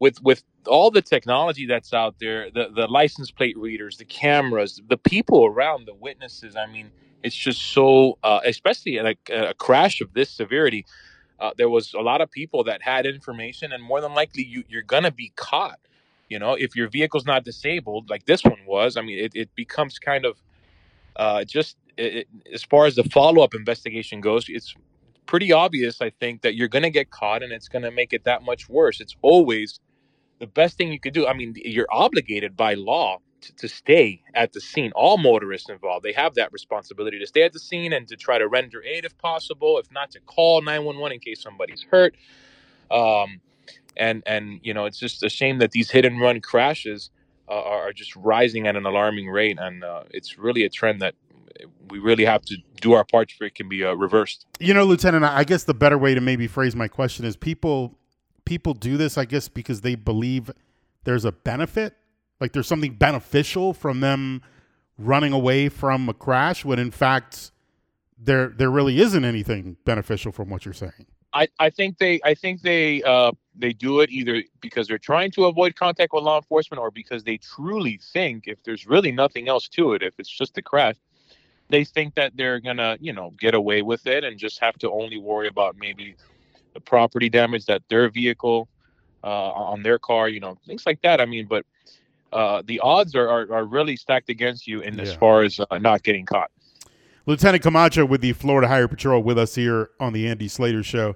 with 0.00 0.20
with 0.22 0.42
all 0.66 0.90
the 0.90 1.02
technology 1.02 1.66
that's 1.66 1.92
out 1.94 2.16
there, 2.18 2.50
the 2.50 2.68
the 2.74 2.86
license 2.88 3.30
plate 3.30 3.56
readers, 3.56 3.96
the 3.98 4.04
cameras, 4.04 4.80
the 4.88 4.96
people 4.98 5.40
around, 5.46 5.86
the 5.86 5.94
witnesses. 5.94 6.56
I 6.56 6.66
mean, 6.66 6.90
it's 7.22 7.36
just 7.36 7.60
so, 7.62 8.18
uh, 8.24 8.40
especially 8.44 8.98
like 9.00 9.20
a 9.30 9.54
crash 9.54 10.00
of 10.00 10.12
this 10.14 10.30
severity. 10.30 10.84
Uh, 11.42 11.52
there 11.58 11.70
was 11.70 11.94
a 11.94 12.00
lot 12.02 12.22
of 12.22 12.30
people 12.32 12.64
that 12.66 12.82
had 12.82 13.06
information, 13.06 13.72
and 13.72 13.82
more 13.84 14.00
than 14.02 14.14
likely, 14.14 14.44
you, 14.44 14.64
you're 14.70 14.82
gonna 14.84 15.12
be 15.12 15.32
caught. 15.36 15.80
You 16.30 16.40
know, 16.40 16.54
if 16.54 16.76
your 16.76 16.88
vehicle's 16.88 17.26
not 17.26 17.44
disabled, 17.44 18.10
like 18.10 18.26
this 18.26 18.44
one 18.44 18.60
was, 18.66 18.96
I 18.98 19.02
mean, 19.02 19.20
it, 19.20 19.32
it 19.36 19.50
becomes 19.56 19.98
kind 20.00 20.26
of 20.26 20.38
uh, 21.16 21.44
just 21.44 21.78
it, 21.98 22.16
it- 22.16 22.28
as 22.54 22.64
far 22.64 22.86
as 22.86 22.96
the 22.96 23.04
follow 23.04 23.42
up 23.44 23.54
investigation 23.54 24.20
goes, 24.22 24.46
it's 24.48 24.74
pretty 25.26 25.52
obvious, 25.52 26.02
I 26.02 26.10
think, 26.10 26.42
that 26.42 26.56
you're 26.56 26.68
going 26.68 26.84
to 26.84 26.90
get 26.90 27.10
caught 27.10 27.42
and 27.44 27.52
it's 27.52 27.68
going 27.68 27.82
to 27.84 27.92
make 27.92 28.12
it 28.14 28.24
that 28.24 28.42
much 28.44 28.68
worse. 28.68 29.00
It's 29.00 29.16
always 29.22 29.80
the 30.40 30.48
best 30.48 30.78
thing 30.78 30.92
you 30.92 31.00
could 31.00 31.14
do. 31.14 31.26
I 31.28 31.34
mean, 31.34 31.54
you're 31.64 31.88
obligated 31.90 32.56
by 32.56 32.74
law 32.74 33.20
to, 33.42 33.54
to 33.56 33.68
stay 33.68 34.22
at 34.34 34.52
the 34.52 34.60
scene. 34.60 34.92
All 34.94 35.18
motorists 35.18 35.68
involved, 35.68 36.04
they 36.04 36.12
have 36.12 36.34
that 36.34 36.52
responsibility 36.52 37.18
to 37.18 37.26
stay 37.26 37.42
at 37.42 37.52
the 37.52 37.58
scene 37.58 37.92
and 37.92 38.08
to 38.08 38.16
try 38.16 38.38
to 38.38 38.48
render 38.48 38.82
aid 38.82 39.04
if 39.04 39.16
possible, 39.18 39.78
if 39.78 39.90
not 39.92 40.10
to 40.12 40.20
call 40.20 40.62
911 40.62 41.14
in 41.14 41.20
case 41.20 41.42
somebody's 41.42 41.84
hurt. 41.90 42.14
Um, 42.90 43.40
and 43.96 44.22
and 44.26 44.60
you 44.62 44.72
know, 44.74 44.86
it's 44.86 44.98
just 44.98 45.22
a 45.22 45.28
shame 45.28 45.58
that 45.58 45.72
these 45.72 45.90
hit 45.90 46.04
and 46.04 46.20
run 46.20 46.40
crashes 46.40 47.10
uh, 47.48 47.62
are 47.62 47.92
just 47.92 48.16
rising 48.16 48.66
at 48.66 48.76
an 48.76 48.86
alarming 48.86 49.28
rate, 49.28 49.58
and 49.60 49.84
uh, 49.84 50.04
it's 50.10 50.38
really 50.38 50.64
a 50.64 50.70
trend 50.70 51.02
that 51.02 51.14
we 51.90 51.98
really 51.98 52.24
have 52.24 52.42
to 52.42 52.56
do 52.80 52.92
our 52.94 53.04
part 53.04 53.30
for 53.30 53.44
it 53.44 53.54
can 53.54 53.68
be 53.68 53.84
uh, 53.84 53.92
reversed. 53.92 54.46
You 54.58 54.74
know, 54.74 54.84
Lieutenant, 54.84 55.24
I 55.24 55.44
guess 55.44 55.64
the 55.64 55.74
better 55.74 55.98
way 55.98 56.14
to 56.14 56.20
maybe 56.20 56.46
phrase 56.46 56.74
my 56.74 56.88
question 56.88 57.24
is 57.24 57.36
people 57.36 57.98
people 58.44 58.74
do 58.74 58.96
this, 58.96 59.18
I 59.18 59.24
guess, 59.24 59.48
because 59.48 59.82
they 59.82 59.94
believe 59.94 60.50
there's 61.04 61.24
a 61.24 61.32
benefit, 61.32 61.96
like 62.42 62.52
there's 62.52 62.66
something 62.66 62.94
beneficial 62.94 63.72
from 63.72 64.00
them 64.00 64.42
running 64.98 65.32
away 65.32 65.68
from 65.68 66.08
a 66.08 66.12
crash, 66.12 66.64
when 66.64 66.80
in 66.80 66.90
fact 66.90 67.52
there 68.18 68.48
there 68.48 68.68
really 68.68 69.00
isn't 69.00 69.24
anything 69.24 69.76
beneficial 69.84 70.32
from 70.32 70.50
what 70.50 70.64
you're 70.64 70.74
saying. 70.74 71.06
I, 71.32 71.46
I 71.60 71.70
think 71.70 71.98
they 71.98 72.20
I 72.24 72.34
think 72.34 72.62
they 72.62 73.00
uh, 73.04 73.30
they 73.54 73.72
do 73.72 74.00
it 74.00 74.10
either 74.10 74.42
because 74.60 74.88
they're 74.88 74.98
trying 74.98 75.30
to 75.32 75.44
avoid 75.44 75.76
contact 75.76 76.12
with 76.12 76.24
law 76.24 76.36
enforcement 76.36 76.80
or 76.80 76.90
because 76.90 77.22
they 77.22 77.36
truly 77.36 78.00
think 78.12 78.48
if 78.48 78.60
there's 78.64 78.88
really 78.88 79.12
nothing 79.12 79.48
else 79.48 79.68
to 79.68 79.92
it, 79.92 80.02
if 80.02 80.14
it's 80.18 80.28
just 80.28 80.58
a 80.58 80.62
crash, 80.62 80.96
they 81.68 81.84
think 81.84 82.16
that 82.16 82.36
they're 82.36 82.58
gonna 82.58 82.98
you 83.00 83.12
know 83.12 83.30
get 83.38 83.54
away 83.54 83.82
with 83.82 84.04
it 84.08 84.24
and 84.24 84.36
just 84.36 84.58
have 84.58 84.76
to 84.78 84.90
only 84.90 85.16
worry 85.16 85.46
about 85.46 85.76
maybe 85.78 86.16
the 86.74 86.80
property 86.80 87.28
damage 87.28 87.66
that 87.66 87.82
their 87.88 88.10
vehicle 88.10 88.68
uh, 89.22 89.50
on 89.52 89.84
their 89.84 90.00
car, 90.00 90.28
you 90.28 90.40
know, 90.40 90.58
things 90.66 90.84
like 90.84 91.00
that. 91.02 91.20
I 91.20 91.26
mean, 91.26 91.46
but 91.46 91.64
uh, 92.32 92.62
the 92.64 92.80
odds 92.80 93.14
are, 93.14 93.28
are, 93.28 93.52
are 93.52 93.64
really 93.64 93.96
stacked 93.96 94.30
against 94.30 94.66
you 94.66 94.80
in 94.80 94.98
as 95.00 95.14
far 95.14 95.42
as 95.42 95.60
uh, 95.60 95.78
not 95.78 96.02
getting 96.02 96.26
caught. 96.26 96.50
Lieutenant 97.26 97.62
Camacho 97.62 98.04
with 98.04 98.20
the 98.20 98.32
Florida 98.32 98.66
Highway 98.66 98.88
Patrol 98.88 99.22
with 99.22 99.38
us 99.38 99.54
here 99.54 99.90
on 100.00 100.12
the 100.12 100.26
Andy 100.26 100.48
Slater 100.48 100.82
Show. 100.82 101.14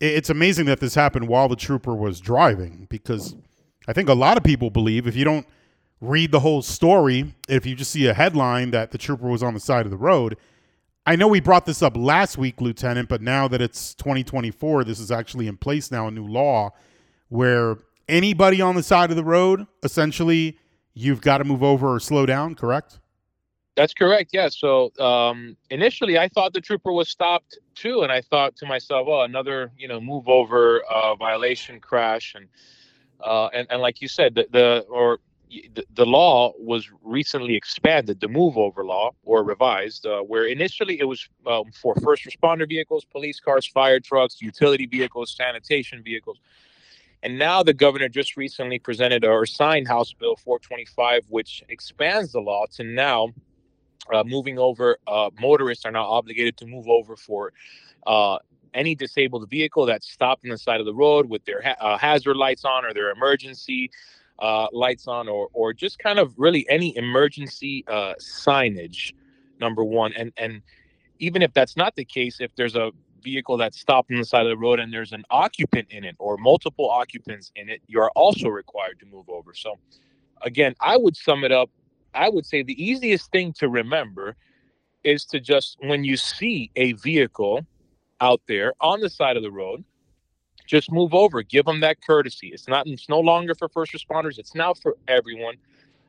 It's 0.00 0.28
amazing 0.28 0.66
that 0.66 0.80
this 0.80 0.94
happened 0.94 1.28
while 1.28 1.48
the 1.48 1.56
trooper 1.56 1.94
was 1.94 2.20
driving 2.20 2.86
because 2.90 3.34
I 3.88 3.92
think 3.92 4.08
a 4.08 4.14
lot 4.14 4.36
of 4.36 4.44
people 4.44 4.68
believe 4.68 5.06
if 5.06 5.16
you 5.16 5.24
don't 5.24 5.46
read 6.00 6.30
the 6.30 6.40
whole 6.40 6.60
story, 6.60 7.34
if 7.48 7.64
you 7.64 7.74
just 7.74 7.90
see 7.90 8.06
a 8.06 8.12
headline 8.12 8.70
that 8.72 8.90
the 8.90 8.98
trooper 8.98 9.28
was 9.28 9.42
on 9.42 9.54
the 9.54 9.60
side 9.60 9.86
of 9.86 9.90
the 9.90 9.96
road, 9.96 10.36
I 11.06 11.16
know 11.16 11.28
we 11.28 11.40
brought 11.40 11.66
this 11.66 11.82
up 11.82 11.96
last 11.96 12.38
week, 12.38 12.60
Lieutenant, 12.60 13.08
but 13.08 13.22
now 13.22 13.46
that 13.48 13.62
it's 13.62 13.94
2024, 13.94 14.84
this 14.84 14.98
is 14.98 15.10
actually 15.10 15.46
in 15.46 15.56
place 15.56 15.90
now, 15.90 16.06
a 16.06 16.10
new 16.10 16.26
law 16.26 16.70
where 17.28 17.76
anybody 18.08 18.60
on 18.60 18.74
the 18.74 18.82
side 18.82 19.10
of 19.10 19.16
the 19.16 19.24
road, 19.24 19.66
essentially, 19.82 20.58
you've 20.94 21.20
got 21.20 21.38
to 21.38 21.44
move 21.44 21.62
over 21.62 21.94
or 21.94 22.00
slow 22.00 22.26
down, 22.26 22.54
correct? 22.54 23.00
That's 23.76 23.92
correct. 23.92 24.30
Yeah. 24.32 24.48
So 24.48 24.92
um, 25.00 25.56
initially, 25.70 26.16
I 26.16 26.28
thought 26.28 26.52
the 26.52 26.60
trooper 26.60 26.92
was 26.92 27.08
stopped 27.08 27.58
too, 27.74 28.02
and 28.02 28.12
I 28.12 28.20
thought 28.20 28.56
to 28.56 28.66
myself, 28.66 29.08
"Oh, 29.10 29.22
another 29.22 29.72
you 29.76 29.88
know 29.88 30.00
move 30.00 30.28
over 30.28 30.82
uh, 30.82 31.16
violation 31.16 31.80
crash," 31.80 32.34
and 32.36 32.46
uh, 33.20 33.46
and 33.48 33.66
and 33.70 33.80
like 33.80 34.00
you 34.00 34.06
said, 34.06 34.36
the, 34.36 34.46
the 34.52 34.86
or 34.88 35.18
the, 35.94 36.06
law 36.06 36.52
was 36.58 36.90
recently 37.02 37.54
expanded, 37.54 38.20
the 38.20 38.28
move 38.28 38.56
over 38.56 38.84
law 38.84 39.10
or 39.24 39.44
revised, 39.44 40.06
uh, 40.06 40.20
where 40.20 40.46
initially 40.46 40.98
it 41.00 41.04
was 41.04 41.28
um, 41.46 41.64
for 41.72 41.94
first 41.96 42.24
responder 42.24 42.68
vehicles, 42.68 43.04
police 43.04 43.40
cars, 43.40 43.66
fire 43.66 44.00
trucks, 44.00 44.40
utility 44.40 44.86
vehicles, 44.86 45.34
sanitation 45.36 46.02
vehicles. 46.02 46.38
And 47.24 47.38
now 47.38 47.62
the 47.62 47.72
governor 47.72 48.10
just 48.10 48.36
recently 48.36 48.78
presented 48.78 49.24
or 49.24 49.46
signed 49.46 49.88
House 49.88 50.12
Bill 50.12 50.36
425, 50.36 51.24
which 51.30 51.64
expands 51.70 52.32
the 52.32 52.40
law 52.40 52.66
to 52.72 52.84
now 52.84 53.30
uh, 54.12 54.22
moving 54.24 54.58
over. 54.58 54.98
Uh, 55.06 55.30
motorists 55.40 55.86
are 55.86 55.90
now 55.90 56.04
obligated 56.04 56.58
to 56.58 56.66
move 56.66 56.86
over 56.86 57.16
for 57.16 57.54
uh, 58.06 58.36
any 58.74 58.94
disabled 58.94 59.48
vehicle 59.48 59.86
that's 59.86 60.06
stopped 60.06 60.44
on 60.44 60.50
the 60.50 60.58
side 60.58 60.80
of 60.80 60.86
the 60.86 60.92
road 60.92 61.30
with 61.30 61.42
their 61.46 61.62
ha- 61.62 61.76
uh, 61.80 61.96
hazard 61.96 62.36
lights 62.36 62.66
on 62.66 62.84
or 62.84 62.92
their 62.92 63.10
emergency 63.10 63.90
uh, 64.40 64.66
lights 64.72 65.08
on, 65.08 65.26
or 65.26 65.48
or 65.54 65.72
just 65.72 65.98
kind 65.98 66.18
of 66.18 66.34
really 66.36 66.68
any 66.68 66.94
emergency 66.94 67.84
uh, 67.88 68.12
signage. 68.20 69.14
Number 69.60 69.82
one, 69.82 70.12
and 70.12 70.30
and 70.36 70.60
even 71.20 71.40
if 71.40 71.54
that's 71.54 71.74
not 71.74 71.96
the 71.96 72.04
case, 72.04 72.38
if 72.40 72.54
there's 72.56 72.76
a 72.76 72.90
vehicle 73.24 73.56
that's 73.56 73.80
stopped 73.80 74.12
on 74.12 74.18
the 74.18 74.24
side 74.24 74.42
of 74.42 74.50
the 74.50 74.56
road 74.56 74.78
and 74.78 74.92
there's 74.92 75.12
an 75.12 75.24
occupant 75.30 75.88
in 75.90 76.04
it 76.04 76.14
or 76.20 76.36
multiple 76.36 76.90
occupants 76.90 77.50
in 77.56 77.68
it, 77.68 77.80
you 77.88 78.00
are 78.00 78.10
also 78.10 78.48
required 78.48 79.00
to 79.00 79.06
move 79.06 79.28
over. 79.28 79.54
So, 79.54 79.78
again, 80.42 80.74
I 80.80 80.96
would 80.96 81.16
sum 81.16 81.42
it 81.42 81.50
up 81.50 81.70
I 82.14 82.28
would 82.28 82.46
say 82.46 82.62
the 82.62 82.82
easiest 82.82 83.30
thing 83.32 83.52
to 83.54 83.68
remember 83.68 84.36
is 85.02 85.24
to 85.26 85.40
just 85.40 85.76
when 85.80 86.04
you 86.04 86.16
see 86.16 86.70
a 86.76 86.92
vehicle 86.92 87.66
out 88.20 88.40
there 88.46 88.72
on 88.80 89.00
the 89.00 89.10
side 89.10 89.36
of 89.36 89.42
the 89.42 89.50
road, 89.50 89.84
just 90.66 90.90
move 90.90 91.12
over, 91.12 91.42
give 91.42 91.66
them 91.66 91.80
that 91.80 92.00
courtesy. 92.02 92.48
It's 92.48 92.68
not 92.68 92.86
it's 92.86 93.08
no 93.08 93.20
longer 93.20 93.54
for 93.54 93.68
first 93.68 93.92
responders, 93.92 94.38
it's 94.38 94.54
now 94.54 94.72
for 94.74 94.96
everyone. 95.08 95.56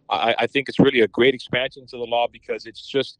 I, 0.09 0.35
I 0.39 0.47
think 0.47 0.69
it's 0.69 0.79
really 0.79 1.01
a 1.01 1.07
great 1.07 1.33
expansion 1.33 1.87
to 1.87 1.97
the 1.97 2.03
law 2.03 2.27
because 2.31 2.67
it's 2.67 2.87
just 2.87 3.17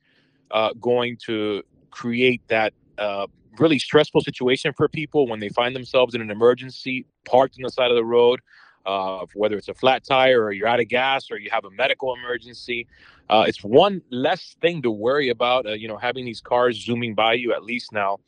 uh, 0.52 0.72
going 0.80 1.18
to 1.26 1.64
create 1.90 2.42
that 2.48 2.74
uh, 3.00 3.26
really 3.60 3.80
stressful 3.80 4.22
situation 4.22 4.74
for 4.76 4.88
people 4.88 5.28
when 5.28 5.40
they 5.40 5.50
find 5.50 5.76
themselves 5.76 6.16
in 6.16 6.22
an 6.22 6.32
emergency 6.32 7.06
parked 7.26 7.56
on 7.58 7.64
the 7.64 7.70
side 7.70 7.92
of 7.92 7.96
the 7.96 8.06
road 8.06 8.40
uh, 8.86 9.26
whether 9.34 9.58
it's 9.58 9.68
a 9.68 9.74
flat 9.74 10.04
tire 10.04 10.44
or 10.44 10.52
you're 10.52 10.68
out 10.68 10.80
of 10.80 10.88
gas 10.88 11.32
or 11.32 11.38
you 11.38 11.50
have 11.52 11.66
a 11.66 11.72
medical 11.72 12.14
emergency. 12.16 12.88
Uh, 13.30 13.46
it's 13.48 13.64
one 13.64 14.02
less 14.12 14.56
thing 14.62 14.82
to 14.82 14.92
worry 14.92 15.30
about. 15.30 15.66
Uh, 15.66 15.72
you 15.72 15.88
know, 15.88 15.98
having 15.98 16.26
these 16.26 16.42
cars 16.42 16.78
zooming 16.78 17.16
by 17.16 17.34
you. 17.34 17.54
At 17.54 17.64
least 17.64 17.92
now, 17.92 18.20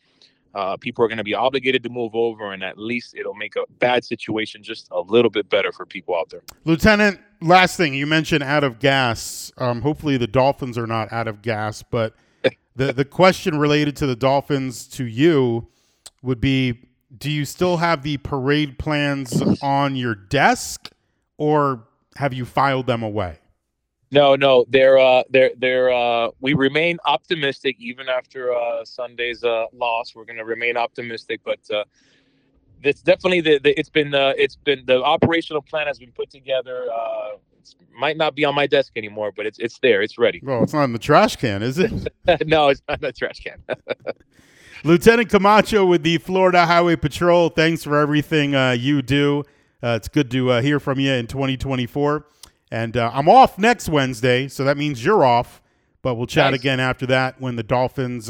uh, 0.55 0.75
people 0.77 1.05
are 1.05 1.07
going 1.07 1.19
to 1.19 1.23
be 1.23 1.35
obligated 1.35 1.83
to 1.83 1.89
move 1.89 2.15
over, 2.15 2.51
and 2.51 2.63
at 2.63 2.77
least 2.77 3.15
it'll 3.15 3.35
make 3.35 3.55
a 3.55 3.63
bad 3.77 4.03
situation 4.03 4.63
just 4.63 4.87
a 4.91 5.01
little 5.01 5.29
bit 5.29 5.49
better 5.49 5.71
for 5.71 5.85
people 5.85 6.15
out 6.15 6.29
there. 6.29 6.41
Lieutenant, 6.65 7.19
last 7.41 7.77
thing 7.77 7.93
you 7.93 8.07
mentioned 8.07 8.43
out 8.43 8.63
of 8.63 8.79
gas. 8.79 9.51
Um, 9.57 9.81
hopefully, 9.81 10.17
the 10.17 10.27
Dolphins 10.27 10.77
are 10.77 10.87
not 10.87 11.13
out 11.13 11.27
of 11.27 11.43
gas, 11.43 11.83
but 11.83 12.15
the 12.77 12.93
the 12.93 13.05
question 13.05 13.57
related 13.57 13.95
to 13.97 14.05
the 14.05 14.15
Dolphins 14.15 14.87
to 14.89 15.05
you 15.05 15.67
would 16.21 16.39
be 16.39 16.79
do 17.17 17.31
you 17.31 17.45
still 17.45 17.77
have 17.77 18.03
the 18.03 18.17
parade 18.17 18.77
plans 18.77 19.41
on 19.61 19.95
your 19.95 20.13
desk 20.15 20.91
or 21.37 21.87
have 22.15 22.33
you 22.33 22.45
filed 22.45 22.87
them 22.87 23.03
away? 23.03 23.39
No, 24.11 24.35
no, 24.35 24.65
they're 24.69 24.97
uh, 24.97 25.23
they're 25.29 25.51
they're 25.57 25.91
uh, 25.91 26.29
we 26.39 26.53
remain 26.53 26.97
optimistic 27.05 27.75
even 27.79 28.07
after 28.07 28.53
uh, 28.53 28.85
Sunday's 28.85 29.43
uh, 29.43 29.65
loss. 29.73 30.15
We're 30.15 30.25
going 30.25 30.37
to 30.37 30.45
remain 30.45 30.77
optimistic, 30.77 31.41
but 31.43 31.59
uh, 31.73 31.83
it's 32.83 33.01
definitely 33.01 33.41
the, 33.41 33.59
the 33.59 33.77
it's 33.77 33.89
been 33.89 34.13
uh, 34.13 34.33
it's 34.37 34.55
been 34.55 34.83
the 34.85 35.03
operational 35.03 35.61
plan 35.61 35.87
has 35.87 35.99
been 35.99 36.13
put 36.13 36.29
together. 36.29 36.87
Uh, 36.93 37.29
it 37.79 37.87
might 37.97 38.17
not 38.17 38.35
be 38.35 38.45
on 38.45 38.55
my 38.55 38.67
desk 38.67 38.93
anymore, 38.95 39.31
but 39.35 39.45
it's 39.45 39.59
it's 39.59 39.79
there. 39.79 40.01
It's 40.01 40.17
ready. 40.17 40.41
Well, 40.43 40.63
it's 40.63 40.73
not 40.73 40.85
in 40.85 40.93
the 40.93 40.99
trash 40.99 41.35
can, 41.35 41.63
is 41.63 41.77
it? 41.77 41.91
no, 42.47 42.69
it's 42.69 42.81
not 42.87 42.99
in 42.99 43.01
the 43.01 43.13
trash 43.13 43.39
can. 43.39 43.63
Lieutenant 44.83 45.29
Camacho 45.29 45.85
with 45.85 46.03
the 46.03 46.17
Florida 46.19 46.65
Highway 46.65 46.95
Patrol. 46.95 47.49
Thanks 47.49 47.83
for 47.83 47.97
everything 47.97 48.55
uh, 48.55 48.71
you 48.71 49.01
do. 49.01 49.43
Uh, 49.81 49.95
it's 49.97 50.07
good 50.07 50.29
to 50.31 50.51
uh, 50.51 50.61
hear 50.61 50.79
from 50.79 50.99
you 50.99 51.11
in 51.11 51.27
2024. 51.27 52.25
And 52.71 52.97
uh, 52.97 53.11
I'm 53.13 53.29
off 53.29 53.57
next 53.57 53.89
Wednesday, 53.89 54.47
so 54.47 54.63
that 54.63 54.77
means 54.77 55.03
you're 55.03 55.25
off. 55.25 55.61
But 56.01 56.15
we'll 56.15 56.27
chat 56.27 56.51
nice. 56.51 56.59
again 56.59 56.79
after 56.79 57.05
that 57.07 57.41
when 57.41 57.55
the 57.55 57.63
Dolphins, 57.63 58.29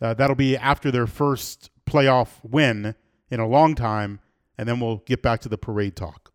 uh, 0.00 0.14
that'll 0.14 0.36
be 0.36 0.56
after 0.56 0.90
their 0.90 1.06
first 1.06 1.70
playoff 1.86 2.28
win 2.42 2.94
in 3.30 3.40
a 3.40 3.46
long 3.46 3.74
time. 3.74 4.20
And 4.56 4.68
then 4.68 4.80
we'll 4.80 4.98
get 4.98 5.22
back 5.22 5.40
to 5.40 5.48
the 5.48 5.58
parade 5.58 5.94
talk. 5.94 6.32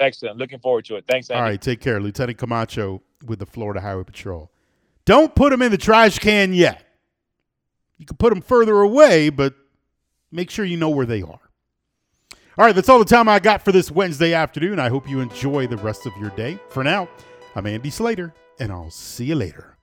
Excellent. 0.00 0.36
Looking 0.36 0.58
forward 0.58 0.84
to 0.86 0.96
it. 0.96 1.04
Thanks, 1.08 1.30
Andy. 1.30 1.38
All 1.38 1.48
right. 1.48 1.60
Take 1.60 1.80
care. 1.80 2.00
Lieutenant 2.00 2.38
Camacho 2.38 3.02
with 3.24 3.38
the 3.38 3.46
Florida 3.46 3.80
Highway 3.80 4.04
Patrol. 4.04 4.50
Don't 5.04 5.34
put 5.34 5.50
them 5.50 5.62
in 5.62 5.70
the 5.70 5.78
trash 5.78 6.18
can 6.18 6.52
yet. 6.52 6.82
You 7.96 8.04
can 8.06 8.16
put 8.16 8.30
them 8.30 8.42
further 8.42 8.74
away, 8.80 9.30
but 9.30 9.54
make 10.30 10.50
sure 10.50 10.64
you 10.64 10.76
know 10.76 10.90
where 10.90 11.06
they 11.06 11.22
are. 11.22 11.40
All 12.58 12.64
right, 12.64 12.74
that's 12.74 12.88
all 12.88 12.98
the 12.98 13.04
time 13.04 13.28
I 13.28 13.38
got 13.38 13.62
for 13.62 13.72
this 13.72 13.90
Wednesday 13.90 14.34
afternoon. 14.34 14.78
I 14.78 14.88
hope 14.88 15.08
you 15.08 15.20
enjoy 15.20 15.66
the 15.66 15.76
rest 15.76 16.06
of 16.06 16.12
your 16.18 16.30
day. 16.30 16.58
For 16.70 16.82
now, 16.82 17.08
I'm 17.54 17.66
Andy 17.66 17.90
Slater, 17.90 18.34
and 18.58 18.72
I'll 18.72 18.90
see 18.90 19.26
you 19.26 19.34
later. 19.34 19.75